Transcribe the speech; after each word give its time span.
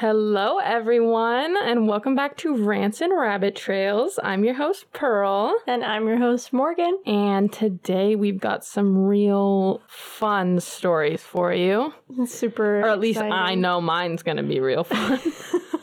Hello, 0.00 0.56
everyone, 0.56 1.58
and 1.62 1.86
welcome 1.86 2.14
back 2.14 2.38
to 2.38 2.56
Rants 2.56 3.02
and 3.02 3.14
Rabbit 3.14 3.54
Trails. 3.54 4.18
I'm 4.24 4.44
your 4.44 4.54
host, 4.54 4.90
Pearl. 4.94 5.54
And 5.66 5.84
I'm 5.84 6.08
your 6.08 6.16
host, 6.16 6.54
Morgan. 6.54 6.98
And 7.04 7.52
today 7.52 8.16
we've 8.16 8.40
got 8.40 8.64
some 8.64 9.04
real 9.04 9.82
fun 9.88 10.58
stories 10.60 11.22
for 11.22 11.52
you. 11.52 11.92
Super. 12.24 12.80
Or 12.80 12.88
at 12.88 12.98
least 12.98 13.20
I 13.20 13.54
know 13.54 13.82
mine's 13.82 14.22
going 14.22 14.38
to 14.38 14.42
be 14.42 14.58
real 14.58 14.84
fun. 14.84 15.20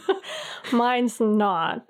Mine's 0.72 1.20
not. 1.20 1.88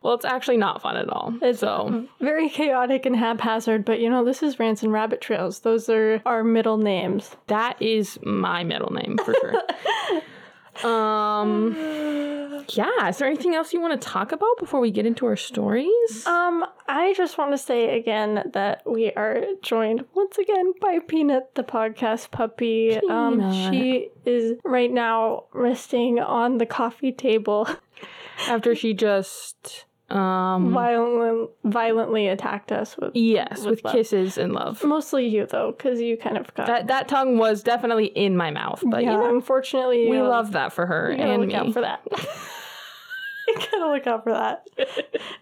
well, 0.00 0.14
it's 0.14 0.24
actually 0.24 0.56
not 0.56 0.80
fun 0.80 0.96
at 0.96 1.10
all. 1.10 1.34
It's 1.42 1.60
so, 1.60 2.08
very 2.20 2.48
chaotic 2.48 3.04
and 3.04 3.14
haphazard, 3.14 3.84
but 3.84 4.00
you 4.00 4.08
know, 4.08 4.24
this 4.24 4.42
is 4.42 4.58
Rants 4.58 4.82
and 4.82 4.92
Rabbit 4.92 5.20
Trails. 5.20 5.60
Those 5.60 5.90
are 5.90 6.22
our 6.24 6.42
middle 6.42 6.78
names. 6.78 7.36
that 7.48 7.80
is 7.82 8.18
my 8.22 8.64
middle 8.64 8.94
name 8.94 9.18
for 9.18 9.34
sure. 9.34 9.60
um, 10.84 11.76
yeah, 12.68 13.08
is 13.08 13.18
there 13.18 13.28
anything 13.28 13.54
else 13.54 13.72
you 13.72 13.80
want 13.80 14.00
to 14.00 14.08
talk 14.08 14.32
about 14.32 14.58
before 14.58 14.80
we 14.80 14.90
get 14.90 15.06
into 15.06 15.26
our 15.26 15.36
stories? 15.36 16.26
Um, 16.26 16.64
I 16.88 17.14
just 17.16 17.38
want 17.38 17.52
to 17.52 17.58
say 17.58 17.98
again 17.98 18.50
that 18.52 18.82
we 18.86 19.12
are 19.12 19.44
joined 19.62 20.04
once 20.14 20.38
again 20.38 20.72
by 20.80 20.98
Peanut, 21.06 21.54
the 21.54 21.62
podcast 21.64 22.30
puppy. 22.30 22.96
Um, 23.08 23.38
Peanut. 23.38 23.72
she 23.72 24.10
is 24.24 24.58
right 24.64 24.90
now 24.90 25.44
resting 25.52 26.18
on 26.18 26.58
the 26.58 26.66
coffee 26.66 27.12
table, 27.12 27.68
After 28.48 28.74
she 28.74 28.94
just, 28.94 29.84
um, 30.10 30.72
violently, 30.72 31.48
violently 31.64 32.28
attacked 32.28 32.72
us 32.72 32.96
with. 32.96 33.14
yes, 33.14 33.64
with 33.64 33.82
with 33.82 33.92
kisses 33.92 34.38
and 34.38 34.52
love. 34.52 34.82
Mostly 34.84 35.26
you 35.28 35.46
though, 35.46 35.72
because 35.72 36.00
you 36.00 36.16
kind 36.16 36.36
of 36.36 36.52
got. 36.54 36.66
That 36.66 36.86
that 36.88 37.08
tongue 37.08 37.38
was 37.38 37.62
definitely 37.62 38.06
in 38.06 38.36
my 38.36 38.50
mouth, 38.50 38.82
but 38.86 39.02
yeah, 39.02 39.12
you 39.12 39.18
know, 39.18 39.34
unfortunately, 39.34 40.08
we 40.10 40.16
you 40.16 40.22
love 40.22 40.52
that 40.52 40.72
for 40.72 40.86
her 40.86 41.10
and 41.10 41.40
look 41.40 41.48
me. 41.48 41.54
out 41.54 41.72
for 41.72 41.80
that. 41.82 42.02
you 43.48 43.54
gotta 43.54 43.90
look 43.90 44.06
out 44.06 44.24
for 44.24 44.32
that. 44.32 44.66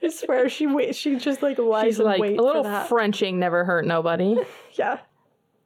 I 0.03 0.09
swear, 0.09 0.49
she 0.49 0.67
wait. 0.67 0.95
She 0.95 1.17
just 1.17 1.43
like 1.43 1.59
lies 1.59 1.87
She's 1.87 1.99
like 1.99 2.21
wait 2.21 2.39
a 2.39 2.43
little. 2.43 2.65
Frenching 2.85 3.39
never 3.39 3.65
hurt 3.65 3.87
nobody. 3.87 4.37
yeah. 4.75 4.99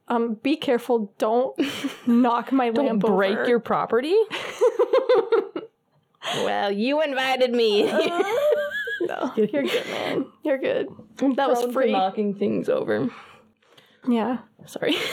Um, 0.07 0.35
be 0.35 0.57
careful. 0.57 1.13
Don't 1.17 1.57
knock 2.05 2.51
my 2.51 2.69
Don't 2.69 2.85
lamp 2.85 3.01
break 3.01 3.37
over. 3.37 3.49
your 3.49 3.59
property. 3.59 4.15
well, 6.35 6.71
you 6.71 7.01
invited 7.01 7.51
me. 7.51 7.89
No, 9.07 9.31
you're 9.37 9.63
good, 9.63 9.85
man. 9.87 10.25
You're 10.43 10.57
good. 10.57 10.87
That 11.35 11.49
was 11.49 11.61
to 11.65 11.71
free. 11.71 11.91
knocking 11.91 12.33
things 12.35 12.69
over. 12.69 13.09
Yeah. 14.07 14.39
Sorry. 14.65 14.95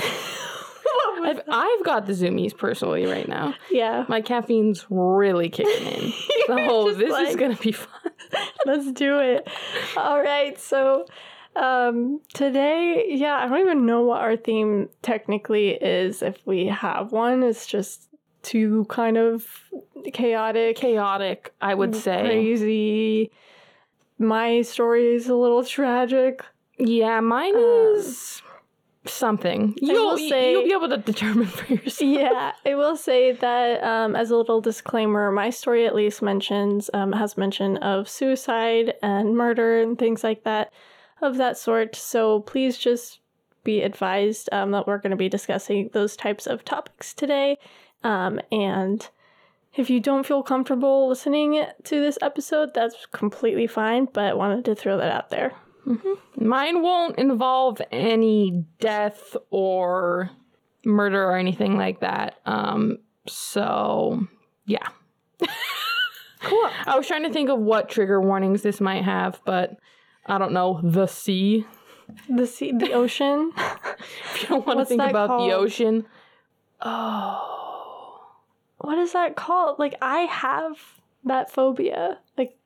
I've, 1.23 1.41
I've 1.49 1.85
got 1.85 2.07
the 2.07 2.13
zoomies 2.15 2.57
personally 2.57 3.05
right 3.07 3.29
now. 3.29 3.55
Yeah. 3.71 4.05
My 4.09 4.21
caffeine's 4.23 4.87
really 4.89 5.49
kicking 5.49 5.87
in. 5.87 6.13
So 6.47 6.87
just 6.89 6.99
this 6.99 7.29
is 7.31 7.37
gonna 7.37 7.55
be 7.55 7.71
fun. 7.71 8.11
Let's 8.67 8.91
do 8.91 9.21
it. 9.21 9.47
All 9.97 10.21
right. 10.21 10.59
So, 10.59 11.05
um, 11.55 12.21
today, 12.35 13.05
yeah, 13.09 13.37
I 13.37 13.47
don't 13.49 13.61
even 13.61 13.87
know 13.87 14.03
what 14.03 14.21
our 14.21 14.37
theme 14.37 14.89
technically 15.01 15.71
is. 15.75 16.23
If 16.23 16.45
we 16.45 16.67
have 16.67 17.13
one, 17.13 17.45
it's 17.45 17.69
just 17.69 18.09
too 18.43 18.85
kind 18.89 19.17
of 19.17 19.47
chaotic, 20.13 20.75
Chaotic, 20.77 21.53
I 21.61 21.73
would 21.75 21.95
say. 21.95 22.21
crazy. 22.23 23.31
My 24.21 24.61
story 24.61 25.15
is 25.15 25.29
a 25.31 25.35
little 25.35 25.65
tragic. 25.65 26.45
Yeah, 26.79 27.21
mine 27.21 27.55
Um, 27.57 27.95
is 27.97 28.43
something. 29.07 29.75
You'll, 29.81 30.19
say- 30.19 30.53
you'll 30.53 30.65
be 30.65 30.73
able 30.75 30.91
to 30.91 30.99
determine 30.99 31.47
for 31.47 31.73
yourself. 31.73 32.01
yeah, 32.11 32.53
I 32.67 32.75
will 32.75 32.97
say 32.97 33.33
that 33.33 33.83
um, 33.83 34.15
as 34.15 34.31
a 34.31 34.37
little 34.37 34.61
disclaimer, 34.61 35.33
my 35.33 35.49
story 35.49 35.87
at 35.87 35.95
least 35.95 36.21
mentions 36.21 36.91
um, 36.93 37.13
has 37.13 37.39
mention 37.39 37.79
of 37.79 38.11
suicide 38.11 38.93
and 39.03 39.35
murder 39.37 39.81
and 39.81 39.99
things 39.99 40.23
like 40.23 40.45
that 40.45 40.71
of 41.23 41.39
that 41.39 41.57
sort. 41.57 41.97
So 41.97 42.41
please 42.41 42.77
just 42.77 43.21
be 43.65 43.81
advised 43.81 44.51
um, 44.53 44.71
that 44.73 44.87
we're 44.87 44.99
going 44.99 45.11
to 45.13 45.17
be 45.17 45.29
discussing 45.31 45.89
those 45.95 46.15
types 46.15 46.47
of 46.47 46.63
topics 46.65 47.15
today. 47.15 47.57
Um, 48.05 48.39
and 48.53 49.07
if 49.75 49.91
you 49.91 50.01
don't 50.01 50.27
feel 50.27 50.43
comfortable 50.43 51.09
listening 51.09 51.65
to 51.85 52.01
this 52.01 52.19
episode, 52.23 52.75
that's 52.75 53.07
completely 53.13 53.67
fine. 53.67 54.07
But 54.13 54.37
wanted 54.37 54.65
to 54.67 54.75
throw 54.75 54.97
that 54.99 55.11
out 55.11 55.31
there. 55.31 55.53
Mine 56.37 56.83
won't 56.83 57.19
involve 57.19 57.81
any 57.91 58.65
death 58.79 59.37
or 59.51 60.31
murder 60.85 61.25
or 61.25 61.37
anything 61.37 61.77
like 61.77 62.01
that. 62.01 62.37
Um, 62.47 62.99
so 63.27 64.27
yeah. 64.67 64.89
Cool. 66.43 66.71
I 66.87 66.97
was 66.97 67.07
trying 67.07 67.25
to 67.25 67.33
think 67.33 67.51
of 67.51 67.59
what 67.59 67.91
trigger 67.91 68.21
warnings 68.21 68.63
this 68.63 68.81
might 68.81 69.05
have, 69.05 69.41
but 69.45 69.77
I 70.25 70.39
don't 70.39 70.53
know. 70.53 70.81
The 70.83 71.07
sea. 71.07 71.67
The 72.29 72.47
sea, 72.47 72.73
the 72.73 72.93
ocean. 72.93 73.53
If 74.35 74.43
you 74.43 74.49
don't 74.49 74.67
want 74.67 74.79
to 74.79 74.87
think 74.87 75.03
about 75.03 75.29
called? 75.29 75.51
the 75.51 75.55
ocean. 75.55 76.07
Oh. 76.81 77.60
What 78.81 78.99
is 78.99 79.13
that 79.13 79.37
called? 79.37 79.79
Like 79.79 79.95
I 80.03 80.21
have 80.21 80.77
that 81.25 81.51
phobia, 81.51 82.19
like 82.37 82.57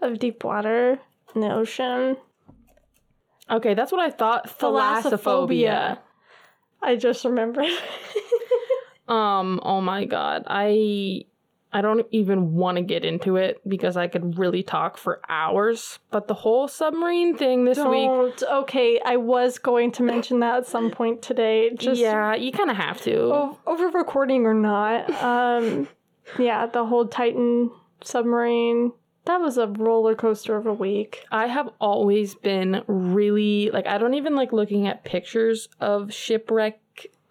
of 0.00 0.18
deep 0.18 0.44
water 0.44 0.98
in 1.34 1.40
the 1.40 1.52
ocean. 1.52 2.16
Okay, 3.50 3.74
that's 3.74 3.90
what 3.92 4.00
I 4.00 4.10
thought. 4.10 4.58
Thalassophobia. 4.58 5.98
I 6.82 6.96
just 6.96 7.24
remembered. 7.24 7.66
Um, 9.10 9.58
oh 9.64 9.80
my 9.80 10.04
god. 10.04 10.44
I 10.46 11.24
I 11.72 11.80
don't 11.82 12.06
even 12.10 12.54
want 12.54 12.76
to 12.76 12.82
get 12.82 13.04
into 13.04 13.36
it 13.36 13.60
because 13.66 13.96
I 13.96 14.08
could 14.08 14.38
really 14.38 14.62
talk 14.62 14.96
for 14.96 15.20
hours. 15.28 15.98
But 16.10 16.26
the 16.26 16.34
whole 16.34 16.66
submarine 16.66 17.36
thing 17.36 17.64
this 17.64 17.78
week 17.78 18.06
Don't. 18.06 18.42
Okay, 18.42 19.00
I 19.04 19.16
was 19.16 19.58
going 19.58 19.92
to 19.92 20.02
mention 20.02 20.40
that 20.40 20.58
at 20.58 20.66
some 20.66 20.90
point 20.90 21.22
today. 21.22 21.70
Just 21.74 22.00
yeah, 22.00 22.34
you 22.34 22.50
kind 22.52 22.70
of 22.70 22.76
have 22.76 23.00
to. 23.02 23.16
o- 23.20 23.58
over 23.66 23.88
recording 23.88 24.46
or 24.46 24.54
not. 24.54 25.10
Um, 25.22 25.88
yeah, 26.38 26.66
the 26.66 26.84
whole 26.86 27.06
Titan 27.06 27.70
submarine. 28.02 28.92
That 29.26 29.40
was 29.40 29.58
a 29.58 29.66
roller 29.66 30.14
coaster 30.14 30.56
of 30.56 30.66
a 30.66 30.72
week. 30.72 31.24
I 31.30 31.46
have 31.46 31.68
always 31.78 32.34
been 32.34 32.82
really 32.86 33.70
like 33.70 33.86
I 33.86 33.98
don't 33.98 34.14
even 34.14 34.34
like 34.34 34.52
looking 34.52 34.86
at 34.86 35.04
pictures 35.04 35.68
of 35.78 36.12
shipwreck 36.12 36.80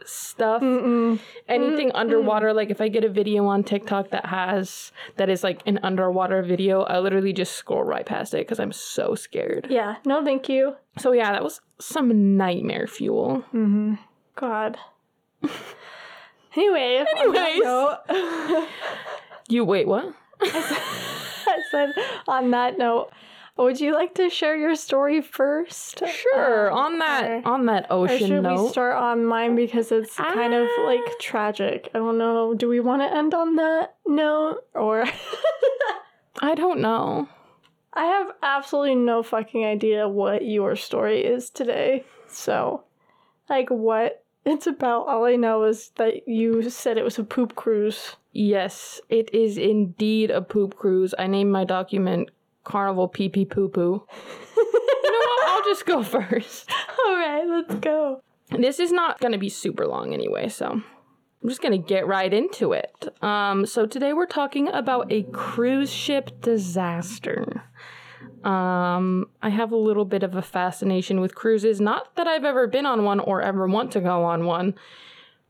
stuff. 0.09 0.62
Mm-mm. 0.62 1.20
Anything 1.47 1.92
underwater 1.94 2.53
like 2.53 2.70
if 2.70 2.81
I 2.81 2.88
get 2.90 3.03
a 3.03 3.09
video 3.09 3.46
on 3.47 3.64
TikTok 3.64 4.09
that 4.09 4.25
has 4.25 4.92
that 5.18 5.30
is 5.30 5.44
like 5.44 5.62
an 5.66 5.80
underwater 5.84 6.42
video, 6.44 6.81
I 6.84 7.00
literally 7.00 7.34
just 7.34 7.53
scroll 7.56 7.84
right 7.84 8.06
past 8.06 8.34
it 8.34 8.47
cuz 8.47 8.59
I'm 8.59 8.72
so 8.72 9.16
scared. 9.16 9.68
Yeah. 9.70 9.96
No, 10.06 10.24
thank 10.24 10.50
you. 10.50 10.75
So 10.97 11.12
yeah, 11.12 11.31
that 11.31 11.44
was 11.44 11.62
some 11.80 12.38
nightmare 12.38 12.88
fuel. 12.88 13.44
Mm-hmm. 13.53 13.96
God. 14.36 14.78
anyway. 16.56 17.06
Anyways. 17.18 17.64
note- 17.64 18.68
You 19.50 19.66
wait, 19.66 19.88
what? 19.88 20.14
I 20.41 21.58
said, 21.72 21.90
on 22.28 22.52
that 22.52 22.78
note, 22.78 23.09
would 23.66 23.80
you 23.81 23.94
like 23.94 24.14
to 24.16 24.30
share 24.30 24.56
your 24.56 24.75
story 24.75 25.22
first? 25.22 26.02
Sure. 26.08 26.72
Um, 26.72 26.78
on 26.78 27.00
that 27.00 27.30
or- 27.46 27.47
on 27.52 27.66
that 27.66 27.88
ocean 27.90 28.16
Or 28.16 28.28
should 28.28 28.44
note. 28.44 28.64
we 28.64 28.70
start 28.70 28.96
on 28.96 29.25
mine 29.25 29.56
because 29.56 29.92
it's 29.92 30.16
kind 30.16 30.53
of 30.53 30.68
like 30.86 31.02
Ah. 31.06 31.14
tragic? 31.20 31.90
I 31.94 31.97
don't 32.00 32.18
know. 32.18 32.53
Do 32.53 32.68
we 32.70 32.80
want 32.80 33.02
to 33.02 33.12
end 33.16 33.34
on 33.34 33.56
that 33.56 33.96
note 34.06 34.64
or? 34.74 35.06
I 36.42 36.56
don't 36.56 36.80
know. 36.80 37.28
I 37.94 38.06
have 38.06 38.31
absolutely 38.44 38.96
no 38.96 39.24
fucking 39.24 39.66
idea 39.66 40.08
what 40.08 40.46
your 40.46 40.76
story 40.76 41.26
is 41.26 41.50
today. 41.50 42.06
So, 42.28 42.84
like, 43.50 43.70
what 43.70 44.24
it's 44.46 44.68
about. 44.68 45.08
All 45.08 45.26
I 45.26 45.36
know 45.36 45.64
is 45.64 45.90
that 45.96 46.28
you 46.28 46.70
said 46.70 46.97
it 46.97 47.03
was 47.03 47.20
a 47.20 47.24
poop 47.24 47.56
cruise. 47.56 48.16
Yes, 48.31 49.02
it 49.09 49.34
is 49.34 49.58
indeed 49.58 50.30
a 50.31 50.41
poop 50.41 50.78
cruise. 50.78 51.14
I 51.17 51.28
named 51.28 51.52
my 51.52 51.66
document 51.66 52.29
Carnival 52.70 53.08
Pee 53.08 53.30
Pee 53.30 53.46
Poo 53.46 53.68
Poo. 53.68 54.06
you 54.58 55.12
know 55.12 55.20
what? 55.20 55.48
I'll 55.48 55.64
just 55.64 55.88
go 55.88 56.04
first. 56.20 56.70
All 57.06 57.16
right, 57.16 57.44
let's 57.48 57.74
go. 57.76 58.22
This 58.52 58.80
is 58.80 58.92
not 58.92 59.20
going 59.20 59.32
to 59.32 59.40
be 59.40 59.50
super 59.50 59.88
long 59.88 60.14
anyway, 60.14 60.50
so 60.50 60.68
I'm 60.68 61.50
just 61.50 61.62
going 61.62 61.72
to 61.72 61.86
get 61.88 62.06
right 62.06 62.32
into 62.32 62.74
it. 62.74 63.08
Um, 63.24 63.66
so 63.66 63.88
today 63.88 64.14
we're 64.14 64.28
talking 64.28 64.68
about 64.68 65.12
a 65.12 65.24
cruise 65.24 65.92
ship 65.92 66.42
disaster. 66.42 67.64
Um, 68.44 69.26
I 69.42 69.50
have 69.50 69.72
a 69.72 69.78
little 69.78 70.06
bit 70.06 70.22
of 70.22 70.36
a 70.36 70.42
fascination 70.44 71.20
with 71.22 71.34
cruises. 71.34 71.82
Not 71.82 72.16
that 72.18 72.28
I've 72.28 72.46
ever 72.46 72.68
been 72.68 72.86
on 72.86 73.04
one 73.04 73.20
or 73.20 73.42
ever 73.42 73.68
want 73.68 73.92
to 73.94 74.00
go 74.00 74.24
on 74.24 74.46
one, 74.46 74.76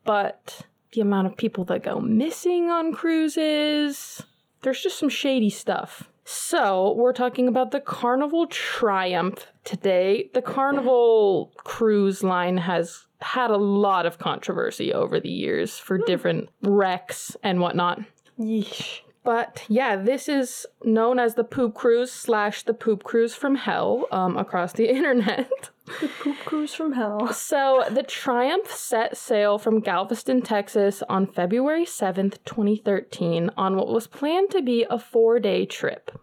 but 0.05 0.61
the 0.93 1.01
amount 1.01 1.27
of 1.27 1.35
people 1.35 1.65
that 1.65 1.83
go 1.83 1.99
missing 1.99 2.69
on 2.69 2.93
cruises, 2.93 4.23
there's 4.61 4.81
just 4.81 4.97
some 4.97 5.09
shady 5.09 5.49
stuff. 5.49 6.08
So, 6.31 6.93
we're 6.93 7.13
talking 7.13 7.47
about 7.47 7.71
the 7.71 7.79
Carnival 7.79 8.45
Triumph 8.45 9.47
today. 9.63 10.29
The 10.35 10.43
Carnival 10.43 11.51
cruise 11.57 12.21
line 12.21 12.57
has 12.57 13.07
had 13.19 13.49
a 13.49 13.57
lot 13.57 14.05
of 14.05 14.19
controversy 14.19 14.93
over 14.93 15.19
the 15.19 15.31
years 15.31 15.79
for 15.79 15.97
hmm. 15.97 16.03
different 16.05 16.49
wrecks 16.61 17.35
and 17.41 17.59
whatnot. 17.59 18.01
Yeesh. 18.39 18.99
But 19.29 19.63
yeah, 19.67 19.95
this 19.95 20.27
is 20.27 20.65
known 20.83 21.19
as 21.19 21.35
the 21.35 21.43
poop 21.43 21.75
cruise 21.75 22.11
slash 22.11 22.63
the 22.63 22.73
poop 22.73 23.03
cruise 23.03 23.35
from 23.35 23.57
hell 23.57 24.07
um, 24.11 24.35
across 24.35 24.73
the 24.73 24.89
internet. 24.95 25.69
The 26.01 26.07
poop 26.07 26.37
cruise 26.45 26.73
from 26.73 26.93
hell. 26.93 27.31
So 27.31 27.83
the 27.91 28.01
Triumph 28.01 28.71
set 28.71 29.17
sail 29.17 29.59
from 29.59 29.81
Galveston, 29.81 30.41
Texas 30.41 31.03
on 31.07 31.27
February 31.27 31.85
7th, 31.85 32.39
2013, 32.43 33.51
on 33.55 33.75
what 33.75 33.89
was 33.89 34.07
planned 34.07 34.49
to 34.49 34.63
be 34.63 34.83
a 34.89 34.97
four 34.97 35.39
day 35.39 35.63
trip. 35.63 36.19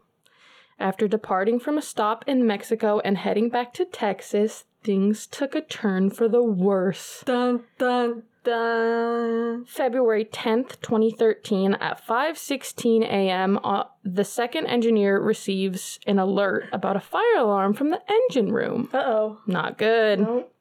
After 0.80 1.06
departing 1.06 1.60
from 1.60 1.78
a 1.78 1.82
stop 1.82 2.24
in 2.26 2.44
Mexico 2.44 2.98
and 3.04 3.18
heading 3.18 3.50
back 3.50 3.72
to 3.74 3.84
Texas, 3.84 4.64
things 4.82 5.28
took 5.28 5.54
a 5.54 5.60
turn 5.60 6.10
for 6.10 6.28
the 6.28 6.42
worse. 6.42 7.22
Dun 7.24 7.62
dun 7.78 8.24
dun. 8.46 9.64
February 9.66 10.24
10th, 10.24 10.80
2013 10.80 11.74
at 11.74 12.06
5:16 12.06 13.02
a.m. 13.02 13.58
Uh, 13.62 13.84
the 14.04 14.24
second 14.24 14.66
engineer 14.66 15.20
receives 15.20 15.98
an 16.06 16.18
alert 16.18 16.64
about 16.72 16.96
a 16.96 17.00
fire 17.00 17.36
alarm 17.36 17.74
from 17.74 17.90
the 17.90 18.00
engine 18.08 18.52
room. 18.52 18.88
Uh 18.94 19.02
oh. 19.04 19.38
Not 19.46 19.76
good. 19.76 20.20
Nope. 20.20 20.52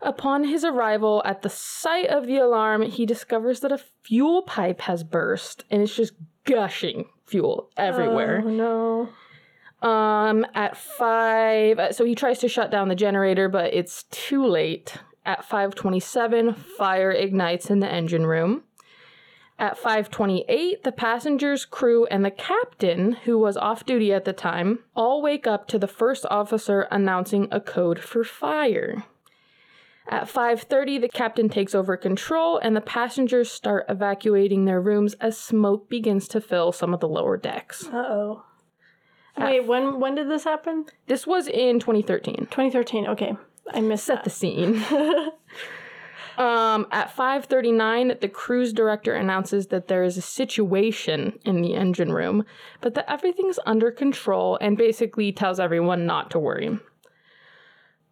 Upon 0.00 0.44
his 0.44 0.64
arrival 0.64 1.22
at 1.24 1.42
the 1.42 1.48
site 1.48 2.06
of 2.06 2.26
the 2.26 2.36
alarm, 2.36 2.82
he 2.82 3.04
discovers 3.04 3.60
that 3.60 3.72
a 3.72 3.82
fuel 4.04 4.42
pipe 4.42 4.82
has 4.82 5.02
burst 5.02 5.64
and 5.70 5.82
it's 5.82 5.96
just 5.96 6.12
gushing 6.44 7.06
fuel 7.26 7.70
everywhere. 7.76 8.42
Oh 8.44 8.50
no. 8.50 9.08
Um, 9.80 10.44
at 10.54 10.76
five, 10.76 11.78
uh, 11.78 11.92
so 11.92 12.04
he 12.04 12.16
tries 12.16 12.40
to 12.40 12.48
shut 12.48 12.70
down 12.70 12.88
the 12.88 12.96
generator, 12.96 13.48
but 13.48 13.72
it's 13.72 14.04
too 14.10 14.44
late. 14.44 14.96
At 15.28 15.44
5:27, 15.44 16.54
fire 16.54 17.10
ignites 17.10 17.68
in 17.68 17.80
the 17.80 17.92
engine 17.92 18.24
room. 18.24 18.62
At 19.58 19.76
5:28, 19.76 20.84
the 20.84 20.90
passengers, 20.90 21.66
crew, 21.66 22.06
and 22.06 22.24
the 22.24 22.30
captain, 22.30 23.12
who 23.12 23.38
was 23.38 23.58
off 23.58 23.84
duty 23.84 24.10
at 24.10 24.24
the 24.24 24.32
time, 24.32 24.78
all 24.96 25.20
wake 25.20 25.46
up 25.46 25.68
to 25.68 25.78
the 25.78 25.86
first 25.86 26.24
officer 26.30 26.88
announcing 26.90 27.46
a 27.50 27.60
code 27.60 27.98
for 27.98 28.24
fire. 28.24 29.04
At 30.06 30.30
5:30, 30.30 30.96
the 30.96 31.10
captain 31.10 31.50
takes 31.50 31.74
over 31.74 31.98
control 31.98 32.56
and 32.56 32.74
the 32.74 32.80
passengers 32.80 33.52
start 33.52 33.84
evacuating 33.86 34.64
their 34.64 34.80
rooms 34.80 35.12
as 35.20 35.36
smoke 35.36 35.90
begins 35.90 36.26
to 36.28 36.40
fill 36.40 36.72
some 36.72 36.94
of 36.94 37.00
the 37.00 37.08
lower 37.08 37.36
decks. 37.36 37.86
Uh 37.92 37.98
oh. 37.98 38.44
Wait, 39.36 39.66
when 39.66 40.00
when 40.00 40.14
did 40.14 40.30
this 40.30 40.44
happen? 40.44 40.86
This 41.06 41.26
was 41.26 41.48
in 41.48 41.80
2013. 41.80 42.46
2013. 42.50 43.06
Okay, 43.08 43.36
I 43.72 43.80
missed 43.80 44.06
Set 44.06 44.16
that. 44.16 44.24
the 44.24 44.30
scene. 44.30 44.76
um, 46.38 46.86
at 46.90 47.14
5:39, 47.14 48.20
the 48.20 48.28
cruise 48.28 48.72
director 48.72 49.14
announces 49.14 49.68
that 49.68 49.88
there 49.88 50.04
is 50.04 50.16
a 50.16 50.22
situation 50.22 51.38
in 51.44 51.62
the 51.62 51.74
engine 51.74 52.12
room, 52.12 52.44
but 52.80 52.94
that 52.94 53.10
everything's 53.10 53.58
under 53.66 53.90
control 53.90 54.58
and 54.60 54.76
basically 54.76 55.32
tells 55.32 55.60
everyone 55.60 56.06
not 56.06 56.30
to 56.30 56.38
worry. 56.38 56.78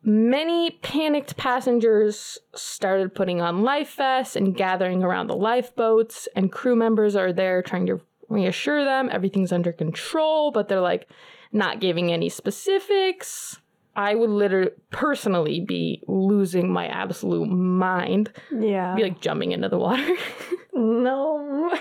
Many 0.02 0.70
panicked 0.82 1.36
passengers 1.36 2.38
started 2.54 3.14
putting 3.14 3.40
on 3.40 3.64
life 3.64 3.96
vests 3.96 4.36
and 4.36 4.56
gathering 4.56 5.02
around 5.02 5.26
the 5.26 5.36
lifeboats, 5.36 6.28
and 6.36 6.52
crew 6.52 6.76
members 6.76 7.16
are 7.16 7.32
there 7.32 7.60
trying 7.60 7.86
to 7.86 8.00
reassure 8.28 8.84
them 8.84 9.08
everything's 9.10 9.52
under 9.52 9.72
control, 9.72 10.50
but 10.50 10.68
they're 10.68 10.80
like 10.80 11.08
not 11.52 11.80
giving 11.80 12.12
any 12.12 12.28
specifics. 12.28 13.58
I 13.96 14.14
would 14.14 14.30
literally 14.30 14.72
personally 14.90 15.60
be 15.60 16.02
losing 16.06 16.70
my 16.70 16.86
absolute 16.86 17.48
mind. 17.48 18.30
yeah. 18.52 18.94
Be 18.94 19.04
like 19.04 19.20
jumping 19.20 19.52
into 19.52 19.70
the 19.70 19.78
water. 19.78 20.06
no. 20.74 21.76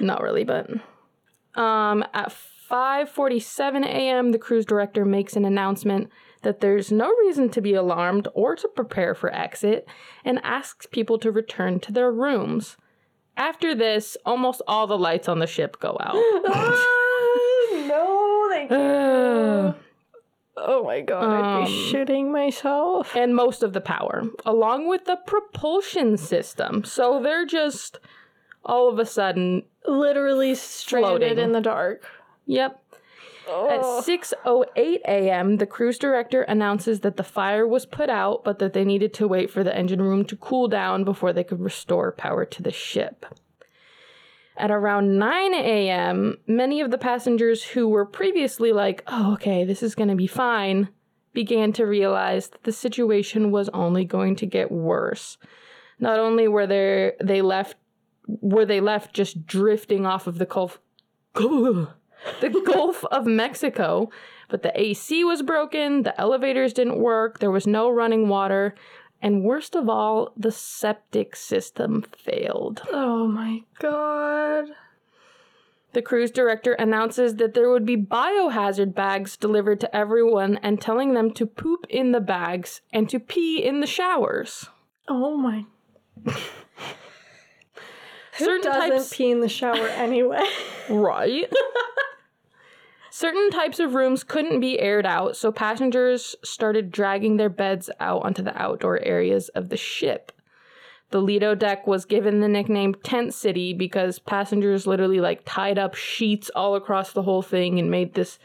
Not 0.00 0.22
really, 0.22 0.44
but 0.44 0.70
um 1.54 2.02
at 2.14 2.34
5:47 2.70 3.84
a.m. 3.84 4.32
the 4.32 4.38
cruise 4.38 4.64
director 4.64 5.04
makes 5.04 5.36
an 5.36 5.44
announcement 5.44 6.08
that 6.40 6.60
there's 6.60 6.90
no 6.90 7.12
reason 7.20 7.50
to 7.50 7.60
be 7.60 7.74
alarmed 7.74 8.26
or 8.32 8.56
to 8.56 8.66
prepare 8.68 9.14
for 9.14 9.32
exit 9.32 9.86
and 10.24 10.40
asks 10.42 10.86
people 10.86 11.18
to 11.18 11.30
return 11.30 11.78
to 11.80 11.92
their 11.92 12.10
rooms. 12.10 12.78
After 13.36 13.74
this, 13.74 14.16
almost 14.24 14.62
all 14.66 14.86
the 14.86 14.98
lights 14.98 15.28
on 15.28 15.38
the 15.38 15.46
ship 15.46 15.78
go 15.78 15.98
out. 16.00 16.14
no, 17.88 18.48
thank 18.50 18.70
you. 18.70 19.74
Oh 20.56 20.84
my 20.84 21.00
god, 21.00 21.24
I'd 21.24 21.64
be 21.66 21.72
Um, 21.72 21.78
shitting 21.92 22.30
myself. 22.30 23.14
and 23.16 23.34
most 23.34 23.62
of 23.62 23.72
the 23.72 23.80
power, 23.80 24.22
along 24.44 24.86
with 24.88 25.06
the 25.06 25.16
propulsion 25.26 26.16
system. 26.16 26.84
So 26.84 27.20
they're 27.22 27.46
just 27.46 27.98
all 28.64 28.88
of 28.88 28.98
a 28.98 29.06
sudden, 29.06 29.64
Literally 29.86 30.54
stranded 30.54 31.20
Floating. 31.22 31.38
in 31.38 31.52
the 31.52 31.60
dark. 31.60 32.04
yep. 32.46 32.78
At 33.48 33.80
Oh. 33.82 34.00
6:08 34.06 35.00
a.m., 35.04 35.56
the 35.56 35.66
cruise 35.66 35.98
director 35.98 36.42
announces 36.42 37.00
that 37.00 37.16
the 37.16 37.24
fire 37.24 37.66
was 37.66 37.84
put 37.86 38.08
out, 38.08 38.44
but 38.44 38.60
that 38.60 38.72
they 38.72 38.84
needed 38.84 39.12
to 39.14 39.26
wait 39.26 39.50
for 39.50 39.64
the 39.64 39.76
engine 39.76 40.00
room 40.00 40.24
to 40.26 40.36
cool 40.36 40.68
down 40.68 41.02
before 41.02 41.32
they 41.32 41.42
could 41.42 41.60
restore 41.60 42.12
power 42.12 42.44
to 42.44 42.62
the 42.62 42.70
ship. 42.70 43.26
At 44.56 44.70
around 44.70 45.18
9 45.18 45.54
a.m., 45.54 46.36
many 46.46 46.80
of 46.80 46.90
the 46.90 46.98
passengers 46.98 47.64
who 47.64 47.88
were 47.88 48.04
previously 48.04 48.72
like, 48.72 49.02
"Oh, 49.06 49.32
okay, 49.34 49.64
this 49.64 49.82
is 49.82 49.94
going 49.94 50.10
to 50.10 50.14
be 50.14 50.26
fine," 50.26 50.88
began 51.32 51.72
to 51.72 51.86
realize 51.86 52.48
that 52.48 52.64
the 52.64 52.72
situation 52.72 53.50
was 53.50 53.68
only 53.70 54.04
going 54.04 54.36
to 54.36 54.46
get 54.46 54.70
worse. 54.70 55.38
Not 55.98 56.18
only 56.18 56.48
were 56.48 56.66
there 56.66 57.14
they 57.22 57.42
left 57.42 57.76
were 58.26 58.66
they 58.66 58.80
left 58.80 59.14
just 59.14 59.46
drifting 59.46 60.06
off 60.06 60.26
of 60.26 60.38
the 60.38 60.46
Gulf 60.46 60.80
the 61.34 62.62
Gulf 62.66 63.04
of 63.06 63.26
Mexico, 63.26 64.10
but 64.48 64.62
the 64.62 64.78
AC 64.78 65.24
was 65.24 65.42
broken, 65.42 66.02
the 66.02 66.18
elevators 66.20 66.72
didn't 66.72 66.98
work, 66.98 67.38
there 67.38 67.50
was 67.50 67.66
no 67.66 67.90
running 67.90 68.28
water, 68.28 68.74
and 69.22 69.44
worst 69.44 69.76
of 69.76 69.88
all, 69.88 70.32
the 70.36 70.50
septic 70.50 71.36
system 71.36 72.04
failed. 72.16 72.82
Oh 72.92 73.28
my 73.28 73.62
god. 73.78 74.64
The 75.92 76.02
cruise 76.02 76.30
director 76.30 76.72
announces 76.72 77.36
that 77.36 77.54
there 77.54 77.70
would 77.70 77.86
be 77.86 77.96
biohazard 77.96 78.94
bags 78.94 79.36
delivered 79.36 79.78
to 79.80 79.96
everyone 79.96 80.58
and 80.62 80.80
telling 80.80 81.14
them 81.14 81.30
to 81.32 81.46
poop 81.46 81.86
in 81.88 82.12
the 82.12 82.20
bags 82.20 82.80
and 82.92 83.08
to 83.10 83.20
pee 83.20 83.62
in 83.62 83.80
the 83.80 83.86
showers. 83.86 84.68
Oh 85.06 85.36
my. 85.36 85.66
Who 86.24 88.44
Certain 88.44 88.62
doesn't 88.62 88.90
types 88.90 89.16
pee 89.16 89.30
in 89.30 89.40
the 89.40 89.48
shower 89.48 89.86
anyway? 89.88 90.42
Right. 90.90 91.48
Certain 93.14 93.50
types 93.50 93.78
of 93.78 93.94
rooms 93.94 94.24
couldn't 94.24 94.60
be 94.60 94.80
aired 94.80 95.04
out, 95.04 95.36
so 95.36 95.52
passengers 95.52 96.34
started 96.42 96.90
dragging 96.90 97.36
their 97.36 97.50
beds 97.50 97.90
out 98.00 98.24
onto 98.24 98.42
the 98.42 98.56
outdoor 98.56 99.00
areas 99.00 99.50
of 99.50 99.68
the 99.68 99.76
ship. 99.76 100.32
The 101.10 101.20
Lido 101.20 101.54
deck 101.54 101.86
was 101.86 102.06
given 102.06 102.40
the 102.40 102.48
nickname 102.48 102.94
Tent 102.94 103.34
City 103.34 103.74
because 103.74 104.18
passengers 104.18 104.86
literally 104.86 105.20
like 105.20 105.42
tied 105.44 105.78
up 105.78 105.94
sheets 105.94 106.50
all 106.56 106.74
across 106.74 107.12
the 107.12 107.20
whole 107.20 107.42
thing 107.42 107.78
and 107.78 107.90
made 107.90 108.14
this 108.14 108.38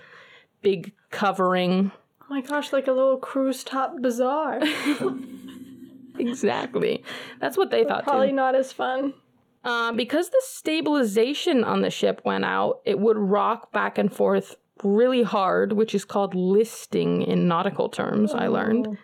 big 0.61 0.91
covering. 1.11 1.93
oh 2.23 2.25
my 2.29 2.41
gosh, 2.41 2.73
like 2.73 2.87
a 2.87 2.91
little 2.91 3.19
cruise 3.19 3.63
top 3.63 3.93
bazaar. 4.01 4.59
Exactly. 6.19 7.03
That's 7.39 7.57
what 7.57 7.69
they 7.69 7.83
thought 7.83 8.03
Probably 8.03 8.29
too. 8.29 8.33
not 8.35 8.55
as 8.55 8.71
fun. 8.73 9.13
Uh, 9.67 9.91
because 9.91 10.29
the 10.29 10.41
stabilization 10.45 11.65
on 11.65 11.81
the 11.81 11.89
ship 11.89 12.21
went 12.23 12.45
out, 12.45 12.79
it 12.85 12.97
would 12.97 13.17
rock 13.17 13.69
back 13.73 13.97
and 13.97 14.13
forth 14.13 14.55
really 14.81 15.23
hard, 15.23 15.73
which 15.73 15.93
is 15.93 16.05
called 16.05 16.33
listing 16.33 17.21
in 17.21 17.49
nautical 17.49 17.89
terms, 17.89 18.33
I 18.33 18.47
learned. 18.47 18.97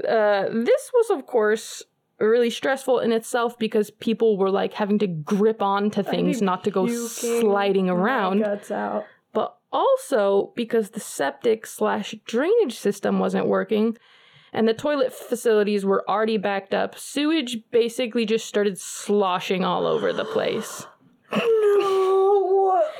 Uh, 0.00 0.44
this 0.50 0.90
was, 0.94 1.10
of 1.10 1.26
course, 1.26 1.82
really 2.18 2.48
stressful 2.48 3.00
in 3.00 3.12
itself 3.12 3.58
because 3.58 3.90
people 3.90 4.38
were 4.38 4.50
like 4.50 4.72
having 4.72 4.98
to 5.00 5.06
grip 5.06 5.60
onto 5.60 6.02
things 6.02 6.40
not 6.40 6.64
to 6.64 6.70
go 6.70 6.86
sliding 6.86 7.90
around, 7.90 8.44
Guts 8.44 8.70
out. 8.70 9.04
but 9.34 9.58
also 9.70 10.52
because 10.56 10.90
the 10.90 11.00
septic 11.00 11.66
slash 11.66 12.14
drainage 12.24 12.78
system 12.78 13.18
wasn't 13.18 13.46
working 13.46 13.98
and 14.56 14.66
the 14.66 14.74
toilet 14.74 15.12
facilities 15.12 15.84
were 15.84 16.08
already 16.08 16.38
backed 16.38 16.74
up. 16.74 16.98
Sewage 16.98 17.58
basically 17.70 18.24
just 18.26 18.46
started 18.46 18.78
sloshing 18.78 19.64
all 19.64 19.86
over 19.86 20.12
the 20.12 20.24
place. 20.24 20.86
No. 21.30 21.38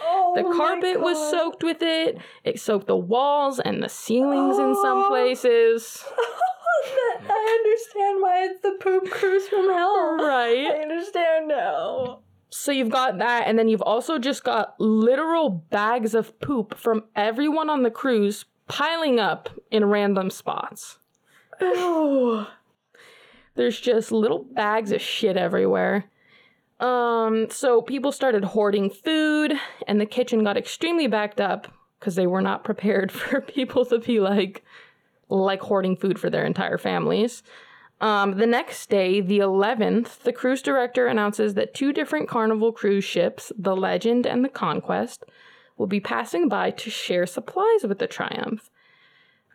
Oh 0.04 0.32
The 0.36 0.42
my 0.44 0.56
carpet 0.56 1.00
was 1.00 1.16
soaked 1.30 1.64
with 1.64 1.82
it. 1.82 2.18
It 2.44 2.60
soaked 2.60 2.86
the 2.86 2.96
walls 2.96 3.58
and 3.58 3.82
the 3.82 3.88
ceilings 3.88 4.58
in 4.58 4.74
some 4.76 5.04
Oh. 5.04 5.08
places. 5.08 6.04
I 7.28 7.60
understand 7.64 8.22
why 8.22 8.44
it's 8.44 8.60
the 8.60 8.76
poop 8.80 9.10
cruise 9.10 9.48
from 9.48 9.68
hell. 9.72 10.16
Right. 10.18 10.66
I 10.66 10.82
understand 10.82 11.48
now. 11.48 12.20
So 12.50 12.70
you've 12.70 12.90
got 12.90 13.18
that, 13.18 13.44
and 13.46 13.58
then 13.58 13.68
you've 13.68 13.82
also 13.82 14.18
just 14.18 14.44
got 14.44 14.78
literal 14.78 15.50
bags 15.50 16.14
of 16.14 16.38
poop 16.40 16.76
from 16.78 17.04
everyone 17.16 17.68
on 17.68 17.82
the 17.82 17.90
cruise 17.90 18.44
piling 18.68 19.18
up 19.18 19.48
in 19.70 19.84
random 19.86 20.30
spots. 20.30 20.98
Oh. 21.60 22.50
There's 23.54 23.80
just 23.80 24.12
little 24.12 24.44
bags 24.44 24.92
of 24.92 25.00
shit 25.00 25.36
everywhere. 25.36 26.04
Um, 26.78 27.48
so 27.48 27.80
people 27.80 28.12
started 28.12 28.44
hoarding 28.44 28.90
food, 28.90 29.54
and 29.86 30.00
the 30.00 30.06
kitchen 30.06 30.44
got 30.44 30.58
extremely 30.58 31.06
backed 31.06 31.40
up 31.40 31.68
because 31.98 32.16
they 32.16 32.26
were 32.26 32.42
not 32.42 32.64
prepared 32.64 33.10
for 33.10 33.40
people 33.40 33.86
to 33.86 33.98
be 33.98 34.20
like, 34.20 34.62
like 35.28 35.62
hoarding 35.62 35.96
food 35.96 36.18
for 36.18 36.28
their 36.28 36.44
entire 36.44 36.78
families. 36.78 37.42
Um, 37.98 38.36
the 38.36 38.46
next 38.46 38.90
day, 38.90 39.22
the 39.22 39.38
11th, 39.38 40.22
the 40.22 40.32
cruise 40.32 40.60
director 40.60 41.06
announces 41.06 41.54
that 41.54 41.72
two 41.72 41.94
different 41.94 42.28
Carnival 42.28 42.72
cruise 42.72 43.04
ships, 43.04 43.52
the 43.56 43.74
Legend 43.74 44.26
and 44.26 44.44
the 44.44 44.50
Conquest, 44.50 45.24
will 45.78 45.86
be 45.86 46.00
passing 46.00 46.48
by 46.48 46.70
to 46.72 46.90
share 46.90 47.26
supplies 47.26 47.84
with 47.84 47.98
the 47.98 48.06
Triumph. 48.06 48.70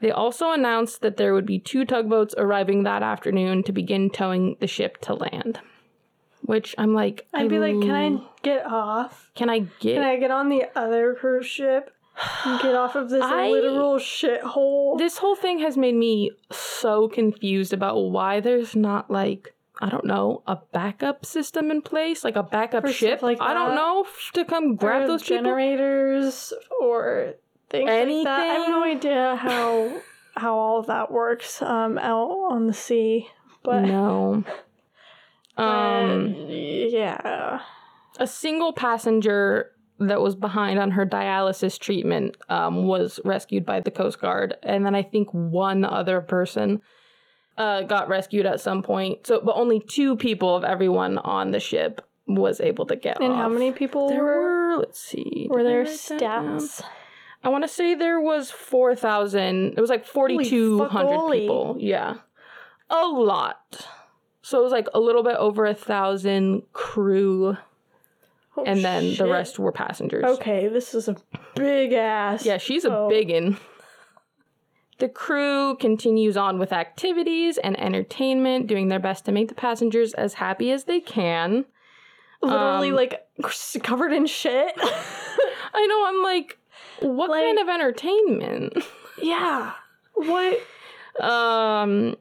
They 0.02 0.12
also 0.12 0.52
announced 0.52 1.02
that 1.02 1.18
there 1.18 1.34
would 1.34 1.46
be 1.46 1.60
two 1.60 1.86
tugboats 1.86 2.34
arriving 2.38 2.84
that 2.84 3.04
afternoon 3.04 3.64
to 3.64 3.72
begin 3.72 4.10
towing 4.10 4.58
the 4.60 4.68
ship 4.68 4.98
to 5.02 5.14
land. 5.14 5.60
Which 6.42 6.74
I'm 6.78 6.94
like, 6.96 7.28
I'd 7.34 7.50
be 7.50 7.60
like, 7.60 7.80
can 7.82 7.92
I 7.92 8.22
get 8.42 8.66
off? 8.66 9.30
Can 9.36 9.50
I 9.50 9.60
get? 9.80 9.96
Can 9.96 10.04
I 10.04 10.18
get 10.18 10.32
on 10.32 10.50
the 10.50 10.64
other 10.76 11.14
cruise 11.14 11.46
ship 11.46 11.94
and 12.44 12.60
get 12.62 12.74
off 12.76 12.96
of 12.96 13.10
this 13.12 13.24
I- 13.26 13.50
literal 13.50 13.98
shithole? 14.00 14.98
This 14.98 15.20
whole 15.20 15.36
thing 15.36 15.60
has 15.60 15.78
made 15.78 15.96
me 15.96 16.32
so 16.52 17.08
confused 17.08 17.74
about 17.74 17.96
why 17.98 18.40
there's 18.40 18.76
not 18.76 19.12
like 19.12 19.54
I 19.80 19.90
don't 19.90 20.06
know 20.06 20.42
a 20.48 20.58
backup 20.74 21.26
system 21.28 21.70
in 21.70 21.84
place, 21.84 22.24
like 22.24 22.36
a 22.36 22.44
backup 22.44 22.84
For 22.84 22.90
stuff 22.90 22.98
ship. 22.98 23.22
like 23.22 23.40
I 23.40 23.54
don't 23.54 23.70
that? 23.70 23.76
know 23.76 24.02
f- 24.08 24.32
to 24.34 24.44
come 24.46 24.76
grab 24.76 25.04
Or 25.04 25.08
those 25.08 25.22
people. 25.24 25.38
generators 25.38 26.54
or 26.82 27.36
things 27.72 27.90
like 27.90 28.24
that. 28.26 28.40
I 28.40 28.46
have 28.46 28.70
no 28.70 28.84
idea 28.84 29.36
how 29.38 30.02
how 30.36 30.58
all 30.58 30.80
of 30.80 30.88
that 30.88 31.12
works 31.12 31.62
um, 31.62 31.98
out 31.98 32.30
on 32.52 32.68
the 32.68 32.74
sea, 32.74 33.28
but. 33.64 33.82
no. 33.82 34.44
but, 35.56 35.64
Um, 35.64 36.36
yeah. 36.48 37.62
a 38.20 38.28
single 38.28 38.72
passenger 38.74 39.72
that 40.00 40.22
was 40.22 40.36
behind 40.36 40.80
on 40.80 40.92
her 40.92 41.06
dialysis 41.06 41.78
treatment 41.78 42.36
um, 42.50 42.88
was 42.88 43.20
rescued 43.26 43.66
by 43.66 43.80
the 43.82 43.92
Coast 43.92 44.20
Guard, 44.20 44.56
and 44.64 44.86
then 44.86 44.96
I 44.96 45.04
think 45.04 45.30
one 45.32 45.84
other 45.86 46.22
person 46.22 46.82
uh, 47.58 47.82
got 47.84 48.08
rescued 48.08 48.46
at 48.46 48.60
some 48.62 48.82
point. 48.82 49.28
So, 49.28 49.42
but 49.44 49.56
only 49.56 49.80
two 49.80 50.16
people 50.16 50.56
of 50.56 50.64
everyone 50.64 51.18
on 51.20 51.52
the 51.52 51.60
ship 51.60 52.02
was 52.26 52.62
able 52.62 52.86
to 52.88 52.96
get 52.96 53.22
And 53.22 53.34
off. 53.34 53.38
how 53.38 53.50
many 53.50 53.72
people 53.74 54.08
There 54.10 54.24
were 54.24 54.70
were, 54.76 54.78
let's 54.80 55.00
see, 55.00 55.48
were 55.52 55.64
there 55.64 55.84
stats? 55.84 56.82
I 57.44 57.50
want 57.50 57.64
to 57.64 57.68
say 57.68 57.96
there 57.96 58.20
was 58.22 58.52
4,000. 58.52 59.74
It 59.78 59.82
was 59.82 59.90
like 59.90 60.06
4,200 60.06 60.90
fuck-oly. 60.92 61.40
people. 61.42 61.78
Yeah. 61.80 62.16
A 62.90 63.06
lot. 63.06 63.88
So 64.44 64.60
it 64.60 64.64
was 64.64 64.72
like 64.72 64.88
a 64.94 65.00
little 65.00 65.24
bit 65.24 65.36
over 65.38 65.66
a 65.66 65.74
thousand 65.74 66.64
crew, 66.74 67.58
Oh, 68.58 68.64
and 68.66 68.84
then 68.84 69.16
the 69.16 69.28
rest 69.30 69.58
were 69.60 69.72
passengers. 69.72 70.26
Okay, 70.26 70.68
this 70.68 70.94
is 70.94 71.08
a 71.08 71.16
big 71.56 71.94
ass. 71.94 72.46
Yeah, 72.46 72.58
she's 72.58 72.84
a 72.84 72.94
Oh. 72.96 73.08
biggin. 73.10 73.58
The 74.98 75.08
crew 75.10 75.78
continues 75.78 76.36
on 76.38 76.60
with 76.60 76.74
activities 76.74 77.58
and 77.58 77.80
entertainment, 77.80 78.68
doing 78.68 78.90
their 78.90 79.00
best 79.00 79.26
to 79.26 79.32
make 79.32 79.48
the 79.48 79.56
passengers 79.56 80.14
as 80.14 80.36
happy 80.36 80.70
as 80.72 80.84
they 80.84 81.00
can. 81.00 81.66
literally 82.42 82.90
um, 82.90 82.96
like 82.96 83.22
covered 83.84 84.12
in 84.12 84.26
shit. 84.28 84.74
I 85.74 85.88
know, 85.88 86.06
I'm 86.08 86.22
like, 86.22 86.58
what 87.02 87.30
Like- 87.30 87.44
kind 87.44 87.60
of 87.60 87.70
entertainment? 87.70 88.78
yeah. 89.22 89.74
What? 90.14 90.60
Um, 91.20 92.16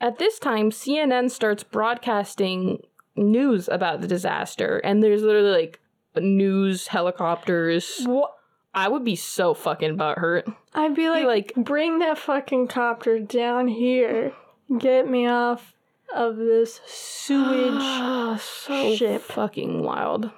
at 0.00 0.18
this 0.18 0.38
time, 0.38 0.70
CNN 0.70 1.30
starts 1.30 1.62
broadcasting 1.62 2.82
news 3.16 3.68
about 3.68 4.00
the 4.00 4.08
disaster, 4.08 4.78
and 4.78 5.02
there's 5.02 5.22
literally 5.22 5.50
like 5.50 5.80
news 6.16 6.88
helicopters. 6.88 8.02
What? 8.04 8.32
I 8.72 8.88
would 8.88 9.04
be 9.04 9.16
so 9.16 9.52
fucking 9.52 9.96
butthurt. 9.96 10.54
I'd 10.74 10.94
be 10.94 11.08
like, 11.08 11.24
like- 11.26 11.52
bring 11.56 11.98
that 12.00 12.18
fucking 12.18 12.68
copter 12.68 13.18
down 13.18 13.66
here. 13.68 14.32
Get 14.78 15.08
me 15.10 15.26
off 15.26 15.74
of 16.14 16.36
this 16.36 16.80
sewage. 16.86 17.80
so 18.40 18.94
ship. 18.94 19.22
fucking 19.22 19.82
wild. 19.82 20.30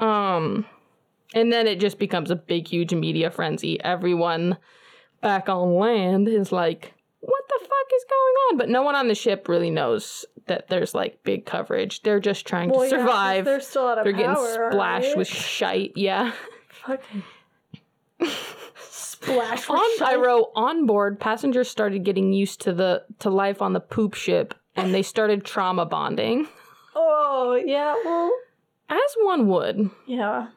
Um, 0.00 0.64
and 1.34 1.52
then 1.52 1.66
it 1.66 1.78
just 1.80 1.98
becomes 1.98 2.30
a 2.30 2.36
big, 2.36 2.66
huge 2.68 2.94
media 2.94 3.30
frenzy. 3.30 3.78
Everyone 3.82 4.56
back 5.20 5.48
on 5.50 5.74
land 5.74 6.28
is 6.28 6.50
like, 6.52 6.94
"What 7.20 7.42
the 7.48 7.58
fuck 7.60 7.88
is 7.94 8.04
going 8.08 8.34
on?" 8.50 8.56
But 8.56 8.68
no 8.70 8.80
one 8.82 8.94
on 8.94 9.08
the 9.08 9.14
ship 9.14 9.48
really 9.48 9.70
knows 9.70 10.24
that 10.46 10.68
there's 10.68 10.94
like 10.94 11.22
big 11.24 11.44
coverage. 11.46 12.02
They're 12.02 12.20
just 12.20 12.46
trying 12.46 12.70
Well, 12.70 12.80
to 12.80 12.84
yeah, 12.96 13.00
survive. 13.02 13.44
they're 13.44 13.60
still 13.60 13.86
out 13.88 13.98
of 13.98 14.04
They're 14.04 14.12
getting 14.12 14.36
splashed 14.36 15.08
right? 15.08 15.16
with 15.18 15.28
shite. 15.28 15.92
Yeah. 15.96 16.32
fucking 16.86 17.22
splash. 18.76 19.68
with 19.68 19.78
On 19.78 19.98
shite. 19.98 20.16
on 20.54 20.86
board, 20.86 21.18
passengers 21.20 21.68
started 21.70 22.04
getting 22.04 22.32
used 22.32 22.60
to 22.62 22.72
the 22.72 23.04
to 23.20 23.30
life 23.30 23.62
on 23.62 23.72
the 23.72 23.80
poop 23.80 24.14
ship, 24.14 24.54
and 24.76 24.94
they 24.94 25.02
started 25.02 25.44
trauma 25.44 25.86
bonding, 25.86 26.46
Oh 26.94 27.60
yeah. 27.64 27.94
Well. 28.04 28.30
as 28.90 29.14
one 29.22 29.48
would. 29.48 29.90
Yeah. 30.06 30.48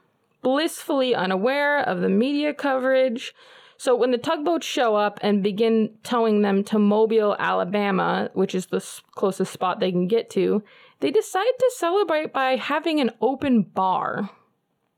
Blissfully 0.47 1.13
unaware 1.13 1.77
of 1.77 1.99
the 1.99 2.07
media 2.07 2.53
coverage. 2.53 3.35
So 3.75 3.93
when 3.97 4.11
the 4.11 4.17
tugboats 4.17 4.65
show 4.65 4.95
up 4.95 5.19
and 5.21 5.43
begin 5.43 5.89
towing 6.03 6.41
them 6.41 6.63
to 6.63 6.79
Mobile, 6.79 7.35
Alabama, 7.37 8.29
which 8.31 8.55
is 8.55 8.67
the 8.67 8.81
closest 9.11 9.51
spot 9.51 9.81
they 9.81 9.91
can 9.91 10.07
get 10.07 10.29
to, 10.29 10.63
they 11.01 11.11
decide 11.11 11.51
to 11.59 11.71
celebrate 11.75 12.31
by 12.31 12.55
having 12.55 13.01
an 13.01 13.11
open 13.19 13.61
bar. 13.61 14.29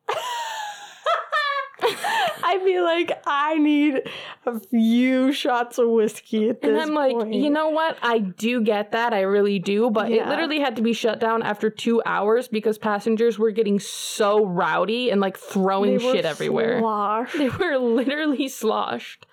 I'd 2.43 2.63
be 2.63 2.79
like, 2.79 3.21
I 3.25 3.57
need 3.57 4.01
a 4.45 4.59
few 4.59 5.31
shots 5.31 5.77
of 5.77 5.89
whiskey 5.89 6.49
at 6.49 6.61
this 6.61 6.69
point. 6.69 6.81
And 6.81 6.89
I'm 6.89 6.95
like, 6.95 7.13
point. 7.13 7.33
you 7.33 7.49
know 7.49 7.69
what? 7.69 7.97
I 8.01 8.19
do 8.19 8.61
get 8.61 8.91
that. 8.91 9.13
I 9.13 9.21
really 9.21 9.59
do. 9.59 9.89
But 9.89 10.11
it 10.11 10.27
literally 10.27 10.59
had 10.59 10.75
to 10.77 10.81
be 10.81 10.93
shut 10.93 11.19
down 11.19 11.43
after 11.43 11.69
two 11.69 12.01
hours 12.05 12.47
because 12.47 12.77
passengers 12.77 13.37
were 13.37 13.51
getting 13.51 13.79
so 13.79 14.45
rowdy 14.45 15.09
and 15.09 15.21
like 15.21 15.37
throwing 15.37 15.99
shit 15.99 16.25
everywhere. 16.25 16.79
sloshed. 16.79 17.35
They 17.39 17.49
were 17.49 17.77
literally 17.77 18.47
sloshed. 18.47 19.25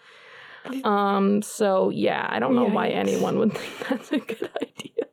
Um, 0.85 1.43
so 1.43 1.91
yeah, 1.91 2.27
I 2.29 2.39
don't 2.39 2.55
know 2.55 2.67
why 2.67 2.89
anyone 2.89 3.39
would 3.39 3.53
think 3.57 3.89
that's 3.89 4.13
a 4.13 4.19
good 4.19 4.51
idea. 4.61 5.06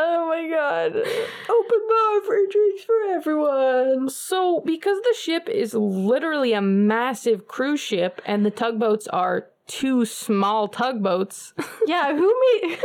Oh 0.00 0.28
my 0.28 0.48
god. 0.48 0.94
Open 0.94 1.80
bar 1.88 2.20
for 2.24 2.36
drinks 2.48 2.84
for 2.84 2.94
everyone. 3.10 4.08
So, 4.08 4.62
because 4.64 4.98
the 5.02 5.16
ship 5.18 5.48
is 5.48 5.74
literally 5.74 6.52
a 6.52 6.62
massive 6.62 7.48
cruise 7.48 7.80
ship 7.80 8.22
and 8.24 8.46
the 8.46 8.52
tugboats 8.52 9.08
are 9.08 9.48
two 9.68 10.04
small 10.04 10.66
tugboats, 10.66 11.52
Yeah, 11.86 12.16
who 12.16 12.34
made 12.62 12.78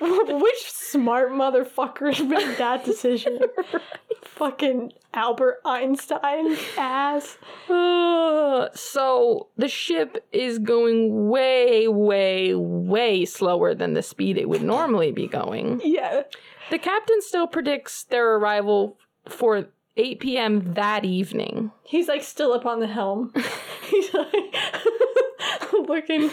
which 0.40 0.70
smart 0.70 1.30
motherfucker 1.32 2.26
made 2.26 2.56
that 2.56 2.84
decision? 2.84 3.40
Fucking 4.22 4.92
Albert 5.12 5.58
Einstein 5.64 6.56
ass. 6.78 7.36
uh, 7.68 8.68
so 8.74 9.48
the 9.56 9.68
ship 9.68 10.24
is 10.32 10.58
going 10.58 11.28
way, 11.28 11.86
way, 11.86 12.54
way 12.54 13.24
slower 13.24 13.74
than 13.74 13.94
the 13.94 14.02
speed 14.02 14.38
it 14.38 14.48
would 14.48 14.62
normally 14.62 15.12
be 15.12 15.28
going. 15.28 15.80
Yeah. 15.84 16.22
The 16.70 16.78
captain 16.78 17.20
still 17.20 17.46
predicts 17.46 18.04
their 18.04 18.34
arrival 18.36 18.96
for 19.28 19.66
8 19.96 20.18
p.m. 20.18 20.74
that 20.74 21.04
evening. 21.04 21.70
He's 21.84 22.08
like 22.08 22.24
still 22.24 22.52
up 22.52 22.66
on 22.66 22.80
the 22.80 22.86
helm. 22.88 23.32
He's 23.88 24.12
like 24.12 24.54
looking 25.88 26.30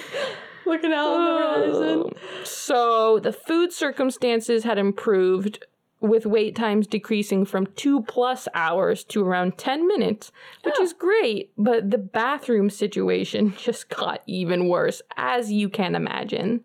looking 0.65 0.93
out 0.93 1.07
on 1.09 1.25
the 1.25 1.39
horizon. 1.39 2.01
Um, 2.03 2.11
so 2.43 3.19
the 3.19 3.33
food 3.33 3.73
circumstances 3.73 4.63
had 4.63 4.77
improved 4.77 5.65
with 5.99 6.25
wait 6.25 6.55
times 6.55 6.87
decreasing 6.87 7.45
from 7.45 7.67
two 7.75 8.01
plus 8.03 8.47
hours 8.55 9.03
to 9.03 9.23
around 9.23 9.57
10 9.59 9.87
minutes, 9.87 10.31
which 10.63 10.75
Yeah. 10.79 10.83
is 10.83 10.93
great, 10.93 11.51
but 11.57 11.91
the 11.91 11.97
bathroom 11.99 12.69
situation 12.71 13.53
just 13.57 13.87
got 13.89 14.21
even 14.25 14.67
worse, 14.67 15.01
as 15.15 15.51
you 15.51 15.69
can 15.69 15.93
imagine. 15.95 16.63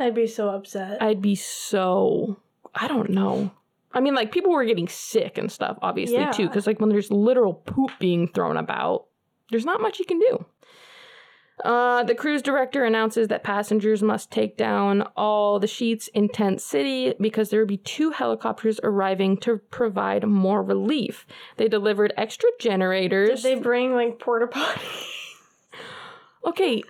I'd 0.00 0.14
be 0.16 0.26
so 0.26 0.48
upset. 0.50 1.00
I'd 1.00 1.22
be 1.22 1.36
so, 1.36 2.36
I 2.74 2.88
don't 2.88 3.10
know. 3.10 3.52
I 3.92 4.00
mean, 4.00 4.16
like, 4.16 4.32
people 4.32 4.50
were 4.50 4.64
getting 4.64 4.88
sick 4.88 5.38
and 5.38 5.50
stuff, 5.52 5.78
obviously, 5.80 6.26
too, 6.32 6.48
because, 6.48 6.66
like, 6.66 6.80
when 6.80 6.88
there's 6.90 7.12
literal 7.12 7.54
poop 7.54 7.92
being 8.00 8.26
thrown 8.26 8.56
about, 8.56 9.04
there's 9.52 9.64
not 9.64 9.80
much 9.80 10.00
you 10.00 10.04
can 10.04 10.18
do. 10.18 10.44
Uh, 11.62 12.02
the 12.02 12.14
cruise 12.16 12.42
director 12.42 12.84
announces 12.84 13.28
that 13.28 13.44
passengers 13.44 14.02
must 14.02 14.30
take 14.30 14.56
down 14.56 15.02
all 15.16 15.60
the 15.60 15.68
sheets 15.68 16.08
in 16.08 16.28
Tent 16.28 16.60
City 16.60 17.14
because 17.20 17.50
there 17.50 17.60
will 17.60 17.66
be 17.66 17.76
two 17.76 18.10
helicopters 18.10 18.80
arriving 18.82 19.36
to 19.38 19.58
provide 19.70 20.26
more 20.26 20.62
relief. 20.64 21.26
They 21.56 21.68
delivered 21.68 22.12
extra 22.16 22.48
generators. 22.58 23.42
Did 23.42 23.58
they 23.58 23.60
bring 23.62 23.94
like 23.94 24.18
porta 24.18 24.46
potty? 24.48 24.80
Okay, 26.46 26.82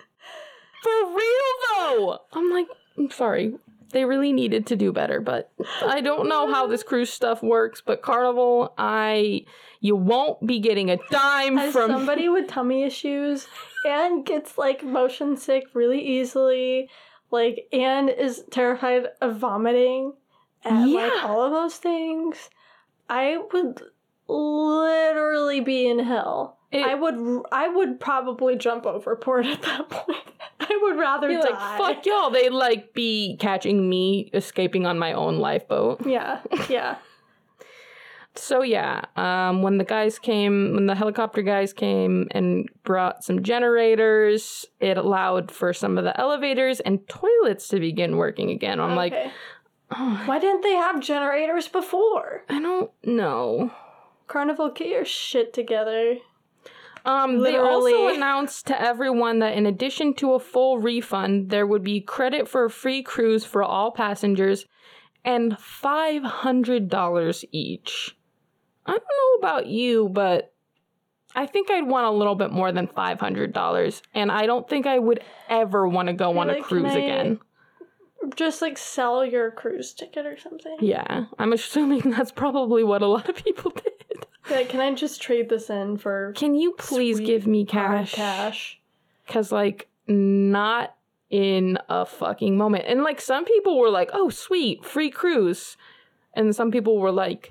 for 0.83 0.91
real 1.15 1.51
though. 1.69 2.19
I'm 2.33 2.51
like, 2.51 2.67
I'm 2.97 3.09
sorry. 3.09 3.53
they 3.91 4.03
really 4.03 4.33
needed 4.33 4.67
to 4.67 4.75
do 4.75 4.91
better, 4.91 5.21
but 5.21 5.49
I 5.81 6.01
don't 6.01 6.27
know 6.27 6.51
how 6.51 6.67
this 6.67 6.83
cruise 6.83 7.09
stuff 7.09 7.41
works. 7.41 7.81
But 7.85 8.01
Carnival, 8.01 8.73
I 8.77 9.45
you 9.79 9.95
won't 9.95 10.45
be 10.45 10.59
getting 10.59 10.89
a 10.91 10.97
dime 11.09 11.57
As 11.57 11.71
from 11.71 11.89
somebody 11.89 12.27
with 12.27 12.49
tummy 12.49 12.83
issues 12.83 13.47
and 13.85 14.25
gets 14.25 14.57
like 14.57 14.83
motion 14.83 15.37
sick 15.37 15.65
really 15.73 16.01
easily, 16.01 16.89
like 17.31 17.67
Anne 17.71 18.09
is 18.09 18.43
terrified 18.51 19.07
of 19.21 19.37
vomiting 19.37 20.13
and 20.63 20.91
like 20.93 21.11
Yeah. 21.13 21.21
all 21.27 21.41
of 21.43 21.51
those 21.51 21.77
things, 21.77 22.49
I 23.09 23.37
would 23.53 23.81
literally 24.27 25.61
be 25.61 25.87
in 25.87 25.99
hell. 25.99 26.57
It- 26.71 26.85
I 26.85 26.95
would 26.95 27.43
I 27.51 27.67
would 27.67 27.99
probably 27.99 28.55
jump 28.55 28.85
overboard 28.85 29.45
at 29.53 29.61
that 29.61 29.89
point. 29.89 30.19
I 30.59 30.79
would 30.81 30.97
rather 30.97 31.27
be 31.27 31.35
die. 31.35 31.41
like, 31.41 31.77
fuck 31.77 32.05
y'all. 32.05 32.29
They 32.31 32.49
like 32.49 32.93
be 32.93 33.37
catching 33.39 33.87
me 33.89 34.29
escaping 34.33 34.85
on 34.85 34.97
my 34.97 35.13
own 35.13 35.37
lifeboat. 35.37 36.05
Yeah, 36.05 36.39
yeah. 36.69 36.97
So 38.37 38.61
yeah, 38.61 39.01
um, 39.15 39.61
when 39.61 39.77
the 39.77 39.83
guys 39.83 40.19
came, 40.19 40.73
when 40.73 40.85
the 40.87 40.95
helicopter 40.95 41.41
guys 41.41 41.73
came 41.73 42.27
and 42.31 42.67
brought 42.83 43.23
some 43.23 43.43
generators, 43.43 44.65
it 44.79 44.97
allowed 44.97 45.51
for 45.51 45.73
some 45.73 45.97
of 45.97 46.03
the 46.03 46.19
elevators 46.19 46.79
and 46.79 47.07
toilets 47.07 47.67
to 47.69 47.79
begin 47.79 48.17
working 48.17 48.49
again. 48.51 48.79
I'm 48.79 48.95
like, 48.95 49.13
oh, 49.91 50.23
why 50.25 50.39
didn't 50.39 50.61
they 50.61 50.73
have 50.73 50.99
generators 51.01 51.67
before? 51.67 52.43
I 52.49 52.59
don't 52.59 52.91
know. 53.03 53.71
Carnival, 54.27 54.71
get 54.71 54.87
your 54.87 55.05
shit 55.05 55.53
together. 55.53 56.17
Um, 57.05 57.43
they 57.43 57.55
also 57.57 58.07
announced 58.07 58.65
to 58.67 58.81
everyone 58.81 59.39
that 59.39 59.53
in 59.55 59.67
addition 59.67 60.15
to 60.15 60.33
a 60.33 60.39
full 60.39 60.79
refund, 60.79 61.51
there 61.51 61.67
would 61.67 61.83
be 61.83 62.01
credit 62.01 62.47
for 62.47 62.65
a 62.65 62.69
free 62.69 63.03
cruise 63.03 63.45
for 63.45 63.61
all 63.61 63.91
passengers 63.91 64.65
and 65.23 65.53
$500 65.53 67.43
each. 67.51 68.14
I 68.85 68.91
don't 68.91 69.03
know 69.03 69.39
about 69.39 69.67
you, 69.67 70.09
but 70.09 70.53
I 71.35 71.45
think 71.45 71.69
I'd 71.71 71.87
want 71.87 72.07
a 72.07 72.11
little 72.11 72.35
bit 72.35 72.51
more 72.51 72.71
than 72.71 72.87
$500. 72.87 74.01
And 74.13 74.31
I 74.31 74.45
don't 74.45 74.67
think 74.69 74.85
I 74.87 74.99
would 74.99 75.21
ever 75.49 75.87
want 75.87 76.07
to 76.07 76.13
go 76.13 76.31
You're 76.31 76.41
on 76.41 76.49
a 76.49 76.61
cruise 76.61 76.93
I- 76.93 76.97
again. 76.99 77.39
Just 78.35 78.61
like 78.61 78.77
sell 78.77 79.23
your 79.23 79.51
cruise 79.51 79.93
ticket 79.93 80.25
or 80.25 80.37
something. 80.37 80.77
Yeah, 80.79 81.25
I'm 81.37 81.53
assuming 81.53 81.99
that's 82.11 82.31
probably 82.31 82.83
what 82.83 83.01
a 83.03 83.07
lot 83.07 83.29
of 83.29 83.35
people 83.35 83.71
did. 83.75 84.25
Like, 84.49 84.69
can 84.69 84.79
I 84.79 84.93
just 84.95 85.21
trade 85.21 85.49
this 85.49 85.69
in 85.69 85.97
for 85.97 86.33
Can 86.35 86.55
you 86.55 86.71
please 86.73 87.19
give 87.19 87.45
me 87.45 87.65
cash? 87.65 88.13
Cash. 88.13 88.79
Cause 89.27 89.51
like 89.51 89.89
not 90.07 90.95
in 91.29 91.77
a 91.89 92.05
fucking 92.05 92.57
moment. 92.57 92.85
And 92.87 93.03
like 93.03 93.19
some 93.21 93.43
people 93.45 93.77
were 93.77 93.89
like, 93.89 94.09
"Oh, 94.13 94.29
sweet, 94.29 94.85
free 94.85 95.09
cruise," 95.11 95.77
and 96.33 96.55
some 96.55 96.71
people 96.71 96.97
were 96.97 97.11
like, 97.11 97.49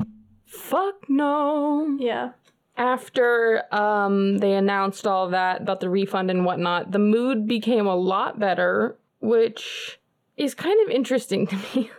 "Fuck 0.54 1.08
no." 1.08 1.96
Yeah. 1.98 2.30
After 2.76 3.62
um 3.72 4.38
they 4.38 4.52
announced 4.54 5.06
all 5.06 5.28
that 5.30 5.62
about 5.62 5.80
the 5.80 5.88
refund 5.90 6.30
and 6.30 6.44
whatnot, 6.44 6.90
the 6.92 6.98
mood 6.98 7.46
became 7.46 7.86
a 7.86 7.94
lot 7.96 8.38
better, 8.38 8.96
which 9.20 10.00
is 10.36 10.54
kind 10.54 10.80
of 10.84 10.90
interesting 10.90 11.46
to 11.52 11.56
me. 11.56 11.90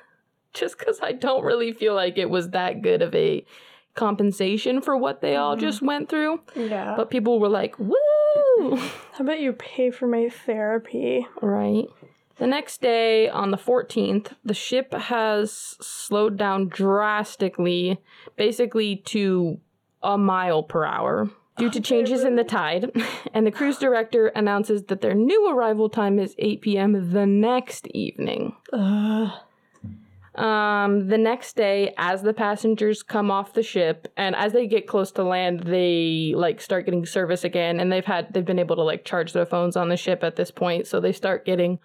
Just 0.53 0.77
because 0.79 0.99
I 1.01 1.11
don't 1.11 1.43
really 1.43 1.71
feel 1.73 1.95
like 1.95 2.17
it 2.17 2.29
was 2.29 2.49
that 2.51 2.81
good 2.81 3.01
of 3.01 3.13
a 3.15 3.45
compensation 3.93 4.81
for 4.81 4.95
what 4.97 5.21
they 5.21 5.35
all 5.37 5.55
Mhm. 5.55 5.59
just 5.61 5.81
went 5.81 6.09
through. 6.09 6.41
Yeah. 6.55 6.95
But 6.97 7.09
people 7.09 7.39
were 7.39 7.47
like, 7.49 7.77
"Woo!" 7.79 7.95
How 9.13 9.19
about 9.21 9.39
you 9.39 9.53
pay 9.53 9.89
for 9.91 10.07
my 10.07 10.27
therapy? 10.29 11.25
Right. 11.41 11.87
The 12.37 12.47
next 12.47 12.81
day, 12.81 13.29
on 13.29 13.51
the 13.51 13.57
14th, 13.57 14.33
the 14.43 14.53
ship 14.53 14.93
has 14.93 15.51
slowed 15.79 16.37
down 16.37 16.67
drastically, 16.67 18.01
basically 18.35 18.97
to 19.07 19.59
a 20.03 20.17
mile 20.17 20.61
per 20.61 20.83
hour, 20.83 21.29
due 21.57 21.69
to 21.69 21.79
changes 21.79 22.23
in 22.23 22.35
the 22.35 22.43
tide. 22.43 22.91
And 23.33 23.45
the 23.45 23.51
cruise 23.51 23.77
director 23.77 24.27
announces 24.27 24.83
that 24.83 25.01
their 25.01 25.13
new 25.13 25.49
arrival 25.49 25.89
time 25.89 26.19
is 26.19 26.35
8 26.37 26.61
p.m. 26.61 27.11
the 27.11 27.25
next 27.25 27.87
evening. 27.87 28.55
Ugh. 28.71 29.29
Um, 30.35 31.07
the 31.07 31.17
next 31.17 31.55
day, 31.55 31.93
as 31.97 32.21
the 32.21 32.33
passengers 32.33 33.03
come 33.03 33.31
off 33.31 33.53
the 33.53 33.63
ship 33.63 34.11
and 34.17 34.35
as 34.35 34.51
they 34.53 34.67
get 34.67 34.87
close 34.87 35.11
to 35.13 35.23
land, 35.23 35.63
they 35.65 36.33
like 36.35 36.59
start 36.61 36.85
getting 36.85 37.05
service 37.05 37.43
again, 37.45 37.79
and 37.79 37.91
they've 37.91 38.05
had 38.05 38.33
they've 38.33 38.45
been 38.45 38.59
able 38.59 38.75
to 38.75 38.81
like 38.81 39.05
charge 39.05 39.31
their 39.31 39.45
phones 39.45 39.77
on 39.77 39.87
the 39.87 39.97
ship 39.97 40.23
at 40.23 40.35
this 40.35 40.51
point, 40.51 40.87
so 40.87 40.99
they 40.99 41.13
start 41.13 41.45
getting 41.45 41.79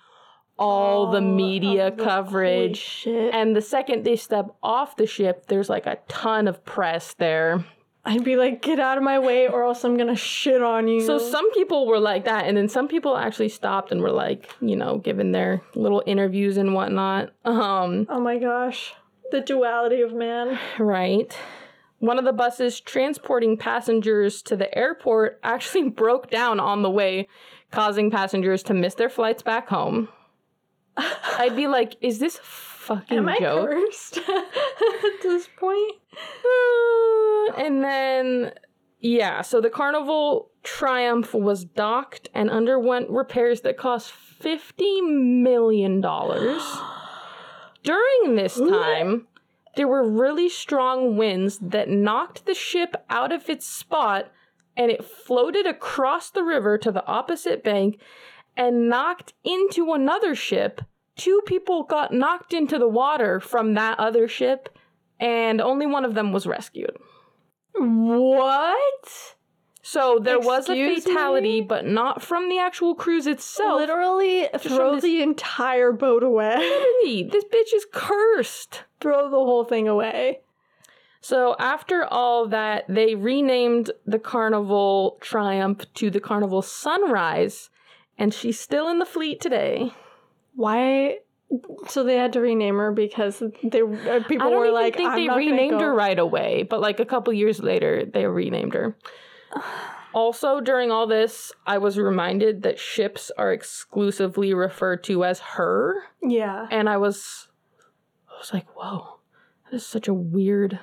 all 0.61 1.11
the 1.11 1.21
media 1.21 1.91
holy 1.91 2.05
coverage. 2.05 2.77
shit. 2.77 3.35
And 3.35 3.57
the 3.57 3.63
second 3.63 4.05
they 4.05 4.17
step 4.17 4.55
off 4.63 4.97
the 4.97 5.07
ship, 5.07 5.47
there's 5.47 5.69
like 5.69 5.87
a 5.87 5.99
ton 6.09 6.47
of 6.47 6.65
press 6.65 7.15
there. 7.15 7.65
I'd 8.05 8.25
be 8.25 8.37
like, 8.37 8.63
get 8.63 8.81
out 8.81 8.97
of 8.97 9.05
my 9.05 9.19
way, 9.19 9.47
or 9.47 9.63
else 9.63 9.85
I'm 9.85 9.97
gonna 9.97 10.17
shit 10.17 10.63
on 10.63 10.89
you. 10.89 11.01
So 11.03 11.19
some 11.19 11.53
people 11.53 11.87
were 11.87 11.99
like 11.99 12.25
that, 12.25 12.47
and 12.47 12.57
then 12.57 12.69
some 12.69 12.89
people 12.89 13.17
actually 13.17 13.51
stopped 13.51 13.93
and 13.93 14.01
were 14.01 14.11
like, 14.11 14.49
you 14.61 14.75
know, 14.77 14.99
giving 14.99 15.33
their 15.33 15.61
little 15.75 16.03
interviews 16.07 16.57
and 16.57 16.73
whatnot. 16.75 17.31
Um, 17.45 18.07
Oh 18.09 18.21
my 18.21 18.39
gosh. 18.39 18.95
The 19.33 19.41
duality 19.43 20.01
of 20.01 20.13
man. 20.15 20.59
Right. 20.79 21.37
One 21.99 22.19
of 22.19 22.25
the 22.25 22.33
buses 22.33 22.81
transporting 22.81 23.59
passengers 23.59 24.41
to 24.43 24.57
the 24.57 24.75
airport 24.77 25.39
actually 25.43 25.89
broke 25.91 26.31
down 26.31 26.59
on 26.59 26.81
the 26.81 26.91
way, 26.91 27.29
causing 27.71 28.11
passengers 28.11 28.63
to 28.65 28.75
miss 28.75 28.95
their 28.95 29.11
flights 29.11 29.43
back 29.43 29.69
home. 29.69 30.09
I'd 31.39 31.57
be 31.57 31.67
like, 31.67 31.97
is 32.01 32.19
this 32.19 32.39
a 32.39 32.43
fucking 32.43 33.19
Am 33.19 33.29
I 33.29 33.39
joke? 33.39 33.71
cursed 33.71 34.19
at 34.29 35.23
this 35.23 35.49
point? 35.57 35.97
Uh, 36.13 37.53
and 37.57 37.83
then, 37.83 38.53
yeah, 39.01 39.43
so 39.43 39.61
the 39.61 39.71
Carnival 39.71 40.51
Triumph 40.63 41.35
was 41.35 41.65
docked 41.65 42.29
and 42.35 42.51
underwent 42.51 43.11
repairs 43.11 43.63
that 43.63 43.77
cost 43.77 44.13
$50 44.41 45.43
million. 45.43 46.01
During 47.83 48.35
this 48.37 48.57
time, 48.57 49.27
there 49.77 49.89
were 49.89 50.07
really 50.09 50.49
strong 50.49 51.17
winds 51.17 51.59
that 51.63 51.89
knocked 51.89 52.45
the 52.45 52.55
ship 52.55 52.95
out 53.09 53.33
of 53.33 53.49
its 53.49 53.67
spot 53.67 54.31
and 54.77 54.91
it 54.91 55.05
floated 55.05 55.67
across 55.67 56.31
the 56.31 56.43
river 56.43 56.77
to 56.79 56.93
the 56.93 57.07
opposite 57.07 57.63
bank 57.63 58.01
and 58.57 58.89
knocked 58.89 59.33
into 59.45 59.93
another 59.93 60.35
ship. 60.35 60.83
Two 61.21 61.43
people 61.45 61.83
got 61.83 62.15
knocked 62.15 62.55
into 62.55 62.79
the 62.79 62.89
water 62.89 63.41
from 63.41 63.75
that 63.75 63.99
other 63.99 64.27
ship, 64.27 64.71
and 65.19 65.61
only 65.61 65.85
one 65.85 66.07
of 66.07 66.15
them 66.15 66.33
was 66.33 66.47
rescued. 66.47 66.97
What? 67.75 69.35
So 69.83 70.19
there 70.19 70.41
was 70.41 70.71
a 70.71 70.95
fatality, 70.95 71.61
me? 71.61 71.67
but 71.67 71.85
not 71.85 72.23
from 72.23 72.49
the 72.49 72.59
actual 72.59 72.95
cruise 72.95 73.27
itself. 73.27 73.81
Literally 73.81 74.49
throw 74.59 74.95
this- 74.95 75.03
the 75.03 75.21
entire 75.21 75.93
boat 75.93 76.23
away. 76.23 76.57
Literally, 76.57 77.25
this 77.25 77.45
bitch 77.45 77.75
is 77.75 77.87
cursed. 77.93 78.85
throw 78.99 79.29
the 79.29 79.37
whole 79.37 79.65
thing 79.65 79.89
away. 79.89 80.41
So 81.21 81.55
after 81.59 82.05
all 82.05 82.47
that, 82.49 82.87
they 82.89 83.15
renamed 83.15 83.91
the 84.07 84.19
Carnival 84.19 85.19
Triumph 85.21 85.85
to 85.95 86.09
the 86.11 86.21
Carnival 86.21 86.63
Sunrise, 86.63 87.69
and 88.17 88.33
she's 88.33 88.59
still 88.59 88.89
in 88.89 88.99
the 88.99 89.05
fleet 89.05 89.39
today. 89.39 89.93
Why? 90.55 91.19
So 91.89 92.05
they 92.05 92.17
had 92.17 92.33
to 92.35 92.41
rename 92.41 92.77
her 92.77 92.93
because 92.93 93.41
they 93.65 93.81
uh, 93.83 94.21
people 94.29 94.47
I 94.47 94.51
don't 94.51 94.59
were 94.59 94.67
even 94.67 94.75
like, 94.75 94.97
think 94.97 95.11
I'm 95.11 95.17
they 95.17 95.27
not 95.27 95.35
gonna 95.39 95.47
renamed 95.51 95.71
go. 95.73 95.79
her 95.81 95.95
right 95.95 96.19
away, 96.19 96.63
but 96.63 96.81
like 96.81 97.01
a 97.01 97.05
couple 97.05 97.33
years 97.33 97.61
later, 97.61 98.05
they 98.05 98.25
renamed 98.27 98.75
her. 98.75 98.97
also, 100.15 100.61
during 100.61 100.91
all 100.93 101.07
this, 101.07 101.53
I 101.67 101.79
was 101.79 101.99
reminded 101.99 102.63
that 102.63 102.79
ships 102.79 103.31
are 103.37 103.53
exclusively 103.53 104.55
referred 104.55 105.03
to 105.05 105.25
as 105.25 105.41
her, 105.41 106.05
Yeah, 106.23 106.67
and 106.71 106.89
I 106.89 106.97
was, 106.99 107.49
I 108.29 108.39
was 108.39 108.53
like, 108.53 108.69
whoa, 108.77 109.19
that 109.71 109.77
is 109.77 109.87
such 109.87 110.07
a 110.09 110.15
weird, 110.15 110.79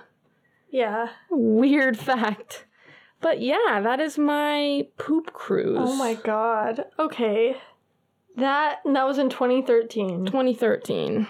yeah. 0.69 1.09
weird 1.29 1.97
fact. 1.97 2.65
But 3.19 3.41
yeah, 3.41 3.79
that 3.81 3.99
is 3.99 4.17
my 4.17 4.83
poop 4.97 5.33
cruise. 5.33 5.79
Oh 5.81 5.95
my 5.95 6.13
god. 6.13 6.85
Okay, 6.99 7.57
that 8.37 8.79
that 8.85 9.05
was 9.05 9.17
in 9.17 9.29
2013. 9.29 10.25
2013. 10.25 11.27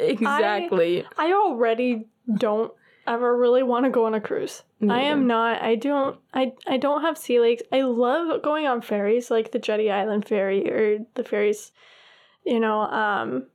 exactly. 0.00 1.04
I 1.16 1.32
already 1.32 2.06
don't 2.38 2.72
ever 3.06 3.36
really 3.36 3.62
want 3.62 3.86
to 3.86 3.90
go 3.90 4.06
on 4.06 4.14
a 4.14 4.20
cruise. 4.20 4.62
I 4.88 5.02
am 5.02 5.26
not. 5.26 5.62
I 5.62 5.74
don't. 5.74 6.18
I 6.32 6.52
I 6.66 6.76
don't 6.76 7.02
have 7.02 7.18
sea 7.18 7.40
legs. 7.40 7.62
I 7.72 7.82
love 7.82 8.42
going 8.42 8.66
on 8.66 8.82
ferries, 8.82 9.30
like 9.30 9.50
the 9.50 9.58
Jetty 9.58 9.90
Island 9.90 10.26
ferry 10.26 10.70
or 10.70 10.98
the 11.14 11.24
ferries. 11.24 11.72
You 12.44 12.60
know, 12.60 12.80
um, 12.80 13.46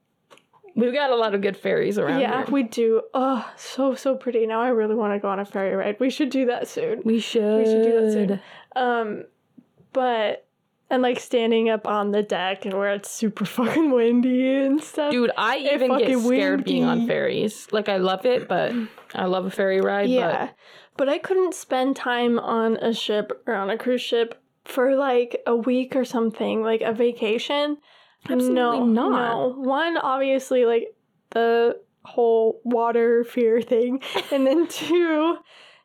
We've 0.76 0.94
got 0.94 1.12
a 1.12 1.16
lot 1.16 1.36
of 1.36 1.42
good 1.42 1.56
ferries 1.56 2.00
around 2.00 2.22
yeah, 2.22 2.46
here. 2.46 2.52
we 2.52 2.64
do. 2.64 3.04
Oh, 3.14 3.48
so 3.56 3.94
so 3.94 4.16
pretty. 4.16 4.48
Now 4.48 4.62
I 4.62 4.70
really 4.70 4.96
want 4.96 5.14
to 5.14 5.20
go 5.20 5.30
on 5.30 5.40
a 5.40 5.46
ferry 5.46 5.76
ride. 5.76 6.00
We 6.00 6.10
should 6.10 6.30
do 6.30 6.48
that 6.48 6.68
soon. 6.68 7.02
We 7.06 7.20
should. 7.20 7.60
We 7.60 7.66
should 7.66 7.84
do 7.84 8.02
that 8.02 8.12
soon. 8.12 8.40
Um, 8.76 9.24
but 9.92 10.48
and 10.90 11.02
like 11.02 11.20
standing 11.20 11.70
up 11.70 11.88
on 11.88 12.12
the 12.12 12.24
deck 12.24 12.66
and 12.66 12.78
where 12.78 12.94
it's 12.94 13.10
super 13.10 13.46
fucking 13.46 13.92
windy 13.92 14.58
and 14.58 14.82
stuff. 14.82 15.12
Dude, 15.12 15.32
I 15.38 15.58
even 15.58 15.98
get 15.98 16.02
fucking 16.02 16.22
scared 16.22 16.64
being 16.64 16.84
on 16.84 17.08
ferries. 17.08 17.68
Like 17.72 17.90
I 17.90 17.98
love 17.98 18.26
it, 18.26 18.48
but 18.48 18.74
I 19.14 19.26
love 19.26 19.46
a 19.46 19.52
ferry 19.52 19.82
ride. 19.82 20.10
yeah. 20.10 20.50
But 20.96 21.10
I 21.10 21.18
couldn't 21.18 21.56
spend 21.56 21.96
time 21.96 22.38
on 22.38 22.78
a 22.78 22.94
ship 22.94 23.44
or 23.48 23.56
on 23.56 23.72
a 23.72 23.78
cruise 23.78 24.02
ship 24.02 24.40
for 24.66 24.96
like 24.96 25.42
a 25.48 25.56
week 25.56 25.96
or 25.96 26.06
something, 26.06 26.62
like 26.62 26.82
a 26.82 26.94
vacation. 26.94 27.78
Absolutely 28.26 28.56
no, 28.56 28.86
not. 28.86 29.10
No. 29.10 29.48
One, 29.58 29.98
obviously, 29.98 30.66
like 30.66 30.96
the 31.32 31.80
whole 32.04 32.62
water 32.64 33.24
fear 33.24 33.62
thing. 33.62 34.02
and 34.32 34.46
then 34.46 34.68
two, 34.68 35.38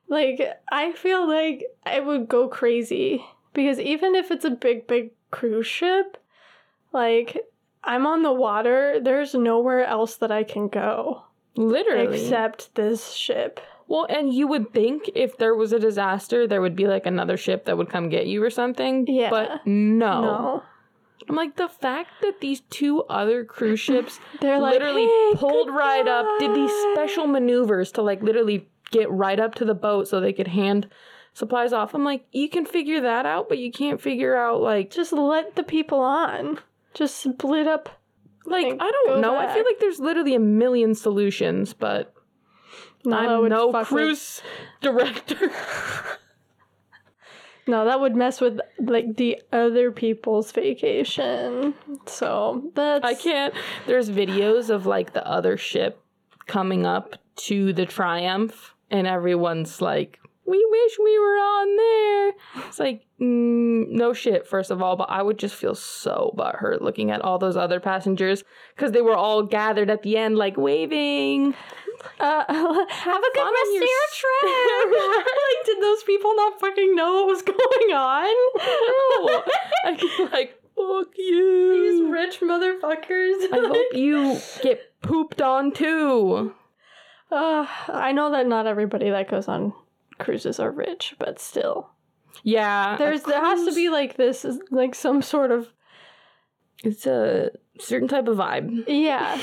like 0.09 0.41
I 0.71 0.93
feel 0.93 1.27
like 1.27 1.65
I 1.85 2.01
would 2.01 2.29
go 2.29 2.49
crazy. 2.49 3.25
Because 3.55 3.81
even 3.81 4.15
if 4.15 4.31
it's 4.31 4.45
a 4.45 4.51
big, 4.51 4.87
big 4.87 5.11
cruise 5.31 5.67
ship, 5.67 6.17
like 6.93 7.39
I'm 7.83 8.07
on 8.07 8.23
the 8.23 8.33
water, 8.33 9.01
there's 9.03 9.35
nowhere 9.35 9.85
else 9.85 10.17
that 10.17 10.31
I 10.31 10.45
can 10.45 10.69
go 10.69 11.25
literally. 11.57 12.23
except 12.23 12.75
this 12.75 13.13
ship. 13.13 13.61
well, 13.89 14.07
and 14.09 14.33
you 14.33 14.47
would 14.47 14.73
think 14.73 15.11
if 15.15 15.39
there 15.39 15.55
was 15.55 15.73
a 15.73 15.79
disaster, 15.79 16.47
there 16.47 16.61
would 16.61 16.77
be 16.77 16.87
like 16.87 17.07
another 17.07 17.37
ship 17.37 17.65
that 17.65 17.77
would 17.77 17.89
come 17.89 18.09
get 18.09 18.27
you 18.27 18.43
or 18.43 18.51
something. 18.51 19.07
Yeah. 19.09 19.31
But 19.31 19.67
no. 19.67 20.21
No. 20.23 20.63
I'm 21.29 21.37
like 21.37 21.57
the 21.57 21.69
fact 21.69 22.11
that 22.23 22.41
these 22.41 22.61
two 22.71 23.03
other 23.05 23.45
cruise 23.45 23.81
ships 23.81 24.21
They're 24.41 24.59
like 24.59 24.75
literally 24.75 25.07
"Hey, 25.07 25.33
pulled 25.37 25.71
right 25.71 26.07
up, 26.07 26.27
did 26.39 26.55
these 26.55 26.73
special 26.93 27.27
maneuvers 27.27 27.93
to 27.93 28.03
like 28.03 28.23
literally 28.23 28.69
get 28.91 29.11
right 29.11 29.39
up 29.41 29.55
to 29.57 29.65
the 29.65 29.75
boat 29.75 30.09
so 30.09 30.21
they 30.21 30.33
could 30.33 30.49
hand 30.49 30.89
supplies 31.35 31.73
off. 31.73 31.95
I'm 31.95 32.05
like, 32.05 32.25
you 32.33 32.49
can 32.49 32.65
figure 32.67 33.01
that 33.03 33.27
out, 33.27 33.49
but 33.49 33.59
you 33.59 33.71
can't 33.71 34.01
figure 34.01 34.35
out 34.37 34.61
like 34.61 34.91
Just 34.91 35.13
let 35.13 35.55
the 35.57 35.63
people 35.63 36.01
on. 36.01 36.59
Just 36.95 37.17
split 37.23 37.67
up. 37.67 38.01
like 38.47 38.67
I 38.81 38.91
don't 39.05 39.21
know. 39.21 39.37
I 39.37 39.53
feel 39.53 39.65
like 39.65 39.79
there's 39.79 40.01
literally 40.01 40.35
a 40.35 40.41
million 40.41 40.95
solutions, 40.95 41.75
but 41.75 42.13
No, 43.05 43.17
I'm 43.43 43.49
no 43.49 43.69
with- 43.69 43.87
cruise 43.87 44.41
director. 44.81 45.51
No, 47.69 47.85
that 47.85 48.01
would 48.01 48.17
mess 48.17 48.41
with 48.41 48.61
like 48.81 49.17
the 49.17 49.43
other 49.53 49.93
people's 49.93 50.51
vacation. 50.53 51.75
So 52.07 52.71
that's 52.75 53.05
I 53.05 53.15
can't. 53.15 53.53
There's 53.87 54.09
videos 54.11 54.71
of 54.71 54.87
like 54.87 55.13
the 55.13 55.25
other 55.27 55.59
ship 55.59 56.03
coming 56.47 56.87
up 56.87 57.17
to 57.37 57.75
the 57.75 57.85
Triumph, 57.85 58.75
and 58.91 59.07
everyone's 59.07 59.83
like, 59.83 60.19
"We 60.47 60.67
wish 60.71 60.99
we 60.99 61.19
were 61.19 61.37
on 61.37 61.77
there." 61.77 62.33
It's 62.67 62.79
like, 62.79 63.03
mm, 63.21 63.89
no 63.91 64.15
shit. 64.15 64.47
First 64.47 64.71
of 64.71 64.81
all, 64.81 64.97
but 64.97 65.11
I 65.11 65.21
would 65.21 65.39
just 65.39 65.55
feel 65.55 65.75
so 65.75 66.35
butthurt 66.39 66.81
looking 66.81 67.11
at 67.11 67.21
all 67.21 67.39
those 67.39 67.59
other 67.59 67.81
passengers 67.81 68.45
because 68.75 68.93
they 68.93 69.03
were 69.03 69.17
all 69.17 69.43
gathered 69.43 69.91
at 69.91 70.03
the 70.03 70.17
end, 70.17 70.39
like 70.39 70.57
waving. 70.57 71.55
Uh, 72.21 72.45
have 72.89 73.23
a 73.23 73.31
good 73.35 73.53
rest 73.53 73.77
of 73.77 73.83
your 73.83 74.09
trip. 74.15 74.93
like, 75.27 75.67
did 75.67 75.83
those 75.83 76.03
people 76.05 76.35
not 76.37 76.61
fucking 76.61 76.95
know 76.95 77.15
what 77.15 77.27
was 77.27 77.43
going 77.57 77.93
on? 77.93 78.29
No, 79.87 80.25
like, 80.33 80.55
"Fuck 80.77 81.09
you. 81.17 82.01
These 82.01 82.11
rich 82.11 82.41
motherfuckers. 82.41 83.53
I 83.53 83.67
hope 83.69 83.95
you 83.95 84.39
get 84.63 85.01
pooped 85.03 85.41
on 85.43 85.73
too. 85.73 86.55
Uh, 87.31 87.67
I 87.89 88.13
know 88.13 88.31
that 88.31 88.47
not 88.47 88.67
everybody 88.67 89.11
that 89.11 89.29
goes 89.31 89.49
on 89.49 89.73
cruises 90.19 90.59
are 90.59 90.71
rich, 90.71 91.15
but 91.19 91.39
still, 91.39 91.91
Yeah, 92.43 92.97
there's 92.97 93.23
there 93.23 93.41
has 93.45 93.65
to 93.67 93.75
be 93.75 93.89
like 93.91 94.17
this, 94.17 94.47
like 94.71 94.95
some 94.95 95.21
sort 95.23 95.51
of 95.51 95.69
It's 96.83 97.07
a 97.07 97.51
certain 97.79 98.09
type 98.09 98.29
of 98.29 98.39
vibe. 98.39 98.85
yeah, 98.89 99.41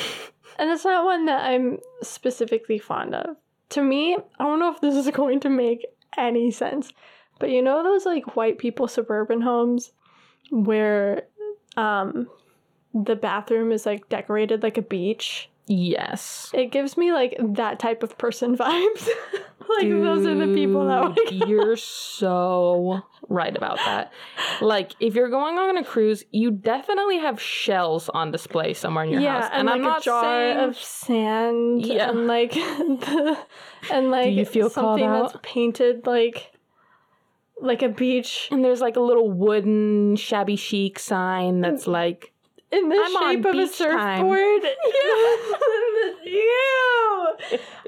and 0.58 0.70
it's 0.70 0.86
not 0.86 1.06
one 1.06 1.26
that 1.26 1.46
I'm 1.46 1.80
specifically 2.02 2.80
fond 2.80 3.16
of. 3.16 3.38
To 3.70 3.82
me, 3.82 4.18
I 4.40 4.44
don't 4.44 4.60
know 4.60 4.72
if 4.72 4.82
this 4.82 4.96
is 4.96 5.10
going 5.14 5.40
to 5.42 5.50
make 5.50 5.86
any 6.18 6.52
sense, 6.52 6.92
but 7.40 7.50
you 7.50 7.62
know 7.62 7.84
those 7.84 8.06
like 8.06 8.36
white 8.36 8.58
people 8.58 8.88
suburban 8.88 9.42
homes 9.42 9.92
where 10.52 11.24
um 11.78 12.28
the 12.94 13.16
bathroom 13.16 13.72
is 13.72 13.86
like 13.86 14.08
decorated 14.10 14.64
like 14.64 14.78
a 14.78 14.82
beach. 14.82 15.50
Yes. 15.68 16.52
It 16.54 16.72
gives 16.72 16.96
me 16.96 17.12
like 17.12 17.36
that 17.40 17.80
type 17.80 18.04
of 18.04 18.18
person 18.18 18.56
vibes. 18.58 19.10
like 19.70 19.90
those 19.90 20.26
are 20.26 20.36
the 20.36 20.54
people 20.54 20.86
that 20.86 21.16
Dude, 21.28 21.50
You're 21.50 21.76
so 21.76 23.02
right 23.30 23.56
about 23.56 23.78
that. 23.78 24.12
Like, 24.62 24.94
if 25.00 25.16
you're 25.16 25.30
going 25.30 25.58
on 25.58 25.78
a 25.78 25.84
cruise, 25.84 26.24
you 26.32 26.52
definitely 26.52 27.18
have 27.20 27.42
shells 27.42 28.10
on 28.10 28.32
display 28.32 28.74
somewhere 28.74 29.04
in 29.04 29.12
your 29.12 29.22
yeah, 29.22 29.42
house. 29.42 29.52
and, 29.54 29.70
I'm 29.70 29.82
like 29.82 29.88
not 29.88 30.02
a 30.02 30.04
jar 30.04 30.24
saying 30.24 30.58
of 30.58 30.78
sand, 30.78 31.86
Yeah. 31.86 32.10
and 32.10 32.28
like 32.28 32.52
the, 32.54 33.38
and 33.92 34.12
like 34.12 34.34
you 34.34 34.46
feel 34.46 34.70
something 34.70 35.10
that's 35.10 35.36
painted 35.42 36.06
like 36.08 36.52
like 37.62 37.82
a 37.82 37.90
beach 37.90 38.50
and 38.52 38.64
there's 38.64 38.82
like 38.82 38.98
a 38.98 39.02
little 39.02 39.32
wooden 39.32 40.16
shabby 40.18 40.58
chic 40.58 41.00
sign 41.00 41.62
that's 41.62 41.86
mm. 41.86 41.94
like 41.94 42.34
in 42.72 42.90
the 42.90 42.96
I'm 42.96 43.36
shape 43.36 43.46
of 43.46 43.46
a 43.46 43.52
beach 43.54 43.78
time. 43.78 44.20
surfboard. 44.20 44.62
Ew! 46.36 47.38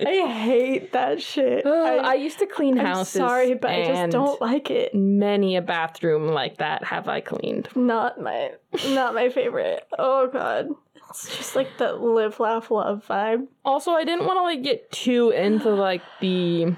I 0.05 0.27
hate 0.27 0.91
that 0.93 1.21
shit. 1.21 1.65
I, 1.65 1.97
I, 1.97 2.13
used 2.15 2.39
to 2.39 2.45
clean 2.45 2.79
I'm 2.79 2.85
houses. 2.85 3.13
sorry, 3.13 3.55
but 3.55 3.71
I 3.71 3.87
just 3.87 4.11
don't 4.11 4.39
like 4.39 4.69
it. 4.69 4.93
Many 4.93 5.55
a 5.55 5.61
bathroom 5.61 6.27
like 6.27 6.57
that 6.57 6.83
have 6.83 7.07
I 7.07 7.21
cleaned. 7.21 7.69
Not 7.75 8.21
my, 8.21 8.51
not 8.89 9.13
my 9.13 9.29
favorite. 9.29 9.87
Oh 9.97 10.29
god, 10.31 10.69
it's 11.09 11.35
just 11.35 11.55
like 11.55 11.77
that 11.79 12.01
live, 12.01 12.39
laugh, 12.39 12.69
love 12.69 13.05
vibe. 13.07 13.47
Also, 13.65 13.91
I 13.91 14.03
didn't 14.03 14.25
want 14.25 14.37
to 14.37 14.43
like 14.43 14.63
get 14.63 14.91
too 14.91 15.31
into 15.31 15.69
like 15.71 16.01
the 16.21 16.75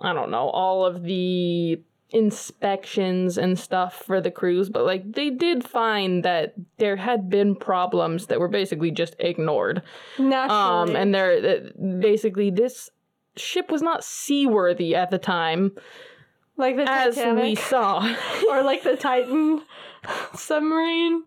I 0.00 0.12
don't 0.14 0.30
know, 0.30 0.48
all 0.48 0.86
of 0.86 1.02
the 1.02 1.82
inspections 2.12 3.38
and 3.38 3.58
stuff 3.58 4.02
for 4.06 4.20
the 4.20 4.30
cruise, 4.30 4.68
but 4.68 4.84
like 4.84 5.12
they 5.12 5.30
did 5.30 5.64
find 5.64 6.24
that 6.24 6.54
there 6.78 6.96
had 6.96 7.30
been 7.30 7.54
problems 7.54 8.26
that 8.26 8.40
were 8.40 8.48
basically 8.48 8.90
just 8.90 9.14
ignored. 9.18 9.82
Naturally, 10.18 10.94
Um 10.94 10.96
and 10.96 11.14
that 11.14 12.00
basically 12.00 12.50
this 12.50 12.90
ship 13.36 13.70
was 13.70 13.82
not 13.82 14.04
seaworthy 14.04 14.94
at 14.94 15.10
the 15.10 15.18
time 15.18 15.72
like 16.60 16.76
the 16.76 16.88
as 16.88 17.16
Titanic. 17.16 17.42
we 17.42 17.54
saw. 17.54 18.00
or 18.50 18.62
like 18.62 18.82
the 18.82 18.96
Titan 18.96 19.62
submarine, 20.34 21.24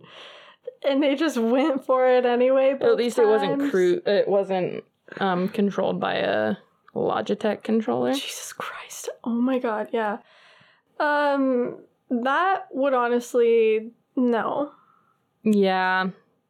and 0.88 1.02
they 1.02 1.16
just 1.16 1.38
went 1.38 1.86
for 1.86 2.08
it 2.08 2.26
anyway. 2.26 2.76
But 2.80 2.90
at 2.90 2.96
least 2.96 3.18
it 3.18 3.26
wasn't 3.26 3.72
crew 3.72 4.02
it 4.06 4.28
wasn't 4.28 4.84
um 5.20 5.50
controlled 5.50 6.00
by 6.00 6.16
a 6.16 6.56
Logitech 6.96 7.64
controller. 7.64 8.14
Jesus 8.14 8.54
Christ! 8.54 9.10
Oh 9.24 9.42
my 9.42 9.60
God! 9.60 9.90
Yeah. 9.92 10.20
Um, 11.00 11.78
that 12.10 12.68
would 12.72 12.94
honestly 12.94 13.92
no. 14.16 14.72
Yeah. 15.44 16.10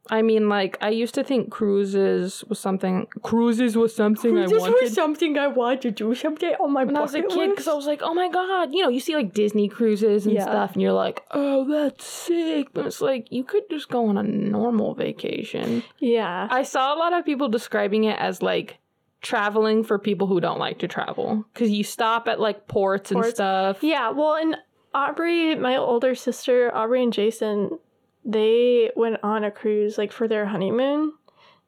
I 0.10 0.21
mean, 0.21 0.49
like, 0.49 0.77
I 0.82 0.89
used 0.89 1.15
to 1.15 1.23
think 1.23 1.49
cruises 1.49 2.43
was 2.49 2.60
something. 2.60 3.08
Cruises 3.21 3.77
was 3.77 3.95
something 3.95 4.38
I 4.38 4.47
this 4.47 4.60
wanted 4.60 4.82
was 4.82 4.93
something 4.93 5.38
I 5.38 5.47
wanted 5.47 5.82
to 5.84 5.91
do 5.91 6.13
someday 6.13 6.56
on 6.60 6.73
my 6.73 6.84
when 6.84 6.97
I 6.97 7.01
was 7.01 7.15
a 7.15 7.21
kid 7.21 7.51
because 7.51 7.69
I 7.69 7.73
was 7.73 7.86
like, 7.86 8.01
oh 8.03 8.13
my 8.13 8.27
god, 8.27 8.73
you 8.73 8.82
know, 8.84 8.89
you 8.89 8.99
see 8.99 9.15
like 9.15 9.34
Disney 9.34 9.69
cruises 9.69 10.25
and 10.25 10.36
Yeah. 10.36 10.43
stuff, 10.43 10.73
and 10.73 10.82
you're 10.82 10.91
like, 10.91 11.23
oh, 11.32 11.63
that's 11.69 12.06
sick. 12.06 12.67
But 12.73 12.86
it's 12.88 12.99
like, 12.99 13.32
you 13.32 13.45
could 13.45 13.63
just 13.69 13.88
go 13.88 14.08
on 14.10 14.17
a 14.17 14.23
normal 14.23 14.93
vacation. 14.93 15.84
Yeah. 15.99 16.49
I 16.51 16.63
saw 16.63 16.93
a 16.93 16.97
lot 16.99 17.13
of 17.13 17.23
people 17.23 17.47
describing 17.47 18.03
it 18.03 18.19
as 18.19 18.41
like 18.41 18.79
traveling 19.23 19.83
for 19.83 19.97
people 19.97 20.27
who 20.27 20.39
don't 20.39 20.59
like 20.59 20.77
to 20.79 20.88
travel 20.88 21.43
because 21.53 21.71
you 21.71 21.83
stop 21.83 22.27
at 22.27 22.39
like 22.39 22.67
ports 22.67 23.09
and 23.09 23.19
Ports. 23.21 23.36
stuff. 23.38 23.81
Yeah, 23.81 24.12
well, 24.12 24.36
and 24.36 24.55
Aubrey, 24.93 25.55
my 25.55 25.75
older 25.77 26.13
sister, 26.13 26.69
Aubrey 26.75 27.01
and 27.01 27.12
Jason, 27.12 27.79
they 28.23 28.91
went 28.95 29.17
on 29.23 29.43
a 29.43 29.49
cruise 29.49 29.97
like 29.97 30.12
for 30.12 30.27
their 30.27 30.45
honeymoon. 30.45 31.13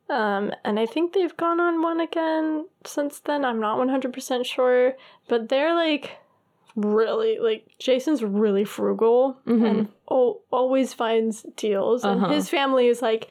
Um, 0.07 0.51
and 0.63 0.79
I 0.79 0.85
think 0.85 1.13
they've 1.13 1.35
gone 1.35 1.59
on 1.59 1.81
one 1.81 1.99
again 1.99 2.67
since 2.85 3.19
then. 3.21 3.43
I'm 3.43 3.59
not 3.59 3.79
100% 3.79 4.45
sure, 4.45 4.93
but 5.27 5.49
they're 5.49 5.73
like 5.73 6.11
really 6.75 7.39
like 7.39 7.65
Jason's 7.79 8.21
really 8.23 8.65
frugal 8.65 9.37
Mhm. 9.47 9.65
and 9.69 9.87
al- 10.11 10.41
always 10.51 10.93
finds 10.93 11.43
deals 11.55 12.03
Uh-huh. 12.03 12.25
and 12.25 12.33
his 12.35 12.49
family 12.49 12.87
is 12.87 13.01
like 13.01 13.29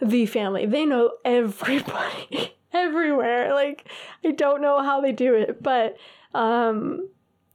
the 0.00 0.24
family. 0.26 0.66
They 0.66 0.86
know 0.86 1.10
everybody 1.24 2.54
everywhere. 2.76 3.54
Like 3.54 3.88
I 4.24 4.32
don't 4.32 4.62
know 4.62 4.82
how 4.82 5.00
they 5.00 5.12
do 5.12 5.34
it, 5.34 5.62
but 5.62 5.96
um 6.34 7.08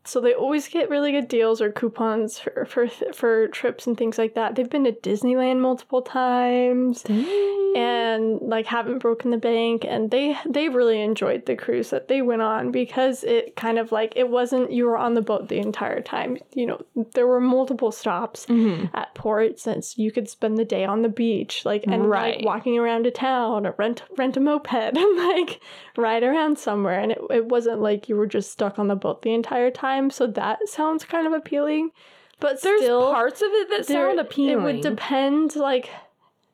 so 0.03 0.19
they 0.19 0.33
always 0.33 0.67
get 0.67 0.89
really 0.89 1.11
good 1.11 1.27
deals 1.27 1.61
or 1.61 1.71
coupons 1.71 2.39
for, 2.39 2.65
for 2.65 2.87
for 3.13 3.47
trips 3.49 3.85
and 3.85 3.95
things 3.95 4.17
like 4.17 4.33
that. 4.33 4.55
They've 4.55 4.69
been 4.69 4.85
to 4.85 4.91
Disneyland 4.91 5.59
multiple 5.59 6.01
times 6.01 7.05
and 7.05 8.41
like 8.41 8.65
haven't 8.65 8.97
broken 8.97 9.29
the 9.29 9.37
bank 9.37 9.85
and 9.87 10.09
they 10.09 10.35
they 10.49 10.69
really 10.69 11.01
enjoyed 11.01 11.45
the 11.45 11.55
cruise 11.55 11.91
that 11.91 12.07
they 12.07 12.23
went 12.23 12.41
on 12.41 12.71
because 12.71 13.23
it 13.23 13.55
kind 13.55 13.77
of 13.77 13.91
like 13.91 14.13
it 14.15 14.27
wasn't 14.27 14.71
you 14.71 14.85
were 14.85 14.97
on 14.97 15.13
the 15.13 15.21
boat 15.21 15.49
the 15.49 15.59
entire 15.59 16.01
time. 16.01 16.37
You 16.53 16.65
know, 16.65 16.81
there 17.13 17.27
were 17.27 17.39
multiple 17.39 17.91
stops 17.91 18.47
mm-hmm. 18.47 18.87
at 18.95 19.13
ports 19.13 19.61
since 19.61 19.99
you 19.99 20.11
could 20.11 20.27
spend 20.27 20.57
the 20.57 20.65
day 20.65 20.83
on 20.83 21.03
the 21.03 21.09
beach 21.09 21.63
like 21.63 21.83
and 21.87 22.09
Right. 22.09 22.37
like 22.37 22.45
walking 22.45 22.79
around 22.79 23.05
a 23.05 23.11
town 23.11 23.67
or 23.67 23.75
rent 23.77 24.01
rent 24.17 24.35
a 24.35 24.39
moped 24.39 24.73
and 24.73 25.17
like 25.17 25.61
ride 25.95 26.23
around 26.23 26.57
somewhere 26.57 26.99
and 26.99 27.11
it, 27.11 27.21
it 27.29 27.45
wasn't 27.45 27.79
like 27.81 28.09
you 28.09 28.15
were 28.15 28.25
just 28.25 28.51
stuck 28.51 28.79
on 28.79 28.87
the 28.87 28.95
boat 28.95 29.21
the 29.21 29.33
entire 29.33 29.69
time 29.69 29.90
so 30.09 30.27
that 30.27 30.67
sounds 30.67 31.03
kind 31.05 31.27
of 31.27 31.33
appealing 31.33 31.91
but 32.39 32.61
There's 32.61 32.81
still 32.81 33.11
parts 33.11 33.41
of 33.41 33.49
it 33.51 33.69
that 33.69 33.87
there- 33.87 34.07
sound 34.07 34.19
appealing. 34.19 34.59
it 34.59 34.61
would 34.63 34.81
depend 34.81 35.55
like 35.55 35.89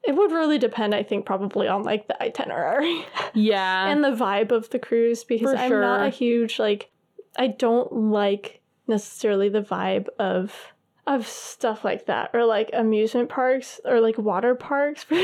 it 0.03 0.15
would 0.15 0.31
really 0.31 0.57
depend 0.57 0.93
i 0.95 1.03
think 1.03 1.25
probably 1.25 1.67
on 1.67 1.83
like 1.83 2.07
the 2.07 2.21
itinerary 2.21 3.05
yeah. 3.33 3.87
and 3.89 4.03
the 4.03 4.11
vibe 4.11 4.51
of 4.51 4.69
the 4.69 4.79
cruise 4.79 5.23
because 5.23 5.51
For 5.53 5.57
i'm 5.57 5.71
not 5.71 6.05
a 6.05 6.09
huge 6.09 6.59
like 6.59 6.89
i 7.37 7.47
don't 7.47 7.91
like 7.91 8.61
necessarily 8.87 9.49
the 9.49 9.61
vibe 9.61 10.07
of 10.19 10.53
of 11.07 11.25
stuff 11.25 11.85
like 11.85 12.07
that 12.07 12.31
or 12.33 12.45
like 12.45 12.69
amusement 12.73 13.29
parks 13.29 13.79
or 13.85 14.01
like 14.01 14.17
water 14.17 14.55
parks 14.55 15.05
like 15.09 15.23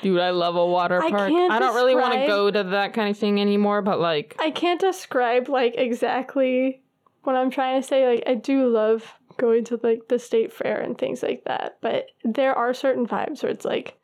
Dude, 0.00 0.20
I 0.20 0.30
love 0.30 0.54
a 0.54 0.64
water 0.64 1.02
I 1.02 1.10
park. 1.10 1.30
can't 1.30 1.52
I 1.52 1.58
don't 1.58 1.74
really 1.74 1.96
want 1.96 2.14
to 2.14 2.26
go 2.26 2.50
to 2.50 2.62
that 2.62 2.92
kind 2.92 3.10
of 3.10 3.18
thing 3.18 3.40
anymore, 3.40 3.82
but 3.82 4.00
like, 4.00 4.36
I 4.38 4.50
can't 4.50 4.80
describe 4.80 5.48
like 5.48 5.74
exactly 5.76 6.82
what 7.24 7.36
I'm 7.36 7.50
trying 7.50 7.80
to 7.80 7.86
say. 7.86 8.06
Like 8.06 8.24
I 8.26 8.34
do 8.34 8.68
love 8.68 9.14
going 9.36 9.64
to 9.64 9.80
like 9.82 10.08
the 10.08 10.18
state 10.18 10.52
fair 10.52 10.80
and 10.80 10.96
things 10.96 11.22
like 11.22 11.44
that, 11.44 11.78
but 11.80 12.06
there 12.22 12.54
are 12.54 12.72
certain 12.72 13.06
vibes 13.06 13.42
where 13.42 13.50
it's 13.50 13.64
like 13.64 13.98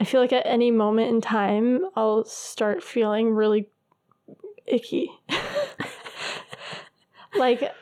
I 0.00 0.04
feel 0.04 0.20
like 0.20 0.32
at 0.32 0.46
any 0.46 0.70
moment 0.70 1.10
in 1.10 1.20
time 1.20 1.84
I'll 1.94 2.24
start 2.24 2.82
feeling 2.82 3.34
really 3.34 3.68
icky. 4.66 5.10
like 7.36 7.72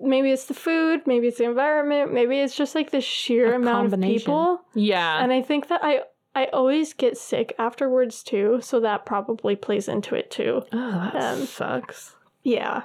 maybe 0.00 0.30
it's 0.30 0.46
the 0.46 0.54
food, 0.54 1.06
maybe 1.06 1.28
it's 1.28 1.38
the 1.38 1.44
environment, 1.44 2.12
maybe 2.12 2.38
it's 2.40 2.56
just 2.56 2.74
like 2.74 2.90
the 2.90 3.00
sheer 3.00 3.52
A 3.52 3.56
amount 3.56 3.92
of 3.92 4.00
people. 4.00 4.60
yeah. 4.74 5.22
And 5.22 5.32
I 5.32 5.42
think 5.42 5.68
that 5.68 5.80
I 5.82 6.00
I 6.34 6.46
always 6.52 6.92
get 6.92 7.16
sick 7.16 7.54
afterwards 7.58 8.22
too, 8.22 8.58
so 8.62 8.80
that 8.80 9.06
probably 9.06 9.56
plays 9.56 9.88
into 9.88 10.14
it 10.14 10.30
too. 10.30 10.62
oh, 10.72 11.10
that 11.14 11.14
um, 11.16 11.46
sucks. 11.46 12.14
Yeah. 12.42 12.82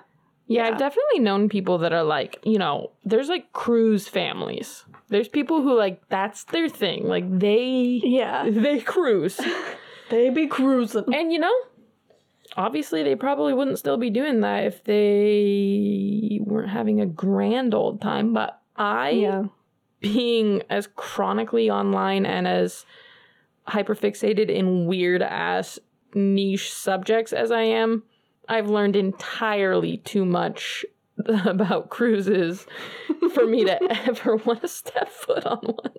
Yeah, 0.48 0.64
Yeah. 0.64 0.68
I've 0.74 0.78
definitely 0.80 1.20
known 1.20 1.50
people 1.50 1.78
that 1.80 1.94
are 1.94 2.04
like, 2.04 2.40
you 2.44 2.58
know, 2.58 2.92
there's 3.06 3.30
like 3.30 3.52
cruise 3.54 4.08
families. 4.08 4.86
There's 5.10 5.28
people 5.28 5.62
who 5.62 5.76
like 5.78 6.02
that's 6.10 6.46
their 6.46 6.70
thing. 6.70 7.08
Like 7.08 7.26
they 7.40 8.00
Yeah. 8.04 8.50
they 8.50 8.80
cruise. 8.80 9.40
They 10.10 10.30
be 10.30 10.46
cruising. 10.48 11.06
and 11.16 11.32
you 11.32 11.40
know, 11.40 11.54
obviously 12.58 13.04
they 13.04 13.16
probably 13.16 13.54
wouldn't 13.54 13.80
still 13.80 13.98
be 13.98 14.10
doing 14.10 14.42
that 14.42 14.66
if 14.66 14.84
they 14.84 16.40
weren't 16.44 16.70
having 16.70 17.00
a 17.02 17.06
grand 17.06 17.74
old 17.74 18.02
time, 18.02 18.34
but 18.34 18.60
I 18.76 19.10
Yeah. 19.12 19.44
being 20.00 20.64
as 20.70 20.88
chronically 20.96 21.70
online 21.70 22.26
and 22.26 22.48
as 22.48 22.86
hyperfixated 23.68 24.50
in 24.50 24.86
weird 24.86 25.22
ass 25.22 25.80
niche 26.14 26.74
subjects 26.74 27.32
as 27.32 27.52
I 27.52 27.62
am, 27.62 28.04
I've 28.50 28.70
learned 28.70 28.96
entirely 28.96 29.98
too 29.98 30.26
much 30.26 30.86
about 31.46 31.90
cruises 31.90 32.66
for 33.34 33.46
me 33.46 33.64
to 33.66 33.82
ever 34.10 34.36
want 34.38 34.62
to 34.62 34.68
step 34.68 35.10
foot 35.10 35.46
on 35.46 35.60
one. 35.60 35.94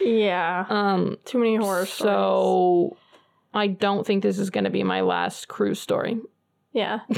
Yeah. 0.00 0.64
Um 0.68 1.16
Too 1.24 1.38
many 1.38 1.56
horror 1.56 1.86
stories. 1.86 2.14
so 2.14 2.96
I 3.52 3.66
don't 3.66 4.06
think 4.06 4.22
this 4.22 4.38
is 4.38 4.50
going 4.50 4.64
to 4.64 4.70
be 4.70 4.82
my 4.84 5.00
last 5.00 5.48
cruise 5.48 5.80
story. 5.80 6.20
Yeah. 6.72 7.00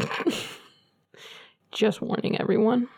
Just 1.73 2.01
warning 2.01 2.41
everyone. 2.41 2.89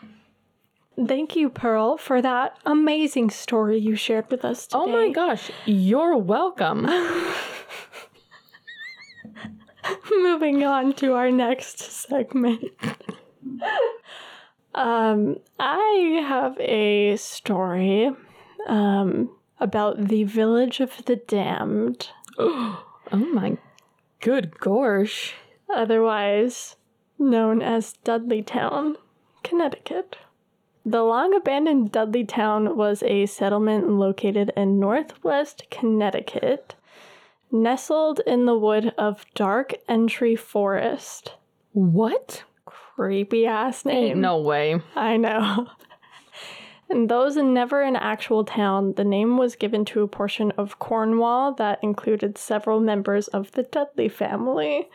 Thank 1.06 1.34
you, 1.34 1.50
Pearl, 1.50 1.96
for 1.96 2.22
that 2.22 2.56
amazing 2.64 3.30
story 3.30 3.78
you 3.78 3.96
shared 3.96 4.30
with 4.30 4.44
us 4.44 4.68
today. 4.68 4.78
Oh 4.80 4.86
my 4.86 5.10
gosh, 5.10 5.50
you're 5.66 6.16
welcome. 6.16 6.86
Moving 10.10 10.62
on 10.62 10.92
to 10.94 11.14
our 11.14 11.32
next 11.32 11.80
segment. 11.80 12.64
um, 14.74 15.38
I 15.58 16.22
have 16.26 16.56
a 16.60 17.16
story 17.16 18.12
um, 18.68 19.30
about 19.58 20.06
the 20.06 20.22
village 20.22 20.78
of 20.78 21.04
the 21.06 21.16
damned, 21.16 22.08
oh 23.12 23.16
my 23.16 23.56
good 24.20 24.58
gosh. 24.58 25.34
otherwise 25.74 26.76
known 27.18 27.62
as 27.62 27.94
Dudleytown, 28.04 28.96
Connecticut. 29.42 30.16
The 30.86 31.02
long 31.02 31.34
abandoned 31.34 31.92
Dudleytown 31.92 32.74
was 32.76 33.02
a 33.04 33.26
settlement 33.26 33.88
located 33.88 34.52
in 34.56 34.78
northwest 34.80 35.64
Connecticut, 35.70 36.74
nestled 37.50 38.20
in 38.26 38.44
the 38.46 38.58
wood 38.58 38.92
of 38.98 39.24
Dark 39.34 39.74
Entry 39.88 40.36
Forest. 40.36 41.34
What? 41.72 42.42
Creepy 42.66 43.46
ass 43.46 43.84
Ain't 43.86 44.08
name. 44.08 44.20
no 44.20 44.40
way. 44.40 44.80
I 44.94 45.16
know. 45.16 45.68
And 46.88 47.08
though 47.08 47.22
it 47.22 47.24
was 47.24 47.36
never 47.36 47.82
an 47.82 47.96
actual 47.96 48.44
town, 48.44 48.94
the 48.94 49.04
name 49.04 49.36
was 49.36 49.56
given 49.56 49.84
to 49.86 50.02
a 50.02 50.08
portion 50.08 50.52
of 50.52 50.78
Cornwall 50.78 51.52
that 51.54 51.78
included 51.82 52.36
several 52.36 52.80
members 52.80 53.28
of 53.28 53.52
the 53.52 53.62
Dudley 53.62 54.08
family. 54.08 54.88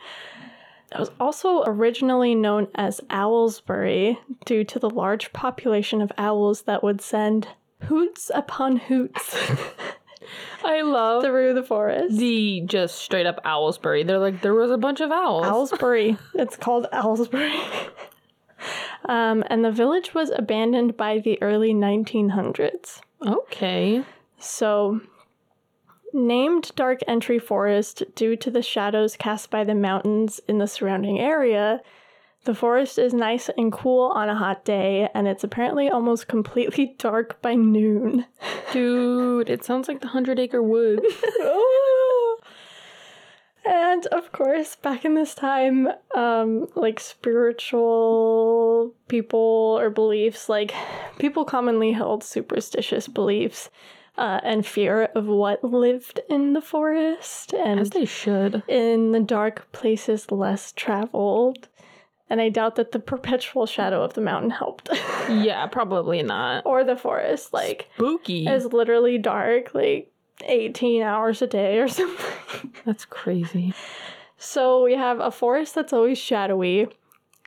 It 0.92 0.98
was 0.98 1.10
also 1.20 1.62
originally 1.64 2.34
known 2.34 2.68
as 2.74 3.00
Owlsbury 3.10 4.18
due 4.44 4.64
to 4.64 4.78
the 4.78 4.90
large 4.90 5.32
population 5.32 6.00
of 6.02 6.10
owls 6.18 6.62
that 6.62 6.82
would 6.82 7.00
send 7.00 7.48
hoots 7.82 8.30
upon 8.34 8.76
hoots 8.76 9.36
I 10.64 10.82
love 10.82 11.22
through 11.22 11.54
the 11.54 11.62
forest. 11.62 12.16
the 12.16 12.62
just 12.66 12.96
straight 12.96 13.26
up 13.26 13.42
Owlsbury. 13.44 14.06
They're 14.06 14.18
like, 14.18 14.42
there 14.42 14.54
was 14.54 14.70
a 14.70 14.78
bunch 14.78 15.00
of 15.00 15.10
owls. 15.10 15.46
Owlsbury. 15.46 16.18
it's 16.34 16.56
called 16.56 16.86
Owlsbury. 16.92 17.58
Um, 19.06 19.44
and 19.48 19.64
the 19.64 19.72
village 19.72 20.14
was 20.14 20.30
abandoned 20.30 20.96
by 20.96 21.18
the 21.18 21.40
early 21.42 21.72
1900s. 21.72 23.00
Okay. 23.26 24.04
So, 24.38 25.00
named 26.12 26.72
Dark 26.74 27.00
Entry 27.06 27.38
Forest 27.38 28.02
due 28.14 28.36
to 28.36 28.50
the 28.50 28.62
shadows 28.62 29.16
cast 29.16 29.50
by 29.50 29.64
the 29.64 29.74
mountains 29.74 30.40
in 30.48 30.58
the 30.58 30.66
surrounding 30.66 31.18
area, 31.18 31.80
the 32.44 32.54
forest 32.54 32.98
is 32.98 33.12
nice 33.12 33.50
and 33.58 33.70
cool 33.70 34.12
on 34.14 34.30
a 34.30 34.34
hot 34.34 34.64
day, 34.64 35.10
and 35.12 35.28
it's 35.28 35.44
apparently 35.44 35.90
almost 35.90 36.26
completely 36.26 36.94
dark 36.98 37.40
by 37.42 37.54
noon. 37.54 38.24
Dude, 38.72 39.50
it 39.50 39.62
sounds 39.62 39.88
like 39.88 40.00
the 40.00 40.08
Hundred 40.08 40.38
Acre 40.38 40.62
Wood. 40.62 41.00
and 43.72 44.06
of 44.06 44.32
course, 44.32 44.74
back 44.76 45.04
in 45.04 45.14
this 45.14 45.34
time, 45.34 45.88
um, 46.14 46.66
like 46.74 46.98
spiritual 47.00 48.94
people 49.08 49.78
or 49.80 49.90
beliefs, 49.90 50.48
like 50.48 50.72
people 51.18 51.44
commonly 51.44 51.92
held 51.92 52.24
superstitious 52.24 53.08
beliefs 53.08 53.70
uh, 54.18 54.40
and 54.42 54.66
fear 54.66 55.04
of 55.14 55.26
what 55.26 55.62
lived 55.64 56.20
in 56.28 56.52
the 56.52 56.60
forest 56.60 57.52
and 57.54 57.80
As 57.80 57.90
they 57.90 58.04
should. 58.04 58.62
in 58.68 59.12
the 59.12 59.20
dark 59.20 59.70
places 59.72 60.30
less 60.30 60.72
traveled. 60.72 61.68
And 62.28 62.40
I 62.40 62.48
doubt 62.48 62.76
that 62.76 62.92
the 62.92 63.00
perpetual 63.00 63.66
shadow 63.66 64.04
of 64.04 64.14
the 64.14 64.20
mountain 64.20 64.50
helped. 64.50 64.88
Yeah, 65.30 65.66
probably 65.66 66.22
not. 66.24 66.66
or 66.66 66.82
the 66.82 66.96
forest, 66.96 67.52
like, 67.52 67.88
Spooky. 67.94 68.46
is 68.48 68.72
literally 68.72 69.16
dark, 69.16 69.74
like 69.74 70.10
18 70.46 71.02
hours 71.02 71.42
a 71.42 71.46
day 71.46 71.78
or 71.78 71.88
something. 72.00 72.72
That's 72.84 73.04
crazy. 73.04 73.74
So 74.38 74.82
we 74.82 74.94
have 74.94 75.20
a 75.20 75.30
forest 75.30 75.74
that's 75.74 75.92
always 75.92 76.18
shadowy 76.18 76.88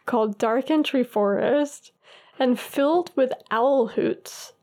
called 0.05 0.37
Dark 0.37 0.69
Entry 0.69 1.03
Forest 1.03 1.91
and 2.37 2.59
filled 2.59 3.11
with 3.15 3.31
owl 3.51 3.87
hoots. 3.87 4.53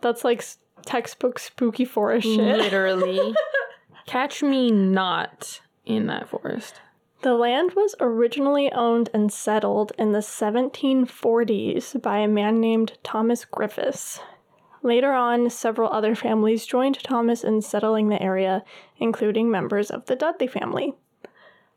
That's 0.00 0.24
like 0.24 0.38
s- 0.38 0.58
textbook 0.84 1.38
spooky 1.38 1.84
forest 1.84 2.26
shit. 2.26 2.58
Literally. 2.58 3.34
Catch 4.06 4.42
me 4.42 4.70
not 4.70 5.60
in 5.84 6.06
that 6.06 6.28
forest. 6.28 6.80
The 7.22 7.34
land 7.34 7.72
was 7.74 7.94
originally 7.98 8.70
owned 8.70 9.08
and 9.12 9.32
settled 9.32 9.90
in 9.98 10.12
the 10.12 10.20
1740s 10.20 12.00
by 12.00 12.18
a 12.18 12.28
man 12.28 12.60
named 12.60 12.98
Thomas 13.02 13.44
Griffiths. 13.44 14.20
Later 14.86 15.12
on, 15.12 15.50
several 15.50 15.92
other 15.92 16.14
families 16.14 16.64
joined 16.64 17.02
Thomas 17.02 17.42
in 17.42 17.60
settling 17.60 18.08
the 18.08 18.22
area, 18.22 18.62
including 18.98 19.50
members 19.50 19.90
of 19.90 20.06
the 20.06 20.14
Dudley 20.14 20.46
family. 20.46 20.94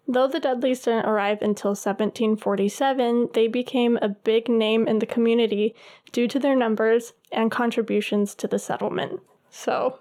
Though 0.07 0.27
the 0.27 0.39
Dudleys 0.39 0.83
didn't 0.83 1.07
arrive 1.07 1.41
until 1.41 1.71
1747, 1.71 3.29
they 3.33 3.47
became 3.47 3.97
a 3.99 4.09
big 4.09 4.47
name 4.47 4.87
in 4.87 4.99
the 4.99 5.07
community 5.07 5.73
due 6.11 6.27
to 6.27 6.37
their 6.37 6.55
numbers 6.55 7.13
and 7.31 7.49
contributions 7.49 8.35
to 8.35 8.47
the 8.47 8.59
settlement. 8.59 9.21
So, 9.49 9.97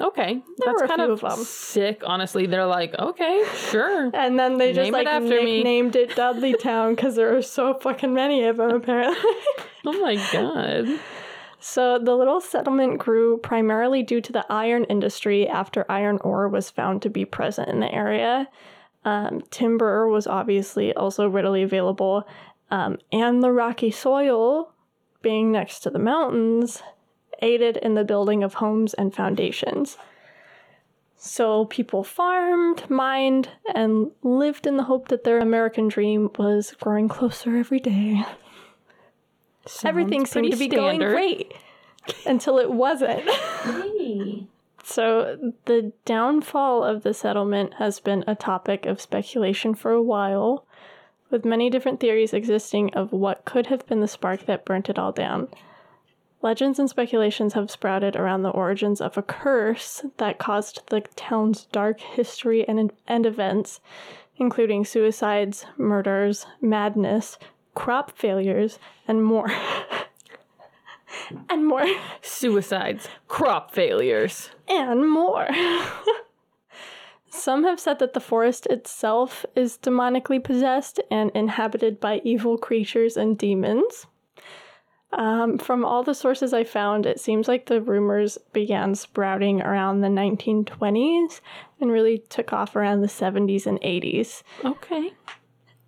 Okay, 0.00 0.42
There 0.56 0.74
that's 0.78 0.82
kind 0.90 1.02
few 1.02 1.12
of, 1.12 1.22
of 1.22 1.46
sick. 1.46 2.02
Honestly, 2.06 2.46
they're 2.46 2.64
like, 2.64 2.94
okay, 2.98 3.44
sure. 3.70 4.10
and 4.14 4.38
then 4.38 4.56
they 4.56 4.72
just 4.72 4.84
Name 4.84 4.94
it 4.94 5.04
like 5.04 5.06
after 5.06 5.42
me. 5.42 5.58
nicknamed 5.58 5.96
it 5.96 6.16
Dudley 6.16 6.54
Town 6.54 6.94
because 6.94 7.14
there 7.14 7.34
were 7.34 7.42
so 7.42 7.74
fucking 7.74 8.14
many 8.14 8.44
of 8.44 8.56
them 8.56 8.70
apparently. 8.70 9.22
oh 9.84 10.00
my 10.00 10.14
god. 10.32 10.98
So 11.60 11.98
the 11.98 12.16
little 12.16 12.40
settlement 12.40 12.98
grew 12.98 13.36
primarily 13.36 14.02
due 14.02 14.22
to 14.22 14.32
the 14.32 14.46
iron 14.50 14.84
industry 14.84 15.46
after 15.46 15.84
iron 15.90 16.18
ore 16.22 16.48
was 16.48 16.70
found 16.70 17.02
to 17.02 17.10
be 17.10 17.26
present 17.26 17.68
in 17.68 17.80
the 17.80 17.94
area. 17.94 18.48
Um, 19.04 19.42
timber 19.50 20.08
was 20.08 20.26
obviously 20.26 20.94
also 20.94 21.28
readily 21.28 21.62
available, 21.62 22.26
um, 22.70 22.98
and 23.12 23.42
the 23.42 23.52
rocky 23.52 23.90
soil, 23.90 24.72
being 25.20 25.52
next 25.52 25.80
to 25.80 25.90
the 25.90 25.98
mountains, 25.98 26.82
aided 27.42 27.76
in 27.76 27.94
the 27.94 28.04
building 28.04 28.42
of 28.42 28.54
homes 28.54 28.94
and 28.94 29.14
foundations. 29.14 29.98
So 31.16 31.66
people 31.66 32.02
farmed, 32.02 32.88
mined, 32.88 33.50
and 33.74 34.10
lived 34.22 34.66
in 34.66 34.78
the 34.78 34.84
hope 34.84 35.08
that 35.08 35.24
their 35.24 35.38
American 35.38 35.88
dream 35.88 36.30
was 36.38 36.74
growing 36.80 37.08
closer 37.08 37.56
every 37.56 37.80
day. 37.80 38.24
Everything 39.84 40.26
seemed 40.26 40.50
to 40.50 40.56
be 40.56 40.68
pretty 40.68 40.76
going 40.76 40.98
great 40.98 41.52
until 42.26 42.58
it 42.58 42.70
wasn't. 42.70 43.28
so, 44.82 45.52
the 45.66 45.92
downfall 46.04 46.82
of 46.82 47.02
the 47.02 47.14
settlement 47.14 47.74
has 47.74 48.00
been 48.00 48.24
a 48.26 48.34
topic 48.34 48.86
of 48.86 49.00
speculation 49.00 49.74
for 49.74 49.90
a 49.90 50.02
while, 50.02 50.64
with 51.30 51.44
many 51.44 51.70
different 51.70 52.00
theories 52.00 52.32
existing 52.32 52.92
of 52.94 53.12
what 53.12 53.44
could 53.44 53.66
have 53.66 53.86
been 53.86 54.00
the 54.00 54.08
spark 54.08 54.46
that 54.46 54.64
burnt 54.64 54.88
it 54.88 54.98
all 54.98 55.12
down. 55.12 55.48
Legends 56.42 56.78
and 56.78 56.88
speculations 56.88 57.52
have 57.52 57.70
sprouted 57.70 58.16
around 58.16 58.42
the 58.42 58.50
origins 58.50 59.00
of 59.00 59.18
a 59.18 59.22
curse 59.22 60.02
that 60.16 60.38
caused 60.38 60.88
the 60.88 61.02
town's 61.14 61.66
dark 61.66 62.00
history 62.00 62.66
and, 62.66 62.90
and 63.06 63.26
events, 63.26 63.80
including 64.38 64.86
suicides, 64.86 65.66
murders, 65.76 66.46
madness, 66.62 67.38
crop 67.74 68.16
failures, 68.16 68.78
and 69.06 69.24
more. 69.24 69.50
and 71.48 71.66
more. 71.66 71.86
Suicides, 72.22 73.08
crop 73.28 73.72
failures. 73.72 74.50
And 74.68 75.08
more. 75.08 75.48
Some 77.30 77.62
have 77.64 77.78
said 77.78 78.00
that 78.00 78.12
the 78.12 78.20
forest 78.20 78.66
itself 78.66 79.46
is 79.54 79.78
demonically 79.78 80.42
possessed 80.42 81.00
and 81.10 81.30
inhabited 81.32 82.00
by 82.00 82.20
evil 82.24 82.58
creatures 82.58 83.16
and 83.16 83.38
demons. 83.38 84.06
Um, 85.12 85.58
from 85.58 85.84
all 85.84 86.02
the 86.02 86.14
sources 86.14 86.52
I 86.52 86.64
found, 86.64 87.06
it 87.06 87.18
seems 87.18 87.48
like 87.48 87.66
the 87.66 87.80
rumors 87.80 88.38
began 88.52 88.94
sprouting 88.94 89.60
around 89.60 90.00
the 90.00 90.08
1920s 90.08 91.40
and 91.80 91.90
really 91.90 92.18
took 92.28 92.52
off 92.52 92.76
around 92.76 93.00
the 93.00 93.08
70s 93.08 93.66
and 93.66 93.80
80s. 93.80 94.42
Okay. 94.64 95.12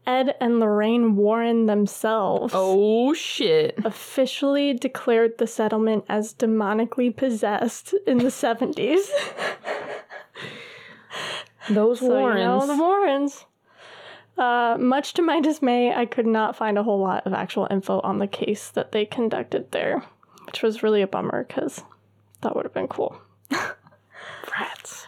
Ed 0.07 0.35
and 0.41 0.59
Lorraine 0.59 1.15
Warren 1.17 1.67
themselves 1.67 2.53
Oh 2.57 3.15
shit. 3.15 3.79
officially 3.85 4.75
declared 4.75 5.39
the 5.39 5.47
settlement 5.47 6.05
as 6.09 6.35
demonically 6.35 7.17
possessed 7.17 7.95
in 8.07 8.19
the 8.19 8.25
70s. 8.25 9.09
Those 11.71 12.01
So, 12.01 12.19
you 12.19 12.35
know, 12.35 12.67
the 12.67 12.77
Warrens. 12.77 13.45
Uh, 14.37 14.77
much 14.81 15.15
to 15.15 15.23
my 15.23 15.41
dismay, 15.41 15.93
I 15.95 16.07
could 16.07 16.27
not 16.27 16.57
find 16.57 16.77
a 16.79 16.83
whole 16.83 16.99
lot 16.99 17.27
of 17.27 17.33
actual 17.33 17.69
info 17.71 18.01
on 18.01 18.19
the 18.19 18.27
case 18.27 18.71
that 18.71 18.91
they 18.93 19.05
conducted 19.05 19.71
there, 19.71 20.03
which 20.47 20.63
was 20.63 20.83
really 20.83 21.03
a 21.03 21.07
bummer 21.07 21.45
because 21.45 21.83
that 22.41 22.57
would 22.57 22.65
have 22.65 22.75
been 22.75 22.89
cool. 22.89 23.21
Rats. 24.59 25.07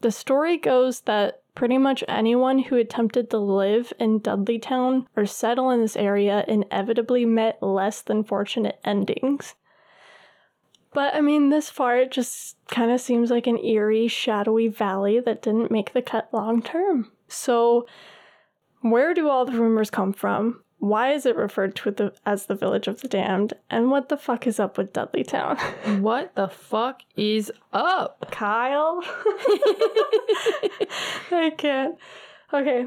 The 0.00 0.10
story 0.10 0.56
goes 0.56 1.02
that 1.02 1.42
pretty 1.56 1.78
much 1.78 2.04
anyone 2.06 2.60
who 2.60 2.76
attempted 2.76 3.30
to 3.30 3.38
live 3.38 3.92
in 3.98 4.20
Dudleytown 4.20 5.06
or 5.16 5.26
settle 5.26 5.70
in 5.70 5.80
this 5.80 5.96
area 5.96 6.44
inevitably 6.46 7.24
met 7.24 7.60
less 7.60 8.02
than 8.02 8.22
fortunate 8.22 8.78
endings. 8.84 9.56
But 10.92 11.14
I 11.14 11.20
mean, 11.20 11.48
this 11.48 11.68
far 11.68 11.96
it 11.96 12.12
just 12.12 12.56
kind 12.68 12.92
of 12.92 13.00
seems 13.00 13.30
like 13.30 13.46
an 13.46 13.58
eerie, 13.58 14.06
shadowy 14.06 14.68
valley 14.68 15.18
that 15.18 15.42
didn't 15.42 15.70
make 15.70 15.92
the 15.92 16.02
cut 16.02 16.28
long 16.32 16.62
term. 16.62 17.10
So, 17.26 17.86
where 18.82 19.14
do 19.14 19.28
all 19.28 19.44
the 19.44 19.58
rumors 19.58 19.90
come 19.90 20.12
from? 20.12 20.62
Why 20.78 21.12
is 21.12 21.24
it 21.26 21.36
referred 21.36 21.74
to 21.76 21.90
the, 21.90 22.12
as 22.24 22.46
the 22.46 22.54
Village 22.54 22.86
of 22.86 23.00
the 23.00 23.08
Damned? 23.08 23.54
And 23.70 23.90
what 23.90 24.08
the 24.08 24.16
fuck 24.16 24.46
is 24.46 24.60
up 24.60 24.76
with 24.78 24.92
Dudley 24.92 25.24
Town? 25.24 25.56
What 26.00 26.34
the 26.34 26.48
fuck 26.48 27.02
is 27.16 27.50
up? 27.72 28.30
Kyle? 28.30 29.00
I 31.32 31.52
can't. 31.56 31.96
Okay. 32.52 32.86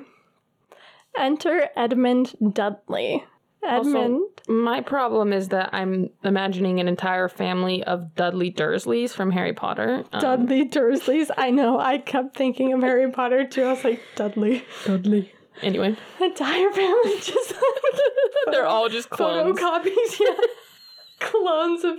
Enter 1.18 1.70
Edmund 1.76 2.36
Dudley. 2.54 3.26
Edmund. 3.64 4.22
My 4.48 4.80
problem 4.82 5.34
is 5.34 5.50
that 5.50 5.72
I'm 5.74 6.10
imagining 6.24 6.80
an 6.80 6.88
entire 6.88 7.28
family 7.28 7.84
of 7.84 8.16
Dudley 8.16 8.52
Dursleys 8.52 9.12
from 9.12 9.32
Harry 9.32 9.54
Potter. 9.54 10.06
Um, 10.14 10.22
Dudley 10.22 10.68
Dursleys. 10.70 11.30
I 11.38 11.52
know. 11.52 11.78
I 11.80 11.98
kept 11.98 12.38
thinking 12.38 12.72
of 12.74 12.82
Harry 12.82 13.12
Potter 13.12 13.46
too. 13.46 13.64
I 13.64 13.72
was 13.74 13.84
like, 13.84 14.02
Dudley. 14.16 14.64
Dudley. 14.86 15.32
Anyway, 15.62 15.96
Entire 16.22 16.72
family 16.72 17.16
just 17.20 17.52
like 17.52 18.02
they're 18.52 18.66
all 18.66 18.90
just 18.90 19.10
clones. 19.10 19.60
photocopies. 19.60 20.20
Yeah. 20.20 20.36
clones 21.20 21.84
of 21.84 21.98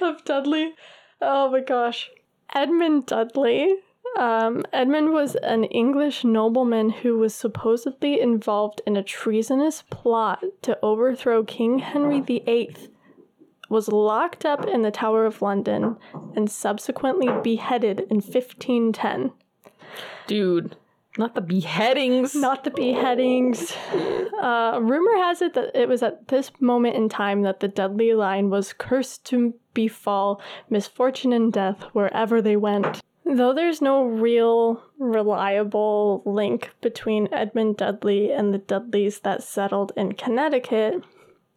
of 0.00 0.24
Dudley. 0.24 0.74
Oh 1.20 1.50
my 1.50 1.60
gosh. 1.60 2.10
Edmund 2.54 3.06
Dudley. 3.06 3.76
Um, 4.18 4.64
Edmund 4.72 5.12
was 5.12 5.34
an 5.36 5.64
English 5.64 6.24
nobleman 6.24 6.88
who 6.90 7.18
was 7.18 7.34
supposedly 7.34 8.20
involved 8.20 8.80
in 8.86 8.96
a 8.96 9.02
treasonous 9.02 9.82
plot 9.90 10.42
to 10.62 10.78
overthrow 10.82 11.42
King 11.44 11.80
Henry 11.80 12.20
VIII, 12.20 12.74
was 13.68 13.88
locked 13.88 14.46
up 14.46 14.64
in 14.66 14.82
the 14.82 14.90
Tower 14.90 15.26
of 15.26 15.42
London, 15.42 15.96
and 16.34 16.50
subsequently 16.50 17.28
beheaded 17.42 18.00
in 18.08 18.16
1510. 18.22 19.32
Dude, 20.26 20.76
not 21.18 21.34
the 21.34 21.40
beheadings. 21.40 22.34
Not 22.34 22.64
the 22.64 22.70
beheadings. 22.70 23.72
Uh, 24.40 24.78
rumor 24.82 25.16
has 25.16 25.42
it 25.42 25.54
that 25.54 25.74
it 25.74 25.88
was 25.88 26.02
at 26.02 26.28
this 26.28 26.50
moment 26.60 26.96
in 26.96 27.08
time 27.08 27.42
that 27.42 27.60
the 27.60 27.68
Dudley 27.68 28.12
line 28.12 28.50
was 28.50 28.72
cursed 28.72 29.24
to 29.26 29.54
befall 29.74 30.40
misfortune 30.68 31.32
and 31.32 31.52
death 31.52 31.82
wherever 31.92 32.42
they 32.42 32.56
went. 32.56 33.00
Though 33.24 33.52
there's 33.52 33.82
no 33.82 34.04
real 34.04 34.82
reliable 34.98 36.22
link 36.24 36.70
between 36.80 37.32
Edmund 37.32 37.78
Dudley 37.78 38.30
and 38.30 38.54
the 38.54 38.58
Dudleys 38.58 39.20
that 39.20 39.42
settled 39.42 39.92
in 39.96 40.12
Connecticut, 40.12 41.02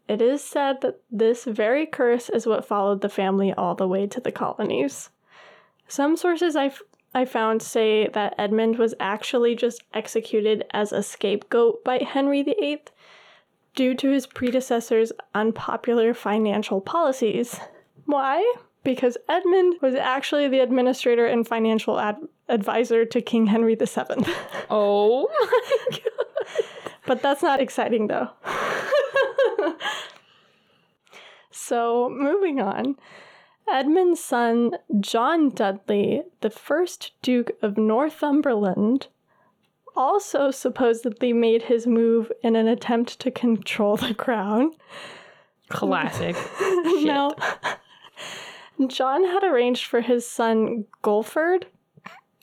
it 0.08 0.22
is 0.22 0.44
said 0.44 0.82
that 0.82 1.02
this 1.12 1.44
very 1.44 1.86
curse 1.86 2.30
is 2.30 2.48
what 2.48 2.66
followed 2.66 3.02
the 3.02 3.10
family 3.10 3.54
all 3.54 3.76
the 3.76 3.88
way 3.88 4.08
to 4.08 4.20
the 4.20 4.32
colonies. 4.32 5.12
Some 5.88 6.18
sources 6.18 6.56
I've 6.56 6.82
I 7.14 7.26
found 7.26 7.62
say 7.62 8.08
that 8.08 8.36
Edmund 8.38 8.78
was 8.78 8.94
actually 9.00 9.56
just 9.56 9.84
executed 9.94 10.66
as 10.72 10.92
a 10.92 11.02
scapegoat 11.02 11.84
by 11.84 12.00
Henry 12.04 12.44
VIII 12.44 12.84
due 13.76 13.96
to 13.96 14.12
his 14.12 14.28
predecessor's 14.28 15.12
unpopular 15.34 16.14
financial 16.14 16.82
policies. 16.82 17.60
Why? 18.06 18.56
Because 18.84 19.18
Edmund 19.28 19.76
was 19.82 19.96
actually 19.96 20.48
the 20.48 20.60
administrator 20.60 21.26
and 21.26 21.48
financial 21.48 22.00
ad- 22.00 22.28
advisor 22.48 23.06
to 23.06 23.22
King 23.22 23.48
Henry 23.48 23.76
VII. 23.76 23.86
Oh 24.70 25.28
my 25.30 25.98
god. 25.98 26.64
But 27.08 27.24
that's 27.24 27.42
not 27.42 27.60
exciting 27.60 28.06
though. 28.06 28.30
so, 31.52 32.08
moving 32.12 32.60
on. 32.60 32.98
Edmund's 33.72 34.24
son, 34.24 34.72
John 35.00 35.50
Dudley, 35.50 36.24
the 36.42 36.50
first 36.50 37.12
Duke 37.22 37.52
of 37.62 37.78
Northumberland, 37.78 39.08
also 39.96 40.52
supposedly 40.52 41.34
made 41.34 41.64
his 41.64 41.86
move 41.86 42.32
in 42.44 42.56
an 42.56 42.68
attempt 42.68 43.20
to 43.20 43.32
control 43.32 43.98
the 43.98 44.14
crown. 44.14 44.72
Classic. 45.70 46.36
Now, 47.02 47.36
John 48.88 49.26
had 49.26 49.44
arranged 49.44 49.86
for 49.86 50.02
his 50.02 50.28
son, 50.28 50.86
Guilford, 51.04 51.68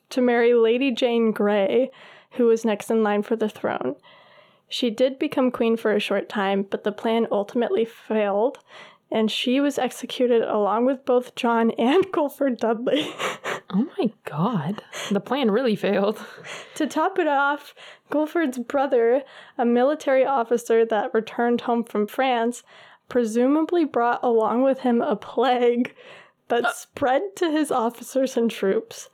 to 0.09 0.21
marry 0.21 0.53
Lady 0.53 0.91
Jane 0.91 1.31
Grey, 1.31 1.89
who 2.31 2.45
was 2.45 2.65
next 2.65 2.91
in 2.91 3.03
line 3.03 3.23
for 3.23 3.35
the 3.35 3.49
throne. 3.49 3.95
She 4.69 4.89
did 4.89 5.17
become 5.17 5.51
queen 5.51 5.77
for 5.77 5.93
a 5.93 5.99
short 5.99 6.29
time, 6.29 6.63
but 6.63 6.83
the 6.83 6.91
plan 6.91 7.27
ultimately 7.31 7.85
failed 7.85 8.59
and 9.09 9.31
she 9.31 9.59
was 9.59 9.79
executed 9.79 10.41
along 10.41 10.85
with 10.85 11.05
both 11.05 11.35
John 11.35 11.71
and 11.71 12.05
Guilford 12.13 12.57
Dudley. 12.57 13.07
Oh 13.69 13.87
my 13.97 14.11
god. 14.25 14.83
The 15.11 15.19
plan 15.19 15.51
really 15.51 15.75
failed. 15.75 16.23
to 16.75 16.87
top 16.87 17.19
it 17.19 17.27
off, 17.27 17.73
Guilford's 18.11 18.59
brother, 18.59 19.23
a 19.57 19.65
military 19.65 20.25
officer 20.25 20.85
that 20.85 21.13
returned 21.13 21.61
home 21.61 21.83
from 21.83 22.07
France, 22.07 22.63
presumably 23.09 23.85
brought 23.85 24.23
along 24.23 24.63
with 24.63 24.79
him 24.79 25.01
a 25.01 25.15
plague 25.15 25.93
that 26.49 26.65
uh. 26.65 26.73
spread 26.73 27.35
to 27.35 27.51
his 27.51 27.71
officers 27.71 28.37
and 28.37 28.51
troops. 28.51 29.09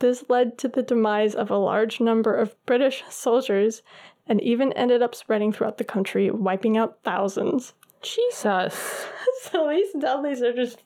This 0.00 0.24
led 0.28 0.56
to 0.58 0.68
the 0.68 0.82
demise 0.82 1.34
of 1.34 1.50
a 1.50 1.58
large 1.58 2.00
number 2.00 2.34
of 2.34 2.54
British 2.64 3.04
soldiers 3.10 3.82
and 4.26 4.40
even 4.40 4.72
ended 4.74 5.02
up 5.02 5.14
spreading 5.14 5.52
throughout 5.52 5.78
the 5.78 5.84
country, 5.84 6.30
wiping 6.30 6.76
out 6.76 6.98
thousands. 7.02 7.74
Jesus. 8.02 9.06
So 9.42 9.70
these 9.70 9.90
Dudleys 9.98 10.42
are 10.42 10.52
just 10.52 10.82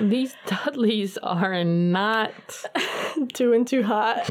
These 0.00 0.34
Dudleys 0.46 1.18
are 1.18 1.62
not. 1.62 2.32
doing 3.34 3.64
too 3.64 3.82
hot. 3.82 4.30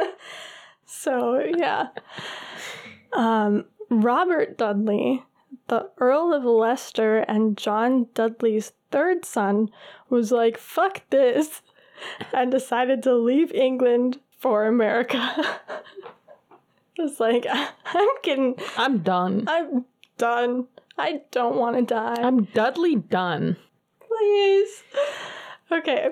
so 0.86 1.40
yeah. 1.40 1.88
Um, 3.12 3.66
Robert 3.90 4.56
Dudley, 4.56 5.22
the 5.68 5.90
Earl 5.98 6.32
of 6.32 6.44
Leicester 6.44 7.18
and 7.18 7.58
John 7.58 8.06
Dudley's 8.14 8.72
third 8.90 9.24
son, 9.24 9.70
was 10.08 10.32
like, 10.32 10.56
fuck 10.56 11.02
this, 11.10 11.60
and 12.32 12.50
decided 12.50 13.02
to 13.02 13.14
leave 13.14 13.52
England 13.52 14.18
for 14.38 14.66
America. 14.66 15.60
It's 16.96 17.20
like, 17.20 17.46
I'm 17.50 18.08
getting, 18.22 18.54
I'm 18.76 18.98
done. 18.98 19.44
I'm 19.46 19.84
done. 20.18 20.68
I 20.98 21.22
don't 21.30 21.56
want 21.56 21.76
to 21.76 21.82
die. 21.94 22.16
I'm 22.20 22.44
Dudley 22.44 22.96
Dunn. 22.96 23.56
Please. 24.00 24.82
Okay. 25.70 26.10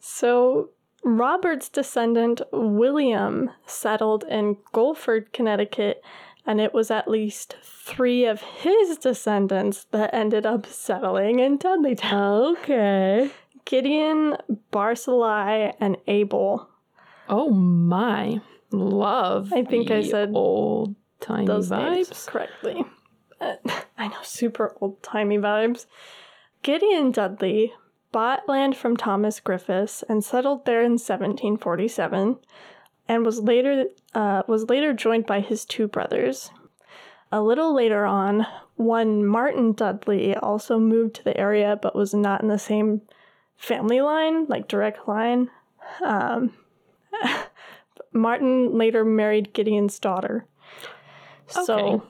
So 0.00 0.70
Robert's 1.04 1.68
descendant 1.68 2.40
William 2.52 3.50
settled 3.66 4.24
in 4.24 4.56
Guilford, 4.72 5.32
Connecticut, 5.32 6.02
and 6.46 6.60
it 6.60 6.72
was 6.72 6.90
at 6.90 7.08
least 7.08 7.56
three 7.62 8.24
of 8.24 8.40
his 8.40 8.96
descendants 8.96 9.84
that 9.90 10.14
ended 10.14 10.46
up 10.46 10.64
settling 10.66 11.38
in 11.40 11.58
Dudleytown. 11.58 12.56
Okay. 12.58 13.30
Gideon, 13.66 14.36
Barzillai, 14.70 15.72
and 15.78 15.98
Abel. 16.06 16.68
Oh 17.28 17.50
my. 17.50 18.40
Love. 18.70 19.52
I 19.52 19.64
think 19.64 19.90
I 19.90 20.02
said 20.02 20.30
old 20.34 20.94
timey 21.20 21.46
Those 21.46 21.70
names 21.70 22.08
vibes. 22.08 22.26
correctly. 22.26 22.82
I 23.98 24.08
know, 24.08 24.22
super 24.22 24.76
old 24.80 25.02
timey 25.02 25.38
vibes. 25.38 25.86
Gideon 26.62 27.12
Dudley 27.12 27.72
bought 28.10 28.48
land 28.48 28.76
from 28.76 28.96
Thomas 28.96 29.40
Griffiths 29.40 30.02
and 30.08 30.24
settled 30.24 30.64
there 30.64 30.80
in 30.80 30.92
1747, 30.92 32.38
and 33.06 33.24
was 33.24 33.40
later 33.40 33.86
uh, 34.14 34.42
was 34.48 34.68
later 34.68 34.92
joined 34.92 35.26
by 35.26 35.40
his 35.40 35.64
two 35.64 35.86
brothers. 35.86 36.50
A 37.30 37.42
little 37.42 37.74
later 37.74 38.06
on, 38.06 38.46
one 38.76 39.24
Martin 39.26 39.72
Dudley 39.72 40.34
also 40.36 40.78
moved 40.78 41.16
to 41.16 41.24
the 41.24 41.36
area, 41.38 41.78
but 41.80 41.94
was 41.94 42.14
not 42.14 42.42
in 42.42 42.48
the 42.48 42.58
same 42.58 43.02
family 43.56 44.00
line, 44.00 44.46
like 44.46 44.68
direct 44.68 45.06
line. 45.06 45.50
Um, 46.02 46.54
Martin 48.12 48.76
later 48.78 49.04
married 49.04 49.52
Gideon's 49.52 49.98
daughter. 49.98 50.46
So, 51.46 51.76
Okay. 51.76 52.04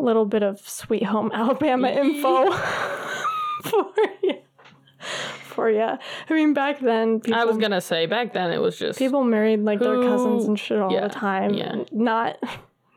A 0.00 0.04
little 0.04 0.24
bit 0.24 0.42
of 0.42 0.60
Sweet 0.60 1.04
Home 1.04 1.30
Alabama 1.34 1.88
info 1.88 2.50
for 3.62 3.92
you. 4.22 4.38
For 5.44 5.70
you. 5.70 5.80
I 5.82 6.32
mean, 6.32 6.54
back 6.54 6.80
then, 6.80 7.20
people 7.20 7.40
I 7.40 7.44
was 7.44 7.58
gonna 7.58 7.80
say 7.80 8.06
back 8.06 8.32
then 8.32 8.50
it 8.50 8.60
was 8.60 8.78
just 8.78 8.98
people 8.98 9.24
married 9.24 9.60
like 9.60 9.78
their 9.80 10.02
cousins 10.02 10.44
and 10.44 10.58
shit 10.58 10.78
all 10.78 10.92
yeah, 10.92 11.08
the 11.08 11.14
time. 11.14 11.54
yeah. 11.54 11.84
Not, 11.92 12.38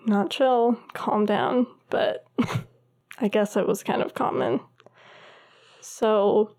not 0.06 0.30
chill. 0.30 0.80
Calm 0.94 1.26
down. 1.26 1.68
But 1.90 2.26
I 3.20 3.28
guess 3.28 3.56
it 3.56 3.68
was 3.68 3.84
kind 3.84 4.02
of 4.02 4.14
common. 4.14 4.60
So, 5.82 6.56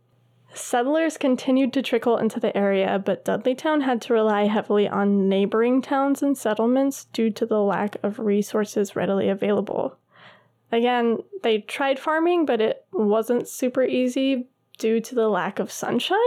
settlers 0.53 1.16
continued 1.16 1.72
to 1.72 1.82
trickle 1.82 2.18
into 2.18 2.38
the 2.38 2.55
area, 2.57 3.03
but 3.05 3.24
Dudleytown 3.24 3.82
had 3.82 4.03
to 4.03 4.12
rely 4.12 4.47
heavily 4.47 4.86
on 4.86 5.28
neighboring 5.28 5.80
towns 5.80 6.22
and 6.22 6.36
settlements 6.36 7.07
due 7.07 7.30
to 7.30 7.47
the 7.47 7.61
lack 7.61 7.97
of 8.03 8.18
resources 8.18 8.95
readily 8.95 9.28
available. 9.28 9.99
Again, 10.75 11.18
they 11.45 11.59
tried 11.61 12.01
farming, 12.01 12.47
but 12.47 12.61
it 12.61 12.85
wasn't 12.93 13.47
super 13.47 13.85
easy 13.85 14.49
due 14.77 15.01
to 15.01 15.14
the 15.14 15.29
lack 15.29 15.61
of 15.61 15.70
sunshine 15.70 16.18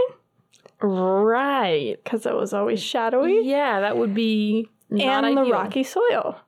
right. 0.80 1.98
because 2.02 2.26
it 2.26 2.34
was 2.34 2.54
always 2.54 2.82
shadowy 2.82 3.42
Yeah, 3.44 3.82
that 3.82 3.98
would 3.98 4.14
be 4.14 4.70
not 4.90 5.26
and 5.26 5.38
the 5.38 5.44
rocky 5.44 5.84
soil. 5.84 6.40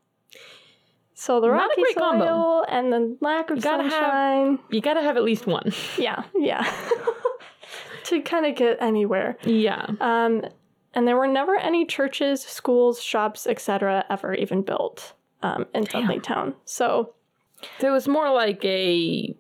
So 1.14 1.42
the 1.42 1.48
Not 1.48 1.72
rocky 1.72 1.84
soil 1.94 1.94
combo. 2.00 2.62
and 2.70 2.94
the 2.94 3.18
lack 3.20 3.50
of 3.50 3.62
gotta 3.62 3.84
have- 3.84 3.92
sunshine. 3.92 4.60
You 4.70 4.80
gotta 4.80 5.02
have 5.02 5.18
at 5.18 5.24
least 5.24 5.46
one. 5.46 5.74
Yeah, 5.98 6.24
yeah. 6.34 6.72
to 8.06 8.22
kind 8.22 8.46
of 8.46 8.56
get 8.56 8.78
anywhere. 8.82 9.38
Yeah. 9.44 9.86
Um, 10.00 10.46
and 10.94 11.06
there 11.06 11.18
were 11.18 11.28
never 11.28 11.58
any 11.58 11.86
churches, 11.86 12.42
schools, 12.42 13.02
shops, 13.02 13.46
etc. 13.46 14.06
ever 14.10 14.34
even 14.34 14.62
built 14.62 15.14
um, 15.44 15.66
in 15.74 15.84
Dudleytown. 15.84 16.54
So 16.64 17.14
So 17.80 17.88
it 17.88 17.92
was 17.92 18.08
more 18.08 18.32
like 18.32 18.64
a 18.64 19.36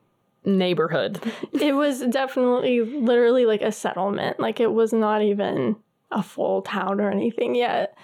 neighborhood. 0.45 1.19
it 1.53 1.73
was 1.73 2.01
definitely 2.01 2.81
literally 2.81 3.45
like 3.45 3.61
a 3.61 3.71
settlement. 3.71 4.39
Like 4.39 4.59
it 4.59 4.71
was 4.71 4.93
not 4.93 5.21
even 5.21 5.75
a 6.11 6.23
full 6.23 6.61
town 6.61 6.99
or 6.99 7.11
anything 7.11 7.55
yet. 7.55 7.97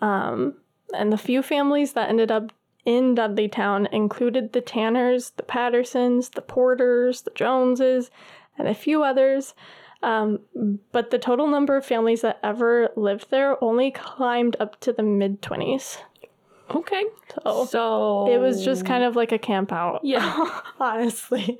Um, 0.00 0.54
and 0.94 1.12
the 1.12 1.18
few 1.18 1.42
families 1.42 1.92
that 1.92 2.08
ended 2.08 2.30
up 2.30 2.52
in 2.84 3.14
Dudleytown 3.14 3.92
included 3.92 4.52
the 4.52 4.60
Tanners, 4.60 5.30
the 5.36 5.44
Pattersons, 5.44 6.30
the 6.30 6.42
Porters, 6.42 7.22
the 7.22 7.30
Joneses, 7.30 8.10
and 8.58 8.68
a 8.68 8.74
few 8.74 9.04
others. 9.04 9.54
Um, 10.02 10.40
but 10.90 11.10
the 11.10 11.18
total 11.18 11.46
number 11.46 11.76
of 11.76 11.86
families 11.86 12.22
that 12.22 12.40
ever 12.42 12.90
lived 12.96 13.30
there 13.30 13.62
only 13.62 13.92
climbed 13.92 14.56
up 14.58 14.80
to 14.80 14.92
the 14.92 15.04
mid 15.04 15.40
20s. 15.42 15.98
Okay. 16.70 17.04
So 17.44 17.64
So 17.66 18.32
it 18.32 18.38
was 18.38 18.64
just 18.64 18.86
kind 18.86 19.04
of 19.04 19.16
like 19.16 19.32
a 19.32 19.38
camp 19.38 19.72
out. 19.72 20.00
Yeah. 20.04 20.60
honestly. 20.80 21.58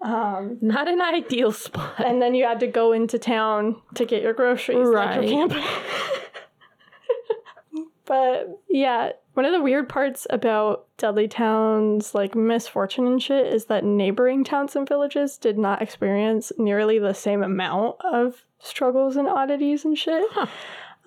Um, 0.00 0.58
not 0.60 0.86
an 0.88 1.00
ideal 1.00 1.52
spot. 1.52 1.94
and 2.04 2.20
then 2.20 2.34
you 2.34 2.44
had 2.44 2.60
to 2.60 2.66
go 2.66 2.92
into 2.92 3.18
town 3.18 3.80
to 3.94 4.04
get 4.04 4.22
your 4.22 4.34
groceries 4.34 4.86
Right. 4.86 5.22
your 5.22 5.48
camping. 5.48 5.64
but 8.06 8.60
yeah, 8.68 9.12
one 9.32 9.46
of 9.46 9.52
the 9.52 9.62
weird 9.62 9.88
parts 9.88 10.26
about 10.30 10.86
Dudley 10.98 11.26
Town's 11.26 12.14
like 12.14 12.34
misfortune 12.34 13.06
and 13.06 13.22
shit 13.22 13.46
is 13.52 13.64
that 13.66 13.84
neighboring 13.84 14.44
towns 14.44 14.76
and 14.76 14.86
villages 14.86 15.38
did 15.38 15.58
not 15.58 15.80
experience 15.80 16.52
nearly 16.58 16.98
the 16.98 17.14
same 17.14 17.42
amount 17.42 17.96
of 18.04 18.44
struggles 18.60 19.16
and 19.16 19.26
oddities 19.26 19.84
and 19.84 19.96
shit 19.98 20.24
Huh. 20.32 20.46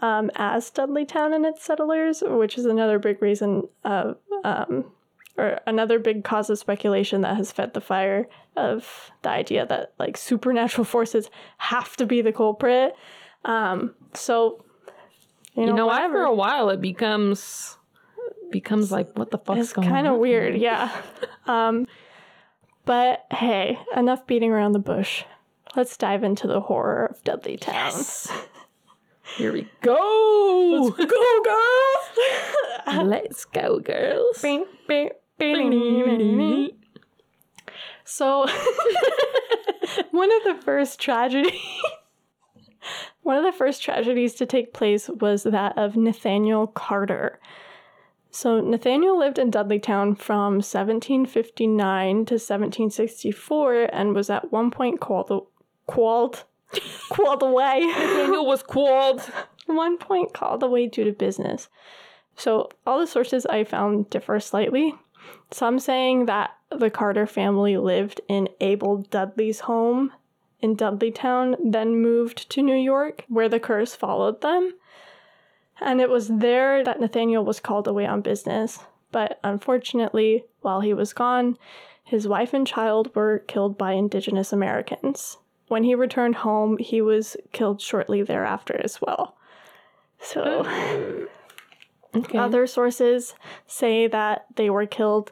Um, 0.02 0.30
as 0.36 0.70
Dudleytown 0.72 1.34
and 1.36 1.46
its 1.46 1.64
settlers, 1.64 2.24
which 2.26 2.58
is 2.58 2.66
another 2.66 3.00
big 3.00 3.22
reason 3.22 3.68
of 3.84 4.18
um, 4.44 4.92
or 5.38 5.60
another 5.68 6.00
big 6.00 6.24
cause 6.24 6.50
of 6.50 6.58
speculation 6.58 7.22
that 7.22 7.38
has 7.38 7.52
fed 7.52 7.74
the 7.74 7.82
fire 7.82 8.28
of 8.56 9.12
the 9.22 9.30
idea 9.30 9.66
that 9.66 9.94
like 10.00 10.18
supernatural 10.18 10.86
forces 10.96 11.30
have 11.58 11.96
to 11.98 12.06
be 12.06 12.22
the 12.22 12.32
culprit. 12.34 12.94
Um, 13.46 13.94
so 14.14 14.64
you 15.56 15.64
know, 15.66 15.72
You 15.72 15.78
know, 15.78 15.92
after 15.92 16.22
a 16.22 16.34
while, 16.34 16.70
it 16.70 16.82
becomes 16.82 17.78
becomes 18.52 18.92
like, 18.92 19.18
what 19.18 19.32
the 19.32 19.38
fuck's 19.38 19.60
it's 19.60 19.74
going 19.74 19.88
kind 19.90 20.08
of 20.08 20.14
on? 20.14 20.20
weird, 20.20 20.56
yeah. 20.58 20.92
um, 21.48 21.86
but 22.86 23.26
hey, 23.32 23.78
enough 23.96 24.26
beating 24.28 24.52
around 24.52 24.72
the 24.74 24.80
bush. 24.80 25.24
Let's 25.76 25.98
dive 25.98 26.24
into 26.24 26.48
the 26.48 26.62
horror 26.62 27.08
of 27.08 27.24
Dudleytown. 27.24 27.74
Yes. 27.74 28.32
Here 29.36 29.54
we 29.54 29.68
go. 29.82 30.94
Let's 30.98 31.06
go, 31.12 31.42
girl! 31.44 33.06
Let's 33.06 33.46
go, 33.46 33.80
girls. 33.80 34.42
Bing, 34.42 34.66
bing, 34.88 35.10
bing, 35.38 35.70
ding, 35.70 36.18
ding. 36.18 36.70
So, 38.10 38.48
one 40.12 40.32
of 40.32 40.44
the 40.46 40.58
first 40.64 41.00
tragedies, 41.00 41.52
one 43.24 43.38
of 43.38 43.44
the 43.44 43.58
first 43.58 43.84
tragedies 43.84 44.34
to 44.36 44.46
take 44.46 44.74
place 44.74 45.10
was 45.10 45.44
that 45.44 45.78
of 45.78 45.98
Nathaniel 45.98 46.68
Carter. 46.68 47.40
So, 48.32 48.62
Nathaniel 48.62 49.20
lived 49.20 49.38
in 49.38 49.52
Dudleytown 49.52 50.18
from 50.18 50.56
1759 50.56 52.16
to 52.26 52.36
1764 52.36 53.90
and 53.92 54.16
was 54.16 54.30
at 54.30 54.54
one 54.54 54.72
point 54.72 55.02
called, 55.02 55.48
called, 55.86 56.46
called 57.10 57.44
away. 57.44 57.80
Daniel 57.82 58.46
was 58.46 58.64
called. 58.64 59.22
One 59.66 59.98
point 59.98 60.34
called 60.34 60.64
away 60.64 60.88
due 60.88 61.04
to 61.04 61.12
business. 61.12 61.68
So 62.36 62.70
all 62.86 63.00
the 63.00 63.08
sources 63.08 63.46
I 63.46 63.64
found 63.64 64.10
differ 64.10 64.40
slightly. 64.40 64.96
Some 65.52 65.80
saying 65.80 66.26
that 66.28 66.52
the 66.70 66.90
Carter 66.90 67.26
family 67.26 67.78
lived 67.78 68.22
in 68.28 68.50
Abel 68.62 68.98
Dudley's 69.10 69.62
home 69.62 70.12
in 70.60 70.76
Dudleytown, 70.76 71.56
then 71.64 72.02
moved 72.02 72.50
to 72.52 72.62
New 72.62 72.76
York, 72.76 73.26
where 73.28 73.50
the 73.50 73.60
curse 73.60 73.96
followed 73.96 74.42
them. 74.42 74.74
And 75.80 76.02
it 76.02 76.10
was 76.10 76.28
there 76.28 76.84
that 76.84 77.00
Nathaniel 77.00 77.46
was 77.46 77.60
called 77.60 77.88
away 77.88 78.06
on 78.06 78.22
business. 78.22 78.80
But 79.12 79.40
unfortunately, 79.44 80.46
while 80.62 80.82
he 80.82 80.94
was 80.94 81.14
gone, 81.14 81.58
his 82.04 82.28
wife 82.28 82.54
and 82.54 82.66
child 82.66 83.14
were 83.16 83.40
killed 83.40 83.78
by 83.78 83.94
indigenous 83.94 84.52
Americans. 84.52 85.38
When 85.68 85.84
he 85.84 85.96
returned 85.96 86.36
home, 86.36 86.78
he 86.78 87.02
was 87.02 87.36
killed 87.52 87.82
shortly 87.82 88.24
thereafter 88.24 88.80
as 88.84 89.02
well. 89.02 89.38
So, 90.20 90.66
Okay. 92.16 92.38
other 92.38 92.66
sources 92.66 93.36
say 93.68 94.08
that 94.08 94.46
they 94.56 94.70
were 94.70 94.86
killed 94.88 95.32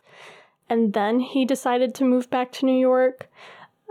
and 0.69 0.93
then 0.93 1.19
he 1.19 1.45
decided 1.45 1.95
to 1.95 2.03
move 2.03 2.29
back 2.29 2.51
to 2.53 2.65
New 2.65 2.77
York, 2.77 3.29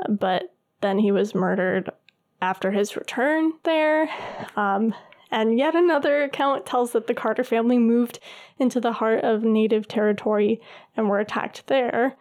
but 0.09 0.55
then 0.81 0.99
he 0.99 1.11
was 1.13 1.35
murdered 1.35 1.91
after 2.43 2.73
his 2.73 2.97
return 2.97 3.53
there. 3.63 4.09
Um, 4.57 4.95
and 5.31 5.59
yet 5.59 5.75
another 5.75 6.23
account 6.25 6.67
tells 6.67 6.93
that 6.93 7.07
the 7.07 7.15
Carter 7.15 7.45
family 7.45 7.79
moved 7.79 8.19
into 8.59 8.81
the 8.81 8.93
heart 8.93 9.25
of 9.25 9.43
native 9.43 9.89
territory 9.89 10.61
and 10.97 11.09
were 11.09 11.21
attacked 11.21 11.67
there. 11.69 12.17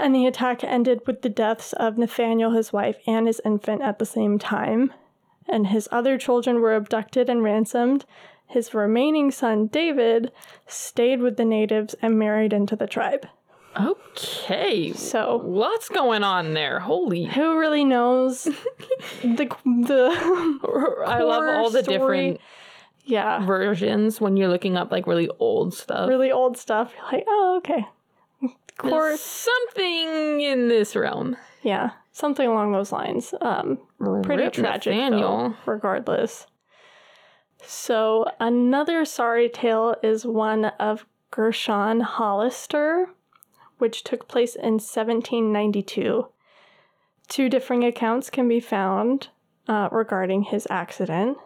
And 0.00 0.14
the 0.14 0.26
attack 0.26 0.62
ended 0.62 1.00
with 1.06 1.22
the 1.22 1.28
deaths 1.28 1.72
of 1.74 1.98
Nathaniel, 1.98 2.52
his 2.52 2.72
wife, 2.72 2.96
and 3.06 3.26
his 3.26 3.40
infant 3.44 3.82
at 3.82 3.98
the 3.98 4.06
same 4.06 4.38
time. 4.38 4.92
And 5.48 5.66
his 5.68 5.88
other 5.90 6.16
children 6.18 6.60
were 6.60 6.74
abducted 6.76 7.28
and 7.28 7.42
ransomed. 7.42 8.04
His 8.46 8.74
remaining 8.74 9.30
son, 9.30 9.66
David, 9.66 10.30
stayed 10.66 11.20
with 11.20 11.36
the 11.36 11.44
natives 11.44 11.94
and 12.00 12.18
married 12.18 12.52
into 12.52 12.76
the 12.76 12.86
tribe. 12.86 13.26
okay. 13.78 14.92
So, 14.92 15.42
Lots 15.44 15.88
going 15.88 16.22
on 16.24 16.54
there. 16.54 16.80
Holy. 16.80 17.24
who 17.24 17.58
really 17.58 17.84
knows 17.84 18.44
the 19.22 19.48
the 19.64 21.02
I 21.06 21.22
love 21.22 21.44
all 21.56 21.70
the 21.70 21.82
story? 21.82 21.98
different 21.98 22.40
yeah 23.04 23.44
versions 23.46 24.20
when 24.20 24.36
you're 24.36 24.48
looking 24.48 24.76
up 24.76 24.90
like 24.92 25.06
really 25.06 25.28
old 25.38 25.74
stuff. 25.74 26.08
really 26.08 26.30
old 26.32 26.56
stuff? 26.56 26.92
You're 26.96 27.12
like, 27.12 27.24
oh, 27.28 27.56
okay, 27.58 27.86
core, 28.78 29.16
something 29.16 30.40
in 30.40 30.68
this 30.68 30.96
realm. 30.96 31.36
yeah, 31.62 31.90
something 32.12 32.48
along 32.48 32.72
those 32.72 32.92
lines. 32.92 33.34
Um, 33.40 33.78
pretty 34.22 34.44
Rip 34.44 34.52
tragic, 34.54 34.94
Nathaniel. 34.94 35.50
though, 35.50 35.72
regardless. 35.72 36.46
So 37.62 38.26
another 38.40 39.04
sorry 39.04 39.48
tale 39.48 39.96
is 40.02 40.24
one 40.24 40.66
of 40.66 41.04
Gershon 41.30 42.00
Hollister, 42.00 43.10
which 43.78 44.04
took 44.04 44.28
place 44.28 44.54
in 44.54 44.74
1792. 44.74 46.28
Two 47.28 47.48
differing 47.48 47.84
accounts 47.84 48.30
can 48.30 48.48
be 48.48 48.60
found 48.60 49.28
uh, 49.66 49.88
regarding 49.92 50.44
his 50.44 50.66
accident. 50.70 51.36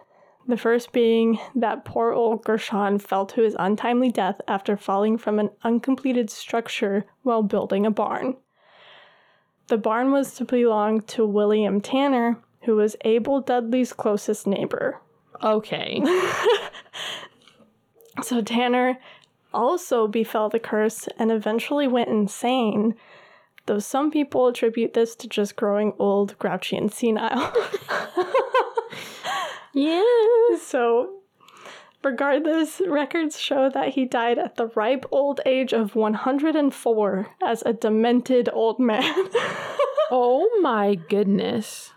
The 0.47 0.57
first 0.57 0.93
being 0.93 1.39
that 1.55 1.85
poor 1.85 2.13
old 2.13 2.45
Gershon 2.45 2.99
fell 2.99 3.27
to 3.27 3.43
his 3.43 3.57
untimely 3.59 4.11
death 4.11 4.41
after 4.49 4.77
falling 4.77 5.17
from 5.19 5.39
an 5.39 5.51
uncompleted 5.63 6.31
structure 6.31 7.05
while 7.23 7.43
building 7.43 7.87
a 7.87 7.91
barn. 7.91 8.37
The 9.69 9.79
barn 9.79 10.11
was 10.11 10.35
to 10.35 10.45
belong 10.45 11.03
to 11.03 11.25
William 11.25 11.81
Tanner, 11.81 12.39
who 12.63 12.77
was 12.77 12.97
Abel 13.05 13.41
Dudley's 13.41 13.93
closest 13.93 14.47
neighbor. 14.47 15.01
Okay. 15.43 16.03
So 18.21 18.43
Tanner 18.43 18.99
also 19.55 20.07
befell 20.07 20.49
the 20.49 20.59
curse 20.59 21.09
and 21.19 21.33
eventually 21.33 21.89
went 21.89 22.11
insane, 22.11 22.95
though 23.67 23.79
some 23.79 24.11
people 24.11 24.47
attribute 24.47 24.95
this 24.95 25.15
to 25.17 25.29
just 25.29 25.57
growing 25.57 25.95
old, 25.99 26.39
grouchy, 26.39 26.77
and 26.77 26.93
senile. 26.93 27.53
yeah. 29.73 30.03
so, 30.61 31.21
regardless, 32.03 32.81
records 32.87 33.39
show 33.39 33.71
that 33.71 33.91
he 33.91 34.05
died 34.05 34.39
at 34.39 34.57
the 34.57 34.69
ripe 34.69 35.05
old 35.11 35.41
age 35.47 35.73
of 35.73 35.95
104 35.95 37.29
as 37.43 37.63
a 37.65 37.73
demented 37.73 38.49
old 38.53 38.79
man. 38.79 39.29
Oh 40.15 40.61
my 40.61 40.95
goodness. 40.95 41.95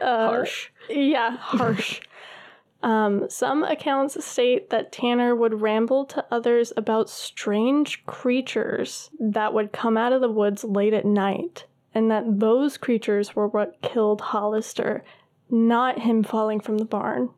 Uh, 0.00 0.26
Harsh. 0.26 0.70
Yeah, 0.90 1.36
harsh. 1.36 2.00
um, 2.82 3.30
some 3.30 3.62
accounts 3.62 4.22
state 4.26 4.70
that 4.70 4.90
Tanner 4.90 5.36
would 5.36 5.60
ramble 5.60 6.04
to 6.06 6.26
others 6.32 6.72
about 6.76 7.08
strange 7.08 8.04
creatures 8.06 9.08
that 9.20 9.54
would 9.54 9.70
come 9.70 9.96
out 9.96 10.12
of 10.12 10.20
the 10.20 10.28
woods 10.28 10.64
late 10.64 10.94
at 10.94 11.04
night, 11.04 11.66
and 11.94 12.10
that 12.10 12.40
those 12.40 12.76
creatures 12.76 13.36
were 13.36 13.46
what 13.46 13.80
killed 13.80 14.20
Hollister, 14.20 15.04
not 15.50 16.00
him 16.00 16.22
falling 16.22 16.60
from 16.60 16.78
the 16.78 16.84
barn. 16.84 17.30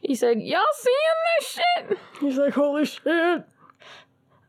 He 0.00 0.14
said, 0.14 0.40
Y'all 0.40 0.62
seeing 0.74 0.96
this 1.38 1.48
shit? 1.48 1.98
He's 2.20 2.36
like, 2.36 2.54
holy 2.54 2.84
shit. 2.84 3.44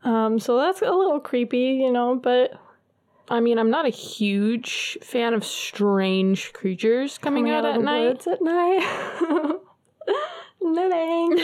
Um, 0.04 0.38
so 0.38 0.56
that's 0.56 0.82
a 0.82 0.90
little 0.90 1.20
creepy, 1.20 1.80
you 1.82 1.92
know, 1.92 2.14
but 2.14 2.52
I 3.28 3.40
mean, 3.40 3.58
I'm 3.58 3.70
not 3.70 3.86
a 3.86 3.90
huge 3.90 4.98
fan 5.02 5.34
of 5.34 5.44
strange 5.44 6.52
creatures 6.52 7.18
coming, 7.18 7.44
coming 7.44 7.54
out, 7.54 7.64
of 7.64 7.74
at 7.74 7.78
the 7.78 7.84
night. 7.84 8.06
woods 8.06 8.26
at 8.26 8.40
night. 8.40 9.58
no 10.62 10.90
thanks. 10.90 11.42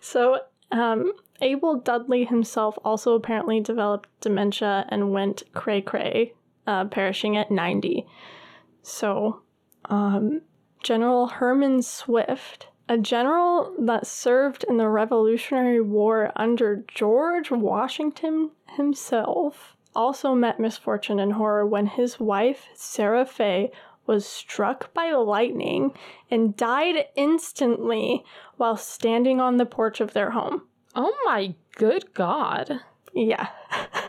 so, 0.00 0.38
um, 0.70 1.12
Abel 1.42 1.76
Dudley 1.76 2.24
himself 2.24 2.78
also 2.84 3.14
apparently 3.14 3.60
developed 3.60 4.08
dementia 4.20 4.86
and 4.88 5.12
went 5.12 5.42
cray 5.52 5.82
cray, 5.82 6.32
uh, 6.66 6.84
perishing 6.86 7.36
at 7.36 7.50
90. 7.50 8.06
So, 8.82 9.42
um, 9.86 10.42
General 10.82 11.26
Herman 11.26 11.82
Swift, 11.82 12.68
a 12.88 12.96
general 12.98 13.74
that 13.78 14.06
served 14.06 14.64
in 14.64 14.78
the 14.78 14.88
Revolutionary 14.88 15.80
War 15.80 16.32
under 16.34 16.84
George 16.88 17.50
Washington 17.50 18.50
himself, 18.76 19.76
also 19.94 20.34
met 20.34 20.60
misfortune 20.60 21.18
and 21.18 21.34
horror 21.34 21.66
when 21.66 21.86
his 21.86 22.18
wife, 22.18 22.68
Sarah 22.74 23.26
Fay, 23.26 23.70
was 24.06 24.26
struck 24.26 24.92
by 24.92 25.12
lightning 25.12 25.92
and 26.30 26.56
died 26.56 27.06
instantly 27.14 28.24
while 28.56 28.76
standing 28.76 29.40
on 29.40 29.56
the 29.56 29.66
porch 29.66 30.00
of 30.00 30.12
their 30.12 30.30
home. 30.30 30.62
Oh 30.96 31.14
my 31.24 31.54
good 31.76 32.12
god. 32.14 32.80
Yeah. 33.14 33.48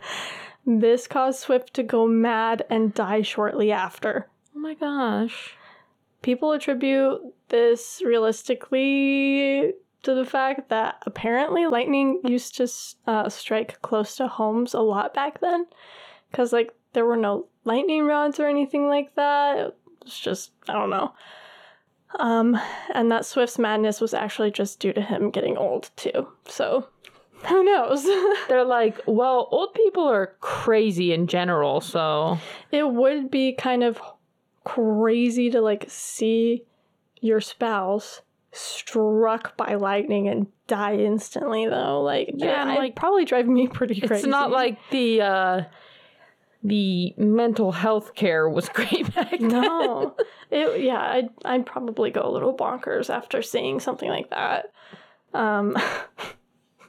this 0.65 1.07
caused 1.07 1.39
Swift 1.39 1.73
to 1.75 1.83
go 1.83 2.07
mad 2.07 2.65
and 2.69 2.93
die 2.93 3.21
shortly 3.21 3.71
after. 3.71 4.27
Oh 4.61 4.63
my 4.63 4.75
gosh. 4.75 5.55
People 6.21 6.51
attribute 6.51 7.19
this 7.49 7.99
realistically 8.05 9.73
to 10.03 10.13
the 10.13 10.23
fact 10.23 10.69
that 10.69 11.01
apparently 11.07 11.65
lightning 11.65 12.21
used 12.23 12.57
to 12.57 12.71
uh, 13.07 13.27
strike 13.27 13.81
close 13.81 14.17
to 14.17 14.27
homes 14.27 14.75
a 14.75 14.81
lot 14.81 15.15
back 15.15 15.41
then. 15.41 15.65
Because, 16.29 16.53
like, 16.53 16.75
there 16.93 17.07
were 17.07 17.17
no 17.17 17.47
lightning 17.63 18.05
rods 18.05 18.39
or 18.39 18.45
anything 18.45 18.87
like 18.87 19.15
that. 19.15 19.75
it's 20.03 20.19
just, 20.19 20.51
I 20.69 20.73
don't 20.73 20.91
know. 20.91 21.11
Um, 22.19 22.55
and 22.93 23.11
that 23.11 23.25
Swift's 23.25 23.57
madness 23.57 23.99
was 23.99 24.13
actually 24.13 24.51
just 24.51 24.79
due 24.79 24.93
to 24.93 25.01
him 25.01 25.31
getting 25.31 25.57
old, 25.57 25.89
too. 25.95 26.27
So, 26.45 26.87
who 27.47 27.63
knows? 27.63 28.03
They're 28.47 28.63
like, 28.63 29.01
well, 29.07 29.47
old 29.49 29.73
people 29.73 30.03
are 30.07 30.35
crazy 30.39 31.13
in 31.13 31.25
general, 31.25 31.81
so 31.81 32.37
it 32.71 32.87
would 32.87 33.31
be 33.31 33.53
kind 33.53 33.83
of 33.83 33.99
crazy 34.63 35.49
to 35.49 35.61
like 35.61 35.85
see 35.87 36.63
your 37.19 37.41
spouse 37.41 38.21
struck 38.51 39.55
by 39.55 39.75
lightning 39.75 40.27
and 40.27 40.47
die 40.67 40.95
instantly 40.95 41.67
though 41.67 42.01
like 42.01 42.29
Yeah, 42.35 42.65
like, 42.75 42.95
probably 42.95 43.25
drive 43.25 43.47
me 43.47 43.67
pretty 43.67 43.99
crazy 43.99 44.15
it's 44.15 44.25
not 44.25 44.51
like 44.51 44.77
the 44.91 45.21
uh 45.21 45.63
the 46.63 47.13
mental 47.17 47.71
health 47.71 48.13
care 48.13 48.47
was 48.49 48.69
great 48.73 49.13
back 49.15 49.39
then. 49.39 49.47
no 49.47 50.15
it, 50.51 50.81
yeah 50.81 51.01
I'd, 51.01 51.29
I'd 51.45 51.65
probably 51.65 52.11
go 52.11 52.21
a 52.23 52.31
little 52.31 52.55
bonkers 52.55 53.09
after 53.09 53.41
seeing 53.41 53.79
something 53.79 54.09
like 54.09 54.29
that 54.31 54.71
um 55.33 55.77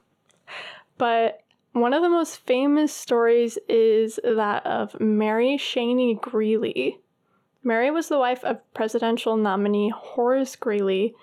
but 0.99 1.43
one 1.73 1.95
of 1.95 2.03
the 2.03 2.09
most 2.11 2.39
famous 2.39 2.95
stories 2.95 3.59
is 3.69 4.21
that 4.23 4.67
of 4.67 4.99
Mary 5.01 5.57
Cheney 5.57 6.19
Greeley. 6.21 6.99
Mary 7.65 7.91
was 7.91 8.09
the 8.09 8.19
wife 8.19 8.43
of 8.45 8.61
presidential 8.75 9.37
nominee 9.37 9.93
Horace 9.95 10.57
Greeley, 10.57 11.15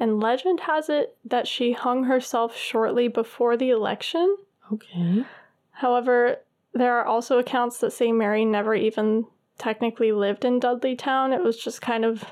and 0.00 0.20
legend 0.20 0.60
has 0.60 0.88
it 0.88 1.16
that 1.24 1.46
she 1.46 1.72
hung 1.72 2.04
herself 2.04 2.56
shortly 2.56 3.08
before 3.08 3.56
the 3.56 3.70
election. 3.70 4.36
Okay. 4.72 5.24
However, 5.72 6.38
there 6.72 6.98
are 6.98 7.04
also 7.04 7.38
accounts 7.38 7.78
that 7.78 7.92
say 7.92 8.12
Mary 8.12 8.44
never 8.44 8.74
even 8.74 9.26
technically 9.58 10.12
lived 10.12 10.44
in 10.44 10.60
Dudleytown. 10.60 11.34
It 11.34 11.42
was 11.42 11.56
just 11.56 11.80
kind 11.80 12.04
of 12.04 12.24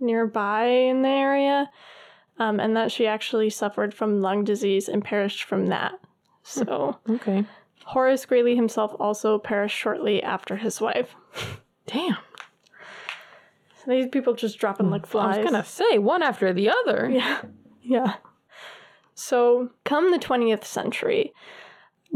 nearby 0.00 0.66
in 0.66 1.02
the 1.02 1.08
area, 1.08 1.70
um, 2.38 2.60
and 2.60 2.76
that 2.76 2.92
she 2.92 3.06
actually 3.06 3.50
suffered 3.50 3.94
from 3.94 4.20
lung 4.20 4.44
disease 4.44 4.88
and 4.88 5.04
perished 5.04 5.44
from 5.44 5.66
that. 5.66 5.92
So 6.42 6.98
Okay. 7.08 7.44
Horace 7.86 8.26
Greeley 8.26 8.56
himself 8.56 8.94
also 8.98 9.38
perished 9.38 9.76
shortly 9.76 10.22
after 10.22 10.56
his 10.56 10.80
wife. 10.80 11.14
Damn. 11.86 12.16
These 13.86 14.08
people 14.08 14.34
just 14.34 14.58
dropping 14.58 14.90
like 14.90 15.06
flies. 15.06 15.36
I 15.36 15.40
was 15.42 15.50
gonna 15.50 15.64
say 15.64 15.98
one 15.98 16.22
after 16.22 16.52
the 16.52 16.70
other. 16.70 17.08
Yeah. 17.14 17.42
Yeah. 17.82 18.14
So, 19.14 19.70
come 19.84 20.10
the 20.10 20.18
20th 20.18 20.64
century, 20.64 21.32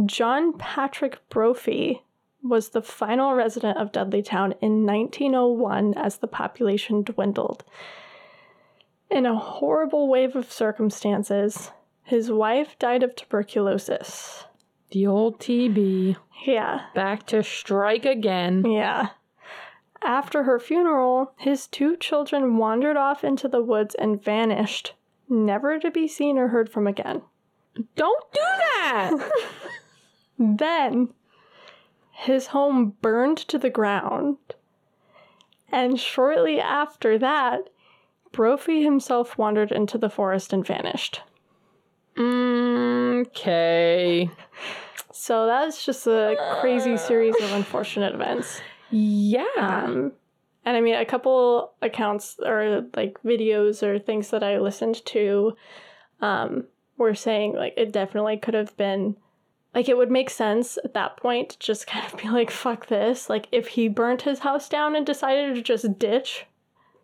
John 0.06 0.56
Patrick 0.56 1.18
Brophy 1.28 2.02
was 2.42 2.70
the 2.70 2.82
final 2.82 3.34
resident 3.34 3.76
of 3.78 3.92
Dudleytown 3.92 4.54
in 4.62 4.86
1901 4.86 5.94
as 5.96 6.18
the 6.18 6.26
population 6.26 7.02
dwindled. 7.02 7.64
In 9.10 9.26
a 9.26 9.36
horrible 9.38 10.08
wave 10.08 10.34
of 10.36 10.50
circumstances, 10.52 11.70
his 12.02 12.30
wife 12.30 12.78
died 12.78 13.02
of 13.02 13.14
tuberculosis. 13.14 14.44
The 14.90 15.06
old 15.06 15.38
TB. 15.38 16.16
Yeah, 16.46 16.80
Back 16.94 17.26
to 17.26 17.42
strike 17.42 18.06
again. 18.06 18.64
yeah. 18.64 19.08
After 20.02 20.44
her 20.44 20.58
funeral, 20.58 21.32
his 21.36 21.66
two 21.66 21.96
children 21.96 22.56
wandered 22.56 22.96
off 22.96 23.24
into 23.24 23.48
the 23.48 23.62
woods 23.62 23.94
and 23.94 24.22
vanished, 24.22 24.94
never 25.28 25.78
to 25.78 25.90
be 25.90 26.08
seen 26.08 26.38
or 26.38 26.48
heard 26.48 26.70
from 26.70 26.86
again. 26.86 27.22
Don't 27.96 28.32
do 28.32 28.40
that. 28.40 29.30
Then 30.38 31.08
his 32.12 32.48
home 32.48 32.94
burned 33.02 33.38
to 33.38 33.58
the 33.58 33.70
ground. 33.70 34.38
And 35.70 35.98
shortly 35.98 36.60
after 36.60 37.18
that, 37.18 37.68
Brophy 38.32 38.84
himself 38.84 39.36
wandered 39.36 39.72
into 39.72 39.98
the 39.98 40.10
forest 40.10 40.52
and 40.52 40.66
vanished. 40.66 41.22
okay. 42.18 44.30
So 45.12 45.46
that's 45.46 45.84
just 45.84 46.06
a 46.06 46.36
crazy 46.60 46.96
series 46.96 47.34
of 47.42 47.52
unfortunate 47.52 48.14
events. 48.14 48.60
Yeah. 48.90 49.44
Um, 49.56 50.12
and 50.64 50.76
I 50.76 50.80
mean, 50.80 50.94
a 50.94 51.04
couple 51.04 51.72
accounts 51.82 52.36
or 52.44 52.86
like 52.94 53.22
videos 53.22 53.82
or 53.82 53.98
things 53.98 54.30
that 54.30 54.42
I 54.42 54.58
listened 54.58 55.04
to 55.06 55.56
um, 56.20 56.64
were 56.96 57.14
saying 57.14 57.54
like 57.54 57.74
it 57.76 57.92
definitely 57.92 58.36
could 58.36 58.54
have 58.54 58.76
been 58.76 59.16
like 59.74 59.88
it 59.88 59.96
would 59.96 60.10
make 60.10 60.30
sense 60.30 60.78
at 60.84 60.94
that 60.94 61.16
point 61.16 61.50
to 61.50 61.58
just 61.58 61.86
kind 61.88 62.04
of 62.06 62.18
be 62.18 62.28
like, 62.28 62.50
fuck 62.50 62.86
this. 62.88 63.30
Like 63.30 63.48
if 63.52 63.68
he 63.68 63.88
burnt 63.88 64.22
his 64.22 64.40
house 64.40 64.68
down 64.68 64.94
and 64.96 65.06
decided 65.06 65.54
to 65.54 65.62
just 65.62 65.98
ditch, 65.98 66.46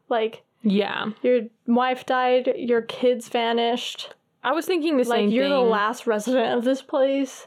like 0.08 0.42
yeah. 0.62 1.10
your 1.22 1.42
wife 1.66 2.06
died, 2.06 2.52
your 2.56 2.82
kids 2.82 3.28
vanished, 3.28 4.14
I 4.42 4.52
was 4.52 4.66
thinking 4.66 4.96
the 4.96 5.04
like 5.04 5.20
same 5.20 5.30
you're 5.30 5.44
thing. 5.44 5.52
the 5.52 5.60
last 5.60 6.06
resident 6.06 6.58
of 6.58 6.64
this 6.64 6.82
place. 6.82 7.46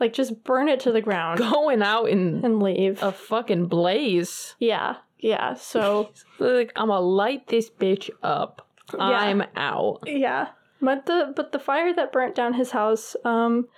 Like 0.00 0.12
just 0.12 0.42
burn 0.44 0.68
it 0.68 0.80
to 0.80 0.92
the 0.92 1.00
ground 1.00 1.38
Going 1.52 1.82
out 1.82 2.06
in 2.06 2.44
and 2.44 2.62
leave. 2.62 3.02
a 3.02 3.12
fucking 3.12 3.66
blaze. 3.66 4.56
Yeah, 4.58 4.96
yeah. 5.18 5.54
So 5.54 6.10
Like 6.38 6.72
I'm 6.76 6.88
gonna 6.88 7.00
light 7.00 7.46
this 7.48 7.70
bitch 7.70 8.10
up. 8.22 8.66
I'm 8.98 9.42
out. 9.56 10.00
Yeah, 10.06 10.48
but 10.80 11.06
the 11.06 11.32
but 11.34 11.52
the 11.52 11.58
fire 11.58 11.94
that 11.94 12.12
burnt 12.12 12.34
down 12.34 12.54
his 12.54 12.70
house, 12.72 13.16
um, 13.24 13.68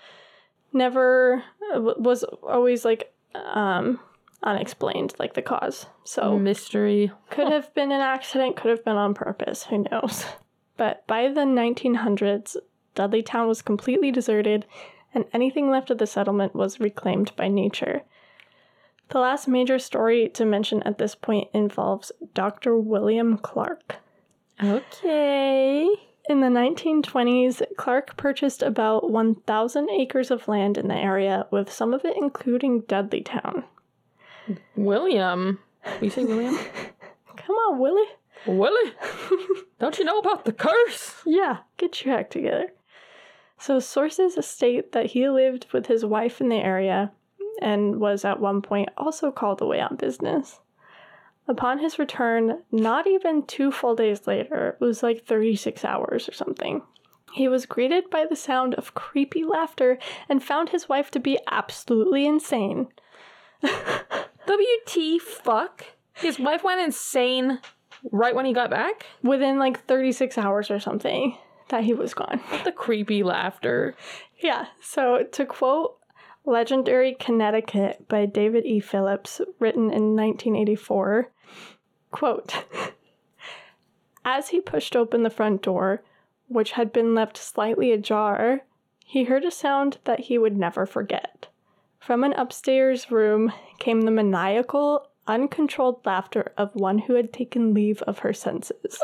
never 0.72 1.42
w- 1.72 1.94
was 1.98 2.24
always 2.42 2.84
like 2.84 3.12
um 3.34 4.00
unexplained, 4.42 5.14
like 5.18 5.34
the 5.34 5.42
cause. 5.42 5.86
So 6.04 6.38
Mystery. 6.38 7.10
could 7.30 7.48
have 7.52 7.72
been 7.74 7.92
an 7.92 8.00
accident, 8.00 8.56
could 8.56 8.70
have 8.70 8.84
been 8.84 8.96
on 8.96 9.14
purpose. 9.14 9.64
Who 9.64 9.84
knows? 9.90 10.24
But 10.76 11.06
by 11.06 11.28
the 11.28 11.40
1900s, 11.40 12.56
Dudleytown 12.94 13.48
was 13.48 13.62
completely 13.62 14.10
deserted, 14.10 14.66
and 15.14 15.24
anything 15.32 15.70
left 15.70 15.90
of 15.90 15.98
the 15.98 16.06
settlement 16.06 16.54
was 16.54 16.80
reclaimed 16.80 17.34
by 17.36 17.48
nature. 17.48 18.02
The 19.08 19.20
last 19.20 19.46
major 19.46 19.78
story 19.78 20.28
to 20.30 20.44
mention 20.44 20.82
at 20.82 20.98
this 20.98 21.14
point 21.14 21.48
involves 21.52 22.10
Dr. 22.34 22.76
William 22.76 23.38
Clark. 23.38 23.96
Okay. 24.62 25.88
In 26.28 26.40
the 26.40 26.48
1920s, 26.48 27.62
Clark 27.76 28.16
purchased 28.16 28.62
about 28.62 29.08
1,000 29.10 29.90
acres 29.90 30.32
of 30.32 30.48
land 30.48 30.76
in 30.76 30.88
the 30.88 30.96
area, 30.96 31.46
with 31.52 31.72
some 31.72 31.94
of 31.94 32.04
it 32.04 32.16
including 32.16 32.82
Dudleytown. 32.82 33.62
William. 34.74 35.60
You 36.00 36.10
say 36.10 36.24
William? 36.24 36.58
Come 37.36 37.54
on, 37.54 37.78
Willie. 37.78 38.08
Willie? 38.46 38.92
Don't 39.78 39.98
you 39.98 40.04
know 40.04 40.18
about 40.18 40.44
the 40.44 40.52
curse? 40.52 41.14
Yeah, 41.24 41.58
get 41.76 42.04
your 42.04 42.16
act 42.16 42.32
together. 42.32 42.72
So, 43.58 43.78
sources 43.80 44.36
state 44.46 44.92
that 44.92 45.06
he 45.06 45.28
lived 45.28 45.66
with 45.72 45.86
his 45.86 46.04
wife 46.04 46.40
in 46.40 46.48
the 46.48 46.56
area 46.56 47.12
and 47.60 48.00
was 48.00 48.24
at 48.24 48.40
one 48.40 48.60
point 48.60 48.90
also 48.96 49.30
called 49.30 49.62
away 49.62 49.80
on 49.80 49.96
business. 49.96 50.60
Upon 51.48 51.78
his 51.78 51.98
return, 51.98 52.62
not 52.70 53.06
even 53.06 53.46
two 53.46 53.70
full 53.70 53.94
days 53.94 54.26
later, 54.26 54.76
it 54.80 54.84
was 54.84 55.02
like 55.02 55.24
36 55.24 55.84
hours 55.84 56.28
or 56.28 56.32
something, 56.32 56.82
he 57.36 57.48
was 57.48 57.66
greeted 57.66 58.08
by 58.08 58.24
the 58.24 58.34
sound 58.34 58.74
of 58.76 58.94
creepy 58.94 59.44
laughter 59.44 59.98
and 60.28 60.42
found 60.42 60.70
his 60.70 60.88
wife 60.88 61.10
to 61.10 61.20
be 61.20 61.38
absolutely 61.50 62.26
insane. 62.26 62.88
WT 63.62 65.20
fuck? 65.20 65.84
His 66.14 66.38
wife 66.38 66.64
went 66.64 66.80
insane 66.80 67.60
right 68.10 68.34
when 68.34 68.46
he 68.46 68.54
got 68.54 68.70
back? 68.70 69.04
Within 69.22 69.58
like 69.58 69.84
36 69.84 70.38
hours 70.38 70.70
or 70.70 70.80
something, 70.80 71.36
that 71.68 71.84
he 71.84 71.94
was 71.94 72.14
gone. 72.14 72.40
The 72.64 72.72
creepy 72.72 73.22
laughter. 73.22 73.94
Yeah. 74.38 74.66
So 74.80 75.24
to 75.32 75.46
quote 75.46 75.98
Legendary 76.44 77.16
Connecticut 77.18 78.06
by 78.08 78.26
David 78.26 78.64
E. 78.64 78.80
Phillips, 78.80 79.40
written 79.58 79.90
in 79.90 80.14
1984, 80.14 81.30
quote, 82.12 82.64
As 84.24 84.48
he 84.50 84.60
pushed 84.60 84.94
open 84.94 85.22
the 85.22 85.30
front 85.30 85.62
door, 85.62 86.02
which 86.48 86.72
had 86.72 86.92
been 86.92 87.14
left 87.14 87.36
slightly 87.36 87.90
ajar, 87.90 88.62
he 89.04 89.24
heard 89.24 89.44
a 89.44 89.50
sound 89.50 89.98
that 90.04 90.20
he 90.20 90.38
would 90.38 90.56
never 90.56 90.86
forget. 90.86 91.48
From 91.98 92.22
an 92.22 92.32
upstairs 92.34 93.10
room 93.10 93.52
came 93.80 94.02
the 94.02 94.12
maniacal, 94.12 95.08
uncontrolled 95.26 96.06
laughter 96.06 96.52
of 96.56 96.74
one 96.74 96.98
who 96.98 97.14
had 97.14 97.32
taken 97.32 97.74
leave 97.74 98.02
of 98.02 98.20
her 98.20 98.32
senses. 98.32 99.00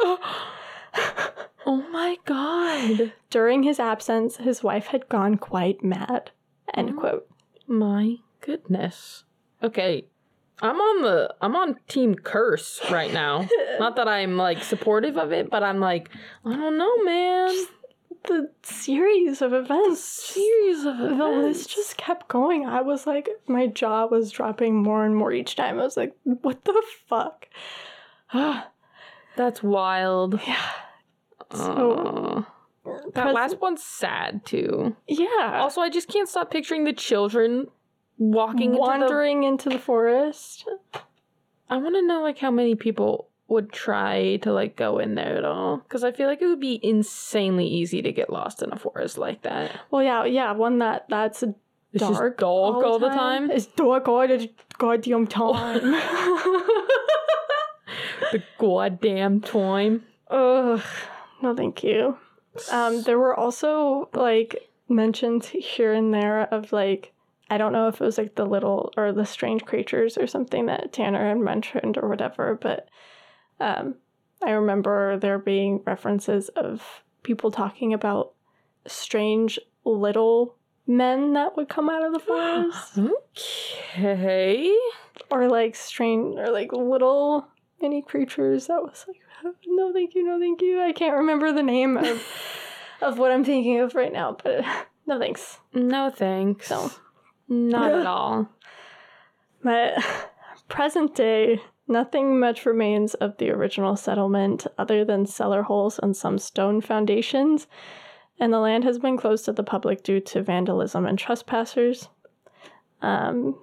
Oh 1.66 1.84
my 1.90 2.16
god. 2.24 3.12
During 3.30 3.62
his 3.62 3.78
absence, 3.78 4.36
his 4.38 4.62
wife 4.62 4.86
had 4.86 5.08
gone 5.08 5.36
quite 5.36 5.82
mad. 5.84 6.30
End 6.74 6.90
oh 6.96 7.00
quote. 7.00 7.28
My 7.66 8.16
goodness. 8.40 9.24
Okay. 9.62 10.06
I'm 10.60 10.76
on 10.76 11.02
the 11.02 11.34
I'm 11.40 11.56
on 11.56 11.76
team 11.88 12.14
curse 12.14 12.80
right 12.90 13.12
now. 13.12 13.48
Not 13.78 13.96
that 13.96 14.08
I'm 14.08 14.36
like 14.36 14.62
supportive 14.62 15.16
of 15.16 15.32
it, 15.32 15.50
but 15.50 15.62
I'm 15.62 15.80
like, 15.80 16.10
I 16.44 16.54
don't 16.56 16.78
know, 16.78 16.96
man. 17.04 17.50
The 18.24 18.50
series 18.62 19.42
of 19.42 19.52
events. 19.52 20.00
Series 20.04 20.84
of 20.84 20.98
The 20.98 21.06
events. 21.14 21.42
list 21.58 21.70
just 21.74 21.96
kept 21.96 22.28
going. 22.28 22.64
I 22.66 22.80
was 22.80 23.04
like, 23.06 23.28
my 23.48 23.66
jaw 23.66 24.06
was 24.06 24.30
dropping 24.30 24.80
more 24.80 25.04
and 25.04 25.16
more 25.16 25.32
each 25.32 25.56
time. 25.56 25.80
I 25.80 25.82
was 25.82 25.96
like, 25.96 26.14
what 26.24 26.64
the 26.64 26.80
fuck? 27.08 27.48
That's 29.36 29.62
wild. 29.62 30.40
yeah. 30.46 30.60
Aw. 31.60 32.44
that 33.14 33.34
last 33.34 33.60
one's 33.60 33.82
sad 33.82 34.44
too. 34.44 34.96
Yeah. 35.08 35.58
Also, 35.60 35.80
I 35.80 35.90
just 35.90 36.08
can't 36.08 36.28
stop 36.28 36.50
picturing 36.50 36.84
the 36.84 36.92
children 36.92 37.68
walking 38.18 38.70
into 38.70 38.76
the 38.76 38.80
Wandering 38.80 39.44
into 39.44 39.68
the 39.68 39.78
forest. 39.78 40.68
I 41.68 41.76
want 41.76 41.94
to 41.94 42.02
know 42.02 42.22
like 42.22 42.38
how 42.38 42.50
many 42.50 42.74
people 42.74 43.28
would 43.48 43.72
try 43.72 44.36
to 44.36 44.52
like 44.52 44.76
go 44.76 44.98
in 44.98 45.14
there 45.14 45.36
at 45.36 45.44
all 45.44 45.76
because 45.78 46.04
I 46.04 46.12
feel 46.12 46.26
like 46.26 46.40
it 46.40 46.46
would 46.46 46.60
be 46.60 46.80
insanely 46.82 47.66
easy 47.66 48.00
to 48.02 48.12
get 48.12 48.30
lost 48.30 48.62
in 48.62 48.72
a 48.72 48.78
forest 48.78 49.18
like 49.18 49.42
that. 49.42 49.78
Well, 49.90 50.02
yeah, 50.02 50.24
yeah, 50.24 50.52
one 50.52 50.78
that 50.78 51.06
that's 51.08 51.42
It's 51.42 51.54
dark, 51.94 52.38
dark 52.38 52.42
all, 52.42 52.98
the 52.98 53.08
time. 53.08 53.50
It's 53.50 53.66
dark 53.66 54.08
all 54.08 54.26
the 54.26 54.50
goddamn 54.78 55.26
time. 55.26 55.80
the 58.32 58.42
goddamn 58.58 59.40
time. 59.40 60.04
Ugh, 60.30 60.82
no, 61.42 61.54
thank 61.54 61.82
you. 61.82 62.16
Um, 62.70 63.02
there 63.02 63.18
were 63.18 63.38
also 63.38 64.08
like 64.14 64.70
mentions 64.88 65.48
here 65.48 65.92
and 65.92 66.12
there 66.12 66.42
of 66.42 66.72
like 66.72 67.12
I 67.50 67.58
don't 67.58 67.72
know 67.72 67.88
if 67.88 68.00
it 68.00 68.04
was 68.04 68.16
like 68.18 68.34
the 68.34 68.46
little 68.46 68.92
or 68.96 69.12
the 69.12 69.26
strange 69.26 69.64
creatures 69.64 70.16
or 70.16 70.26
something 70.26 70.66
that 70.66 70.92
Tanner 70.92 71.28
had 71.28 71.38
mentioned 71.38 71.98
or 71.98 72.08
whatever, 72.08 72.58
but 72.60 72.88
um, 73.60 73.96
I 74.42 74.50
remember 74.52 75.18
there 75.18 75.38
being 75.38 75.82
references 75.84 76.48
of 76.50 77.02
people 77.22 77.50
talking 77.50 77.92
about 77.92 78.32
strange 78.86 79.58
little 79.84 80.56
men 80.86 81.34
that 81.34 81.56
would 81.56 81.68
come 81.68 81.88
out 81.88 82.04
of 82.04 82.12
the 82.12 82.18
forest 82.18 82.98
Okay. 83.98 84.74
or 85.30 85.48
like 85.48 85.76
strange 85.76 86.36
or 86.38 86.50
like 86.50 86.72
little 86.72 87.46
mini 87.82 88.00
creatures 88.00 88.68
that 88.68 88.82
was 88.82 89.04
like 89.08 89.18
no 89.66 89.92
thank 89.92 90.14
you 90.14 90.24
no 90.24 90.38
thank 90.38 90.62
you 90.62 90.80
i 90.80 90.92
can't 90.92 91.16
remember 91.16 91.52
the 91.52 91.62
name 91.62 91.96
of 91.96 92.22
of 93.02 93.18
what 93.18 93.32
i'm 93.32 93.44
thinking 93.44 93.80
of 93.80 93.94
right 93.94 94.12
now 94.12 94.36
but 94.42 94.64
no 95.06 95.18
thanks. 95.18 95.58
No 95.74 96.10
thanks. 96.10 96.70
No. 96.70 96.90
Not 97.48 97.92
at 97.92 98.06
all. 98.06 98.48
But 99.62 100.02
present 100.68 101.14
day, 101.14 101.60
nothing 101.86 102.38
much 102.38 102.64
remains 102.64 103.14
of 103.14 103.36
the 103.38 103.50
original 103.50 103.96
settlement 103.96 104.66
other 104.78 105.04
than 105.04 105.26
cellar 105.26 105.62
holes 105.62 105.98
and 106.02 106.16
some 106.16 106.38
stone 106.38 106.80
foundations, 106.80 107.66
and 108.40 108.52
the 108.52 108.58
land 108.58 108.84
has 108.84 108.98
been 108.98 109.16
closed 109.16 109.44
to 109.46 109.52
the 109.52 109.62
public 109.62 110.02
due 110.02 110.20
to 110.20 110.42
vandalism 110.42 111.06
and 111.06 111.18
trespassers. 111.18 112.08
Um, 113.02 113.58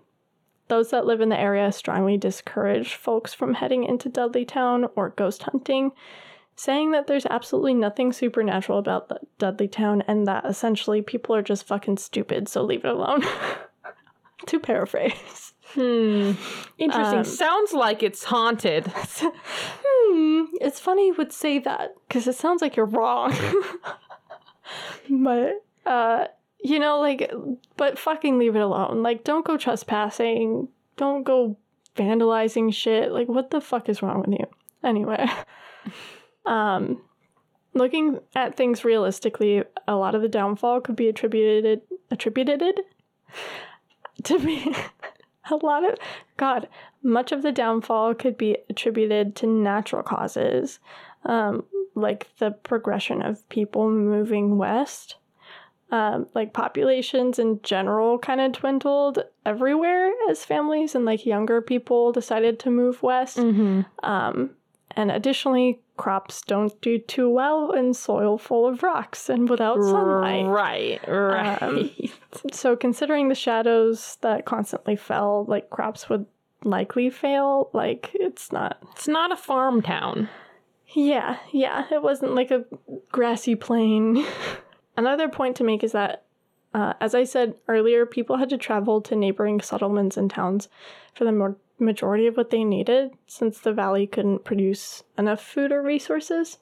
those 0.70 0.92
that 0.92 1.06
live 1.06 1.22
in 1.22 1.30
the 1.30 1.40
area 1.40 1.72
strongly 1.72 2.18
discourage 2.18 2.96
folks 2.96 3.34
from 3.34 3.56
heading 3.56 3.84
into 3.84 4.10
Dudleytown 4.10 4.90
or 4.96 5.10
ghost 5.10 5.44
hunting, 5.44 5.92
saying 6.56 6.92
that 6.92 7.08
there's 7.08 7.26
absolutely 7.26 7.74
nothing 7.74 8.14
supernatural 8.14 8.80
about 8.80 9.10
the 9.10 9.20
Dudleytown 9.40 10.04
and 10.08 10.26
that 10.28 10.46
essentially 10.46 11.02
people 11.02 11.36
are 11.36 11.42
just 11.42 11.68
fucking 11.68 11.98
stupid, 11.98 12.48
so 12.48 12.64
leave 12.64 12.86
it 12.86 12.92
alone. 12.92 13.24
to 14.46 14.60
paraphrase. 14.60 15.54
Hmm. 15.74 16.32
Interesting. 16.78 17.20
Um, 17.20 17.24
Sounds 17.24 17.74
like 17.74 18.02
it's 18.02 18.24
haunted. 18.24 18.88
hmm, 18.96 20.46
it's 20.62 20.80
funny 20.80 21.08
you 21.08 21.14
would 21.16 21.32
say 21.32 21.60
that 21.60 21.96
because 22.08 22.28
it 22.28 22.36
sounds 22.36 22.62
like 22.62 22.76
you're 22.76 22.86
wrong. 22.86 23.36
but, 25.10 25.64
uh, 25.86 26.26
you 26.62 26.80
know, 26.80 27.00
like, 27.00 27.32
but 27.78 27.98
fucking 27.98 28.38
leave 28.38 28.56
it 28.56 28.62
alone. 28.62 29.02
Like, 29.04 29.24
don't 29.24 29.46
go 29.46 29.58
trespassing. 29.58 30.68
Don't 30.98 31.24
go 31.24 31.58
vandalizing 31.96 32.74
shit. 32.74 33.12
Like, 33.12 33.28
what 33.28 33.52
the 33.52 33.62
fuck 33.62 33.90
is 33.90 34.02
wrong 34.02 34.22
with 34.22 34.40
you? 34.40 34.46
Anyway, 34.84 35.26
um, 36.46 37.02
looking 37.74 38.20
at 38.36 38.56
things 38.56 38.84
realistically, 38.84 39.64
a 39.88 39.96
lot 39.96 40.16
of 40.16 40.22
the 40.22 40.30
downfall 40.30 40.82
could 40.82 40.96
be 40.96 41.10
attributed 41.10 41.82
attributed 42.12 42.82
to 44.24 44.40
be 44.40 44.76
a 45.52 45.56
lot 45.56 45.84
of 45.84 45.98
God. 46.38 46.68
Much 47.02 47.32
of 47.32 47.42
the 47.42 47.52
downfall 47.52 48.16
could 48.16 48.38
be 48.38 48.58
attributed 48.70 49.36
to 49.38 49.48
natural 49.48 50.04
causes, 50.04 50.80
um, 51.26 51.64
like 51.96 52.28
the 52.40 52.52
progression 52.52 53.22
of 53.22 53.48
people 53.50 53.90
moving 53.90 54.58
west. 54.58 55.16
Um, 55.92 56.28
like 56.36 56.54
populations 56.54 57.40
in 57.40 57.62
general 57.64 58.20
kind 58.20 58.40
of 58.42 58.52
dwindled 58.52 59.24
everywhere 59.44 60.12
as 60.30 60.46
families 60.46 60.94
and 60.94 61.04
like 61.04 61.26
younger 61.26 61.62
people 61.62 62.12
decided 62.12 62.60
to 62.60 62.70
move 62.70 63.02
west. 63.02 63.38
Mm-hmm. 63.38 63.82
Um, 64.08 64.52
and 64.92 65.12
additionally, 65.12 65.82
crops 65.98 66.42
don't 66.42 66.80
do 66.82 66.98
too 66.98 67.30
well 67.30 67.72
in 67.72 67.94
soil 67.94 68.38
full 68.38 68.68
of 68.68 68.84
rocks 68.84 69.30
and 69.30 69.50
without 69.50 69.82
sunlight. 69.84 70.46
Right, 70.46 71.00
right. 71.08 71.62
Um, 71.62 71.92
So, 72.54 72.76
considering 72.76 73.28
the 73.28 73.36
shadows 73.36 74.18
that 74.22 74.46
constantly 74.46 74.96
fell, 74.96 75.46
like 75.48 75.70
crops 75.70 76.08
would 76.10 76.26
likely 76.64 77.10
fail. 77.10 77.70
Like, 77.74 78.12
it's 78.14 78.52
not. 78.52 78.78
it's 78.92 79.08
not 79.08 79.32
a 79.32 79.38
farm 79.38 79.82
town. 79.82 80.30
Yeah, 80.94 81.38
yeah, 81.52 81.86
it 81.92 82.02
wasn't 82.02 82.36
like 82.36 82.52
a 82.52 82.66
grassy 83.12 83.56
plain. 83.56 84.26
Another 85.00 85.30
point 85.30 85.56
to 85.56 85.64
make 85.64 85.82
is 85.82 85.94
that, 85.94 86.26
uh, 86.74 86.92
as 87.00 87.16
I 87.16 87.24
said 87.24 87.56
earlier, 87.70 88.06
people 88.06 88.36
had 88.36 88.50
to 88.50 88.58
travel 88.58 89.00
to 89.04 89.16
neighboring 89.16 89.62
settlements 89.62 90.18
and 90.18 90.30
towns 90.30 90.68
for 91.16 91.24
the 91.24 91.56
majority 91.80 92.28
of 92.28 92.36
what 92.36 92.50
they 92.50 92.66
needed, 92.66 93.12
since 93.26 93.60
the 93.60 93.72
valley 93.72 94.06
couldn't 94.06 94.44
produce 94.44 95.04
enough 95.18 95.42
food 95.42 95.72
or 95.72 95.82
resources. 95.82 96.58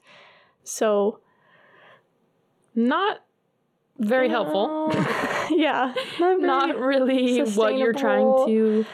So, 0.62 1.18
Not 2.76 3.24
very 3.98 4.28
helpful. 4.28 4.92
uh, 4.92 5.48
yeah, 5.50 5.92
not, 6.20 6.40
Not 6.40 6.78
really 6.78 7.42
what 7.42 7.76
you're 7.76 7.92
trying 7.92 8.46
to. 8.46 8.86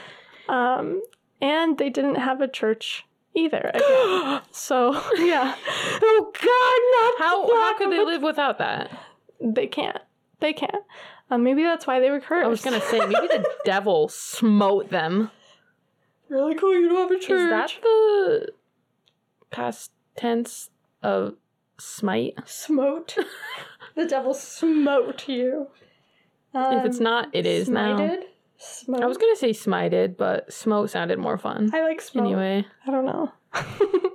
Um, 0.49 1.03
and 1.43 1.77
they 1.77 1.91
didn't 1.91 2.15
have 2.15 2.41
a 2.41 2.49
church 2.49 3.05
either. 3.35 3.73
So 4.51 4.93
yeah, 5.19 5.55
Oh 6.03 6.33
God! 6.33 6.81
Not 6.95 7.29
how 7.29 7.47
how 7.55 7.77
could 7.77 7.93
they 7.93 8.05
live 8.05 8.23
without 8.23 8.59
that? 8.59 8.91
They 9.53 9.67
can't. 9.67 9.99
They 10.41 10.53
can't. 10.53 10.85
Um, 11.31 11.43
maybe 11.45 11.63
that's 11.63 11.87
why 11.87 12.01
they 12.01 12.11
were 12.11 12.21
cursed. 12.21 12.45
I 12.45 12.49
was 12.49 12.63
gonna 12.63 12.81
say 12.81 12.99
maybe 13.01 13.27
the 13.29 13.47
devil 13.65 14.09
smote 14.09 14.91
them. 14.91 15.31
You're 16.29 16.49
like, 16.49 16.59
cool. 16.59 16.75
You 16.75 16.89
don't 16.89 17.09
have 17.09 17.11
a 17.11 17.21
church. 17.21 17.31
Is 17.43 17.51
that 17.51 17.73
the 17.83 18.49
past 19.51 19.93
tense 20.17 20.71
of 21.03 21.35
smite? 21.79 22.35
smote? 22.47 23.17
the 23.95 24.07
devil 24.07 24.35
smote 24.35 25.29
you. 25.29 25.69
if 26.55 26.85
it's 26.87 26.99
Um, 26.99 27.05
not, 27.05 27.29
it 27.33 27.47
is 27.47 27.69
now. 27.69 27.97
smited. 27.99 28.19
Smote. 28.57 29.03
I 29.03 29.07
was 29.07 29.19
gonna 29.19 29.37
say 29.37 29.51
smited, 29.51 30.17
but 30.17 30.53
smote 30.53 30.89
sounded 30.91 31.19
more 31.19 31.37
fun. 31.39 31.71
I 31.75 31.83
like 31.83 32.01
smote. 32.01 32.25
Anyway, 32.27 32.65
I 32.87 32.91
don't 32.91 33.05
know. 33.05 33.33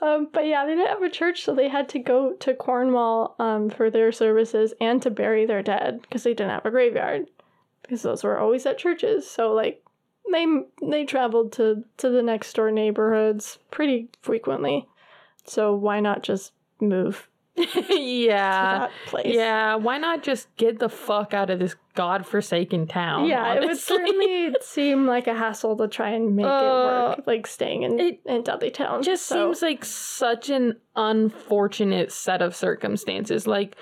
um, 0.00 0.28
but 0.32 0.46
yeah, 0.46 0.64
they 0.64 0.74
didn't 0.74 0.88
have 0.88 1.02
a 1.02 1.10
church, 1.10 1.42
so 1.42 1.54
they 1.54 1.68
had 1.68 1.88
to 1.90 1.98
go 1.98 2.32
to 2.34 2.54
Cornwall 2.54 3.34
um, 3.38 3.68
for 3.68 3.90
their 3.90 4.12
services 4.12 4.72
and 4.80 5.02
to 5.02 5.10
bury 5.10 5.44
their 5.44 5.62
dead 5.62 6.02
because 6.02 6.22
they 6.22 6.34
didn't 6.34 6.50
have 6.50 6.66
a 6.66 6.70
graveyard 6.70 7.26
because 7.82 8.02
those 8.02 8.22
were 8.22 8.38
always 8.38 8.66
at 8.66 8.78
churches. 8.78 9.28
So 9.28 9.52
like 9.52 9.82
they 10.30 10.46
they 10.82 11.04
traveled 11.04 11.52
to 11.54 11.84
to 11.96 12.10
the 12.10 12.22
next 12.22 12.52
door 12.54 12.70
neighborhoods 12.70 13.58
pretty 13.70 14.10
frequently. 14.22 14.86
So 15.44 15.74
why 15.74 16.00
not 16.00 16.22
just 16.22 16.52
move 16.80 17.28
yeah, 17.88 18.88
place? 19.06 19.34
yeah. 19.34 19.74
Why 19.76 19.98
not 19.98 20.22
just 20.22 20.54
get 20.56 20.78
the 20.78 20.88
fuck 20.88 21.34
out 21.34 21.50
of 21.50 21.58
this 21.58 21.74
godforsaken 21.94 22.86
town? 22.86 23.26
Yeah, 23.26 23.54
it 23.54 23.64
would 23.64 23.76
certainly 23.78 24.54
seem 24.60 25.06
like 25.06 25.26
a 25.26 25.34
hassle 25.34 25.76
to 25.76 25.88
try 25.88 26.10
and 26.10 26.36
make 26.36 26.46
Uh, 26.46 26.48
it 27.16 27.18
work, 27.18 27.26
like 27.26 27.46
staying 27.46 27.82
in 27.82 27.98
it 27.98 28.20
in 28.26 28.42
Dudleytown. 28.42 29.02
just 29.02 29.26
So- 29.26 29.46
seems 29.52 29.62
like 29.62 29.84
such 29.84 30.50
an 30.50 30.76
unfortunate 30.96 32.12
set 32.12 32.42
of 32.42 32.54
circumstances. 32.54 33.46
Like, 33.46 33.76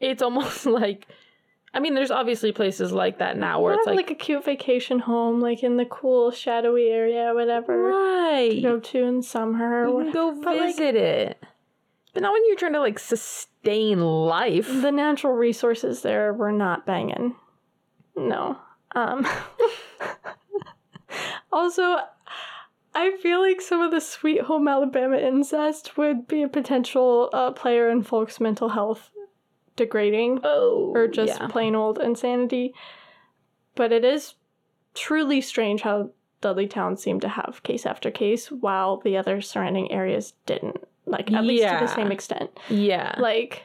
it's 0.00 0.22
almost 0.28 0.66
like, 0.66 1.06
I 1.72 1.78
mean, 1.80 1.94
there's 1.94 2.10
obviously 2.10 2.50
places 2.52 2.90
like 2.92 3.18
that 3.18 3.36
now 3.38 3.60
where 3.60 3.74
it's 3.74 3.86
like, 3.86 3.96
like, 3.96 4.10
a 4.10 4.14
cute 4.16 4.44
vacation 4.44 4.98
home, 4.98 5.40
like 5.40 5.62
in 5.62 5.76
the 5.76 5.84
cool 5.84 6.30
shadowy 6.32 6.88
area, 6.88 7.32
whatever. 7.32 7.90
To 7.92 7.96
right, 7.96 8.62
go 8.62 8.80
to 8.80 9.04
in 9.04 9.22
summer. 9.22 9.86
you 9.86 10.04
can 10.04 10.12
go 10.12 10.32
but, 10.42 10.56
like, 10.56 10.66
visit 10.76 10.96
it. 10.96 11.42
But 12.12 12.22
not 12.22 12.32
when 12.32 12.42
you're 12.46 12.56
trying 12.56 12.72
to 12.72 12.80
like 12.80 12.98
sustain 12.98 14.00
life. 14.00 14.66
the 14.66 14.90
natural 14.90 15.34
resources 15.34 16.02
there 16.02 16.32
were 16.32 16.52
not 16.52 16.86
banging. 16.86 17.36
No. 18.16 18.58
Um. 18.94 19.26
also, 21.52 21.98
I 22.94 23.16
feel 23.18 23.40
like 23.40 23.60
some 23.60 23.80
of 23.80 23.92
the 23.92 24.00
Sweet 24.00 24.42
Home 24.42 24.66
Alabama 24.66 25.16
incest 25.16 25.96
would 25.96 26.26
be 26.26 26.42
a 26.42 26.48
potential 26.48 27.30
uh, 27.32 27.52
player 27.52 27.88
in 27.88 28.02
folks' 28.02 28.40
mental 28.40 28.70
health 28.70 29.10
degrading. 29.76 30.40
oh, 30.44 30.92
or 30.94 31.06
just 31.06 31.40
yeah. 31.40 31.46
plain 31.46 31.74
old 31.74 31.98
insanity. 31.98 32.74
But 33.76 33.92
it 33.92 34.04
is 34.04 34.34
truly 34.94 35.40
strange 35.40 35.82
how 35.82 36.10
Dudley 36.40 36.66
Town 36.66 36.96
seemed 36.96 37.22
to 37.22 37.28
have 37.28 37.62
case 37.62 37.86
after 37.86 38.10
case 38.10 38.50
while 38.50 38.98
the 38.98 39.16
other 39.16 39.40
surrounding 39.40 39.92
areas 39.92 40.34
didn't. 40.46 40.84
Like, 41.10 41.32
at 41.32 41.44
least 41.44 41.64
to 41.64 41.78
the 41.80 41.86
same 41.94 42.12
extent. 42.12 42.50
yeah. 42.68 43.14
Like, 43.18 43.64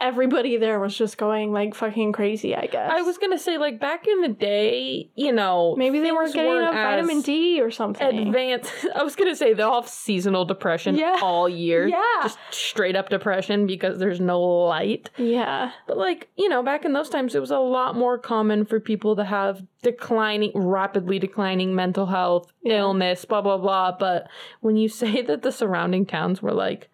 everybody 0.00 0.56
there 0.56 0.80
was 0.80 0.96
just 0.96 1.16
going, 1.18 1.52
like, 1.52 1.74
fucking 1.74 2.12
crazy, 2.12 2.54
I 2.54 2.66
guess. 2.66 2.90
I 2.92 3.02
was 3.02 3.16
gonna 3.18 3.38
say, 3.38 3.58
like 3.58 3.78
back 3.78 4.06
in 4.08 4.22
the 4.22 4.28
day, 4.28 5.10
you 5.14 5.32
know, 5.32 5.74
Maybe 5.78 6.00
they 6.00 6.10
weren't 6.10 6.34
getting 6.34 6.50
enough 6.56 6.74
vitamin 6.74 7.20
D 7.20 7.60
or 7.60 7.70
something. 7.70 8.28
Advanced. 8.28 8.72
I 8.94 9.02
was 9.04 9.14
gonna 9.14 9.36
say 9.36 9.54
they'll 9.54 9.74
have 9.74 9.88
seasonal 9.88 10.44
depression 10.44 10.96
Yeah. 10.96 11.18
all 11.22 11.48
year. 11.48 11.86
Yeah. 11.94 12.00
Just 12.22 12.38
straight 12.50 12.96
up 12.96 13.08
depression 13.08 13.66
because 13.66 13.98
there's 13.98 14.20
no 14.20 14.40
light. 14.42 15.10
yeah. 15.16 15.70
But 15.86 15.96
like, 15.96 16.28
you 16.36 16.48
know, 16.48 16.62
back 16.62 16.84
in 16.84 16.92
those 16.92 17.08
times 17.08 17.34
it 17.34 17.40
was 17.40 17.50
a 17.52 17.58
lot 17.58 17.94
more 17.96 18.18
common 18.18 18.64
for 18.64 18.80
people 18.80 19.14
to 19.16 19.24
have 19.24 19.62
declining 19.82 20.50
rapidly 20.54 21.18
declining 21.20 21.74
mental 21.74 22.06
health, 22.06 22.52
Yeah. 22.62 22.78
illness, 22.80 23.24
blah 23.24 23.42
blah 23.42 23.58
blah. 23.58 23.92
But 23.96 24.28
when 24.60 24.76
you 24.76 24.88
say 25.02 25.22
that 25.22 25.42
the 25.42 25.52
surrounding 25.52 26.04
towns 26.04 26.42
were 26.42 26.52
like 26.52 26.88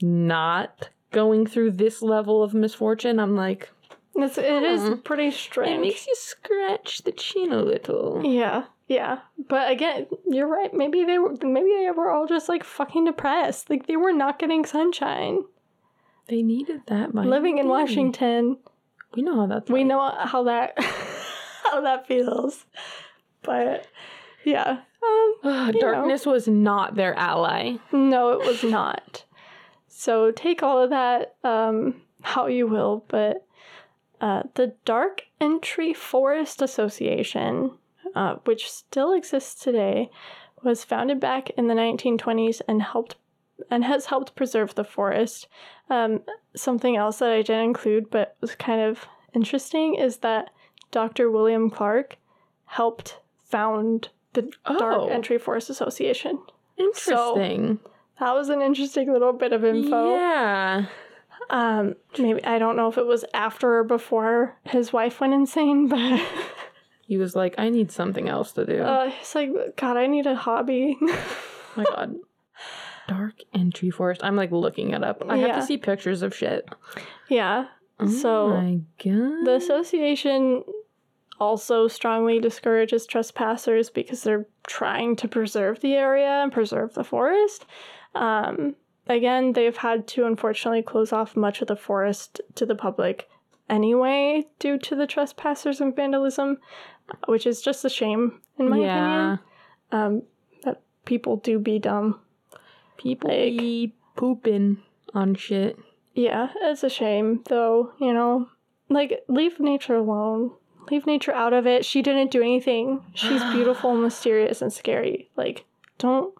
not 0.00 0.90
going 1.12 1.46
through 1.46 1.72
this 1.72 2.02
level 2.02 2.42
of 2.42 2.54
misfortune, 2.54 3.18
I'm 3.18 3.36
like, 3.36 3.70
It's, 4.14 4.38
it 4.38 4.62
is 4.62 4.82
Hmm. 4.82 4.94
pretty 4.96 5.30
strange. 5.30 5.78
it 5.78 5.80
makes 5.80 6.06
you 6.06 6.14
scratch 6.16 7.02
the 7.04 7.12
chin 7.12 7.52
a 7.52 7.62
little. 7.62 8.22
Yeah, 8.24 8.64
yeah. 8.88 9.18
But 9.48 9.70
again, 9.70 10.06
you're 10.28 10.48
right. 10.48 10.72
Maybe 10.72 11.04
they 11.04 11.18
were 11.18 11.34
maybe 11.42 11.70
they 11.78 11.90
were 11.90 12.10
all 12.10 12.26
just 12.26 12.48
like 12.48 12.64
fucking 12.64 13.04
depressed. 13.04 13.68
Like 13.70 13.86
they 13.86 13.96
were 13.96 14.12
not 14.12 14.38
getting 14.38 14.64
sunshine. 14.64 15.44
They 16.28 16.42
needed 16.42 16.82
that 16.86 17.14
money. 17.14 17.28
Living 17.28 17.58
in 17.58 17.68
Washington, 17.68 18.56
We 19.14 19.22
know 19.22 19.36
how 19.36 19.46
that's 19.46 19.70
we 19.70 19.80
like. 19.80 19.88
know 19.88 20.00
how 20.24 20.42
that 20.44 20.74
how 21.70 21.80
that 21.82 22.06
feels. 22.08 22.64
But 23.42 23.86
yeah. 24.44 24.78
Um 25.04 25.34
you 25.44 25.50
know. 25.50 25.72
Darkness 25.80 26.24
was 26.26 26.48
not 26.48 26.94
their 26.96 27.14
ally. 27.14 27.76
no, 27.92 28.30
it 28.32 28.46
was 28.46 28.64
not. 28.64 29.24
So 29.98 30.30
take 30.30 30.62
all 30.62 30.82
of 30.82 30.90
that 30.90 31.36
um 31.42 32.02
how 32.22 32.46
you 32.46 32.66
will, 32.66 33.04
but 33.08 33.42
Uh, 34.18 34.42
the 34.54 34.68
Dark 34.86 35.24
Entry 35.42 35.92
Forest 35.92 36.62
Association, 36.62 37.70
uh, 38.14 38.36
which 38.46 38.70
still 38.70 39.12
exists 39.12 39.62
today, 39.62 40.10
was 40.62 40.84
founded 40.84 41.20
back 41.20 41.50
in 41.50 41.66
the 41.66 41.74
1920s 41.74 42.62
and 42.66 42.80
helped 42.80 43.16
and 43.70 43.84
has 43.84 44.06
helped 44.06 44.34
preserve 44.34 44.74
the 44.74 44.84
forest. 44.84 45.48
Um, 45.90 46.22
something 46.54 46.96
else 46.96 47.18
that 47.18 47.30
I 47.30 47.42
didn't 47.42 47.64
include 47.64 48.08
but 48.08 48.36
was 48.40 48.54
kind 48.54 48.80
of 48.80 49.04
interesting 49.34 49.96
is 49.96 50.16
that 50.18 50.48
Dr. 50.90 51.30
William 51.30 51.68
Clark 51.68 52.16
helped 52.64 53.18
found 53.44 54.08
the 54.32 54.42
Dark 54.64 54.96
Oh. 54.96 55.08
Entry 55.08 55.36
Forest 55.38 55.68
Association. 55.68 56.38
Interesting. 56.78 57.80
That 58.20 58.32
was 58.34 58.48
an 58.48 58.62
interesting 58.62 59.12
little 59.12 59.32
bit 59.32 59.52
of 59.52 59.64
info. 59.64 60.14
Yeah. 60.14 60.86
Um, 61.50 61.94
maybe 62.18 62.44
I 62.44 62.58
don't 62.58 62.76
know 62.76 62.88
if 62.88 62.98
it 62.98 63.06
was 63.06 63.24
after 63.34 63.78
or 63.78 63.84
before 63.84 64.56
his 64.64 64.92
wife 64.92 65.20
went 65.20 65.34
insane, 65.34 65.86
but 65.88 66.20
He 67.06 67.18
was 67.18 67.36
like, 67.36 67.54
I 67.56 67.68
need 67.68 67.92
something 67.92 68.28
else 68.28 68.50
to 68.52 68.66
do. 68.66 68.82
uh, 68.82 69.10
it's 69.20 69.34
like, 69.34 69.50
God, 69.76 69.96
I 69.96 70.06
need 70.08 70.26
a 70.26 70.34
hobby. 70.34 70.96
my 71.76 71.84
god. 71.84 72.16
Dark 73.06 73.34
entry 73.54 73.90
forest. 73.90 74.22
I'm 74.24 74.34
like 74.34 74.50
looking 74.50 74.90
it 74.90 75.04
up. 75.04 75.22
I 75.28 75.36
have 75.36 75.54
to 75.60 75.62
see 75.66 75.76
pictures 75.76 76.22
of 76.22 76.34
shit. 76.34 76.68
yeah. 77.28 77.66
Oh 78.00 78.08
So, 78.08 78.48
my 78.48 78.80
god. 79.02 79.46
The 79.46 79.54
association 79.54 80.64
also 81.38 81.86
strongly 81.86 82.40
discourages 82.40 83.06
trespassers 83.06 83.88
because 83.90 84.22
they're 84.24 84.46
trying 84.66 85.14
to 85.16 85.28
preserve 85.28 85.80
the 85.80 85.94
area 85.94 86.42
and 86.42 86.50
preserve 86.50 86.94
the 86.94 87.04
forest. 87.04 87.64
Um, 88.16 88.74
again, 89.06 89.52
they've 89.52 89.76
had 89.76 90.06
to 90.08 90.26
unfortunately 90.26 90.82
close 90.82 91.12
off 91.12 91.36
much 91.36 91.60
of 91.62 91.68
the 91.68 91.76
forest 91.76 92.40
to 92.56 92.66
the 92.66 92.74
public 92.74 93.28
anyway 93.68 94.46
due 94.58 94.78
to 94.78 94.94
the 94.94 95.06
trespassers 95.06 95.80
and 95.80 95.94
vandalism, 95.94 96.58
which 97.26 97.46
is 97.46 97.62
just 97.62 97.84
a 97.84 97.90
shame 97.90 98.40
in 98.58 98.68
my 98.68 98.78
yeah. 98.78 98.94
opinion. 98.94 99.38
Um, 99.92 100.22
that 100.64 100.82
people 101.04 101.36
do 101.36 101.58
be 101.58 101.78
dumb. 101.78 102.20
People 102.96 103.30
Like- 103.30 103.58
be 103.58 103.94
pooping 104.16 104.82
on 105.14 105.34
shit. 105.34 105.78
Yeah, 106.14 106.48
it's 106.62 106.82
a 106.82 106.88
shame 106.88 107.42
though, 107.48 107.92
you 108.00 108.12
know. 108.12 108.48
Like 108.88 109.24
leave 109.28 109.60
nature 109.60 109.96
alone. 109.96 110.52
Leave 110.90 111.06
nature 111.06 111.32
out 111.32 111.52
of 111.52 111.66
it. 111.66 111.84
She 111.84 112.00
didn't 112.00 112.30
do 112.30 112.40
anything. 112.40 113.02
She's 113.14 113.42
beautiful, 113.52 113.94
mysterious, 113.96 114.62
and 114.62 114.72
scary. 114.72 115.30
Like, 115.36 115.64
don't 115.98 116.32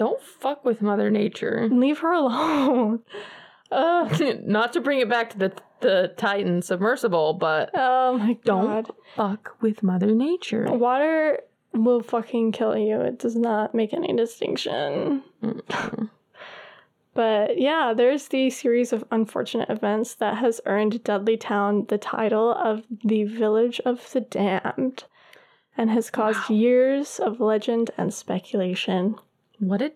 Don't 0.00 0.22
fuck 0.22 0.64
with 0.64 0.80
Mother 0.80 1.10
Nature. 1.10 1.68
leave 1.70 1.98
her 1.98 2.10
alone. 2.12 3.00
Ugh. 3.70 4.22
Not 4.46 4.72
to 4.72 4.80
bring 4.80 5.00
it 5.00 5.08
back 5.10 5.28
to 5.30 5.38
the 5.38 5.52
the 5.80 6.12
Titan 6.16 6.62
submersible, 6.62 7.34
but 7.34 7.70
Oh 7.74 8.16
my 8.18 8.32
Don't. 8.44 8.66
god. 8.86 8.90
fuck 9.14 9.56
with 9.60 9.82
Mother 9.82 10.14
Nature. 10.14 10.72
Water 10.72 11.40
will 11.74 12.02
fucking 12.02 12.52
kill 12.52 12.76
you. 12.78 13.00
It 13.00 13.18
does 13.18 13.36
not 13.36 13.74
make 13.74 13.92
any 13.94 14.14
distinction. 14.16 15.22
But 17.12 17.58
yeah, 17.60 17.92
there's 17.94 18.28
the 18.28 18.50
series 18.50 18.92
of 18.92 19.04
unfortunate 19.10 19.68
events 19.68 20.14
that 20.16 20.38
has 20.38 20.60
earned 20.64 21.02
Dudley 21.02 21.36
Town 21.36 21.86
the 21.88 21.98
title 21.98 22.52
of 22.54 22.84
the 23.04 23.24
Village 23.24 23.80
of 23.84 24.12
the 24.12 24.20
Damned 24.20 25.04
and 25.76 25.90
has 25.90 26.08
caused 26.08 26.48
Wow. 26.48 26.56
years 26.56 27.18
of 27.18 27.40
legend 27.40 27.90
and 27.98 28.14
speculation. 28.14 29.16
What 29.60 29.80
a 29.82 29.92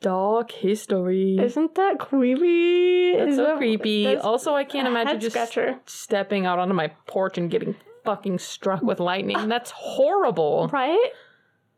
dark 0.00 0.52
history. 0.52 1.38
Isn't 1.40 1.74
that 1.74 1.98
creepy? 1.98 3.16
That's 3.16 3.30
Is 3.30 3.36
so 3.36 3.44
that- 3.46 3.56
creepy. 3.58 4.04
that's 4.04 4.24
Also, 4.24 4.54
I 4.54 4.62
can't 4.64 4.86
imagine 4.86 5.18
just 5.20 5.34
scratcher. 5.34 5.80
stepping 5.86 6.46
out 6.46 6.58
onto 6.60 6.74
my 6.74 6.88
porch 7.06 7.36
and 7.36 7.50
getting 7.50 7.74
fucking 8.04 8.38
struck 8.38 8.82
with 8.82 9.00
lightning. 9.00 9.48
That's 9.48 9.70
horrible. 9.72 10.68
Right? 10.72 11.10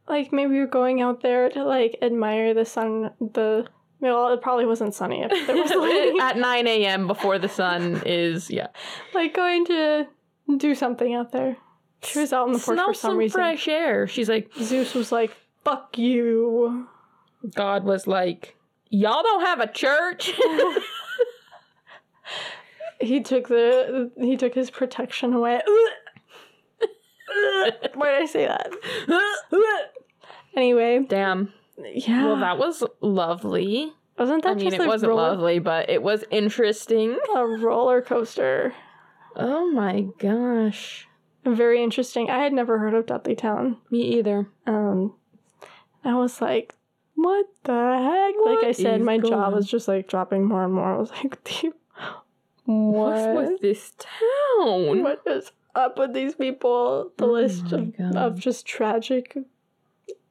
Like 0.08 0.32
maybe 0.32 0.54
you're 0.56 0.66
going 0.66 1.00
out 1.00 1.22
there 1.22 1.48
to 1.50 1.64
like 1.64 1.96
admire 2.02 2.52
the 2.52 2.64
sun, 2.64 3.12
the 3.20 3.66
well, 4.00 4.32
it 4.32 4.40
probably 4.42 4.66
wasn't 4.66 4.94
sunny 4.94 5.22
if 5.22 5.46
there 5.46 5.56
was 5.56 5.70
lightning. 5.76 6.20
At 6.20 6.36
9 6.38 6.66
a.m. 6.66 7.06
before 7.06 7.38
the 7.38 7.48
sun 7.48 8.02
is, 8.06 8.50
yeah. 8.50 8.68
like 9.14 9.34
going 9.34 9.64
to 9.66 10.06
do 10.56 10.74
something 10.74 11.14
out 11.14 11.32
there. 11.32 11.56
She 12.02 12.18
was 12.18 12.32
out 12.32 12.46
on 12.48 12.52
the 12.52 12.58
porch 12.58 12.76
Smell 12.76 12.86
for 12.88 12.94
some, 12.94 13.10
some 13.12 13.18
reason. 13.18 13.38
fresh 13.38 13.68
air. 13.68 14.06
She's 14.06 14.28
like, 14.28 14.50
Zeus 14.54 14.94
was 14.94 15.12
like, 15.12 15.36
"Fuck 15.64 15.98
you." 15.98 16.88
God 17.54 17.84
was 17.84 18.06
like, 18.06 18.56
y'all 18.88 19.22
don't 19.22 19.46
have 19.46 19.60
a 19.60 19.72
church? 19.72 20.30
He 23.00 23.20
took 23.22 23.48
the 23.48 24.10
he 24.18 24.36
took 24.36 24.54
his 24.54 24.70
protection 24.70 25.32
away. 25.32 25.60
Why 27.94 28.12
did 28.12 28.22
I 28.22 28.26
say 28.26 28.46
that? 28.46 28.70
Anyway, 30.54 31.06
Damn. 31.08 31.52
yeah. 31.82 32.26
Well, 32.26 32.36
that 32.36 32.58
was 32.58 32.84
lovely. 33.00 33.92
wasn't 34.18 34.42
that 34.42 34.50
I 34.50 34.54
mean, 34.54 34.74
it 34.74 34.86
wasn't 34.86 35.10
roller, 35.10 35.30
lovely, 35.30 35.60
but 35.60 35.88
it 35.88 36.02
was 36.02 36.24
interesting. 36.30 37.18
a 37.34 37.46
roller 37.46 38.02
coaster? 38.02 38.74
Oh 39.36 39.70
my 39.70 40.06
gosh. 40.18 41.06
Very 41.44 41.82
interesting. 41.82 42.28
I 42.28 42.42
had 42.42 42.52
never 42.52 42.78
heard 42.78 42.92
of 42.94 43.06
Dudley 43.06 43.34
Town. 43.34 43.78
Me 43.90 44.02
either. 44.18 44.48
Um, 44.66 45.14
I 46.04 46.14
was 46.16 46.42
like, 46.42 46.74
"What 47.14 47.46
the 47.64 47.72
heck?" 47.72 48.34
What 48.36 48.56
like 48.56 48.64
I 48.68 48.72
said, 48.72 49.00
my 49.02 49.18
jaw 49.18 49.50
was 49.50 49.66
just 49.68 49.88
like 49.88 50.08
dropping 50.08 50.44
more 50.44 50.64
and 50.64 50.72
more. 50.74 50.94
I 50.94 50.98
was 50.98 51.10
like, 51.10 51.42
"The- 51.44 51.72
What's 52.64 53.22
"What? 53.26 53.34
with 53.52 53.60
this 53.60 53.92
town? 53.98 55.02
What 55.02 55.22
is 55.26 55.50
up 55.74 55.98
with 55.98 56.12
these 56.14 56.34
people?" 56.34 57.12
The 57.16 57.24
Oh 57.26 57.32
list 57.32 57.72
of, 57.72 57.92
of 58.16 58.38
just 58.38 58.66
tragic, 58.66 59.36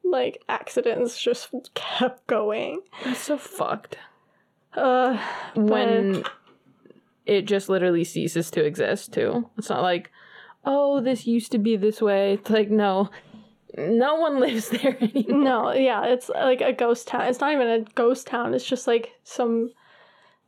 like 0.04 0.42
accidents, 0.48 1.20
just 1.20 1.50
kept 1.74 2.26
going. 2.26 2.80
That's 3.04 3.20
so 3.20 3.36
fucked. 3.36 3.96
Uh, 4.74 5.18
When 5.54 6.24
it 7.26 7.42
just 7.42 7.68
literally 7.68 8.04
ceases 8.04 8.50
to 8.52 8.64
exist, 8.64 9.12
too. 9.12 9.50
It's 9.58 9.68
not 9.68 9.82
like, 9.82 10.10
oh, 10.64 11.00
this 11.00 11.26
used 11.26 11.52
to 11.52 11.58
be 11.58 11.76
this 11.76 12.00
way. 12.00 12.34
It's 12.34 12.50
like, 12.50 12.70
no, 12.70 13.10
no 13.76 14.16
one 14.16 14.40
lives 14.40 14.68
there 14.70 14.96
anymore. 15.00 15.42
no, 15.42 15.72
yeah, 15.72 16.06
it's 16.06 16.28
like 16.28 16.60
a 16.60 16.72
ghost 16.72 17.08
town. 17.08 17.22
It's 17.22 17.40
not 17.40 17.52
even 17.52 17.68
a 17.68 17.80
ghost 17.94 18.26
town. 18.26 18.54
It's 18.54 18.64
just 18.64 18.86
like 18.86 19.12
some, 19.24 19.70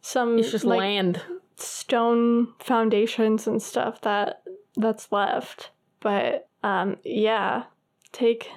some 0.00 0.38
It's 0.38 0.50
just 0.50 0.64
like 0.64 0.78
land. 0.78 1.20
stone 1.56 2.54
foundations 2.58 3.46
and 3.46 3.62
stuff 3.62 4.00
that 4.02 4.42
that's 4.76 5.12
left. 5.12 5.70
But 6.00 6.48
um 6.62 6.96
yeah, 7.04 7.64
take 8.12 8.48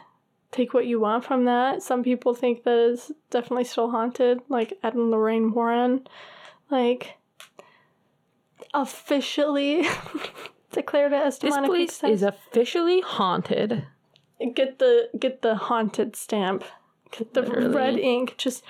take 0.52 0.74
what 0.74 0.88
you 0.88 1.00
want 1.00 1.26
from 1.26 1.46
that. 1.46 1.84
Some 1.84 2.04
people 2.04 2.34
think 2.34 2.64
that 2.64 2.92
it's 2.92 3.12
definitely 3.30 3.66
still 3.66 3.92
haunted, 3.92 4.40
like 4.50 4.74
Ed 4.84 4.94
and 4.96 5.12
Lorraine 5.12 5.52
Warren, 5.54 6.08
like 6.72 7.16
officially 8.74 9.88
declared 10.72 11.14
it 11.14 11.22
as 11.22 11.40
This 11.40 11.54
demonic 11.54 11.70
place 11.70 12.04
is 12.04 12.24
officially 12.24 13.02
haunted. 13.02 13.86
Get 14.54 14.80
the 14.80 15.10
get 15.20 15.42
the 15.42 15.56
haunted 15.56 16.16
stamp. 16.16 16.64
Get 17.12 17.34
the 17.34 17.42
Literally. 17.42 17.76
red 17.76 17.98
ink, 18.00 18.36
just 18.38 18.64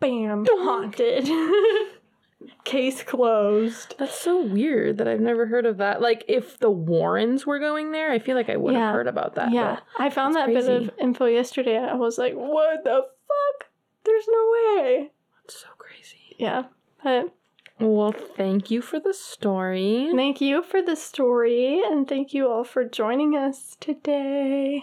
bam, 0.00 0.44
haunted. 0.48 1.28
Case 2.64 3.02
closed. 3.02 3.94
That's 3.98 4.18
so 4.18 4.42
weird 4.42 4.96
that 4.98 5.06
I've 5.06 5.20
never 5.20 5.46
heard 5.46 5.66
of 5.66 5.76
that. 5.78 6.00
Like, 6.00 6.24
if 6.26 6.58
the 6.58 6.70
Warrens 6.70 7.46
were 7.46 7.58
going 7.58 7.92
there, 7.92 8.10
I 8.10 8.18
feel 8.18 8.34
like 8.34 8.48
I 8.48 8.56
would 8.56 8.74
have 8.74 8.80
Yeah. 8.80 8.92
heard 8.92 9.06
about 9.06 9.34
that. 9.34 9.52
Yeah, 9.52 9.80
I 9.98 10.08
found 10.10 10.34
that 10.36 10.52
that's 10.52 10.66
bit 10.66 10.82
of 10.82 10.90
info 10.98 11.26
yesterday 11.26 11.76
and 11.76 11.86
I 11.86 11.94
was 11.94 12.16
like, 12.16 12.34
what 12.34 12.82
the 12.84 13.02
fuck? 13.02 13.68
There's 14.04 14.24
no 14.28 14.50
way. 14.52 15.10
but 15.10 15.42
That's 15.44 15.60
so 15.60 15.68
crazy. 15.78 16.36
Yeah. 16.38 16.64
But 17.04 17.32
Well, 17.80 18.12
thank 18.12 18.70
you 18.70 18.82
for 18.82 19.00
the 19.00 19.14
story. 19.14 20.10
thank 20.14 20.40
you 20.40 20.62
for 20.62 20.82
the 20.82 20.96
story 20.96 21.82
and 21.84 22.06
thank 22.08 22.34
you 22.34 22.48
all 22.48 22.64
for 22.64 22.84
joining 22.84 23.36
us 23.36 23.76
today. 23.80 24.82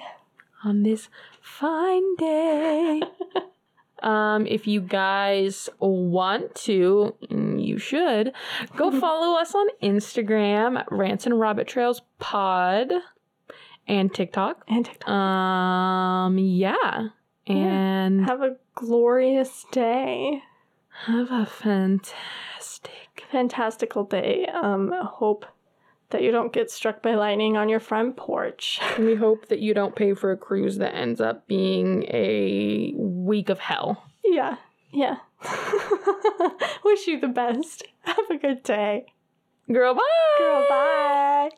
on 0.64 0.84
this 0.84 1.08
fine 1.40 2.16
day. 2.16 3.02
um, 4.04 4.48
if 4.48 4.66
you 4.68 4.82
guys 4.82 5.70
want 5.80 6.56
to, 6.56 7.16
mm, 7.30 7.64
you 7.64 7.78
should 7.78 8.34
go 8.76 8.90
follow 9.00 9.40
us 9.40 9.54
on 9.54 9.68
Instagram, 9.84 10.84
Rants 10.90 11.26
and 11.28 11.40
Rabbit 11.40 11.68
Trails 11.68 12.02
Pod, 12.20 12.92
and 13.88 14.14
TikTok. 14.14 14.64
And 14.68 14.86
TikTok. 14.86 15.10
Um, 15.10 16.38
yeah, 16.40 17.10
and 17.46 18.26
Have 18.26 18.42
a 18.42 18.58
glorious 18.76 19.66
day. 19.72 20.42
have 21.06 21.32
a 21.32 21.46
fantastic. 21.46 22.16
Fantastical 23.32 24.04
day. 24.04 24.46
Um, 24.54 24.94
hope 25.04 25.46
that 26.10 26.22
you 26.24 26.32
don't 26.32 26.54
get 26.54 26.72
struck 26.72 27.02
by 27.04 27.16
lightning 27.16 27.58
on 27.58 27.68
your 27.70 27.80
front 27.82 28.16
porch. 28.16 28.80
We 29.00 29.16
hope 29.16 29.48
that 29.50 29.60
you 29.60 29.74
don't 29.74 29.96
pay 29.96 30.14
for 30.14 30.32
a 30.32 30.38
cruise 30.38 30.78
that 30.78 30.96
ends 30.96 31.20
up 31.22 31.48
being 31.48 32.04
a 32.04 32.94
week 32.96 33.50
of 33.50 33.60
hell. 33.60 34.04
yeah. 34.24 34.58
Yeah. 34.94 35.18
Wish 36.86 37.08
you 37.08 37.20
the 37.20 37.28
best. 37.28 37.84
Have 38.02 38.30
a 38.32 38.38
good 38.38 38.64
day. 38.64 39.06
Girl, 39.72 39.94
bye. 39.94 40.02
Girl, 40.40 40.66
bye. 40.70 41.50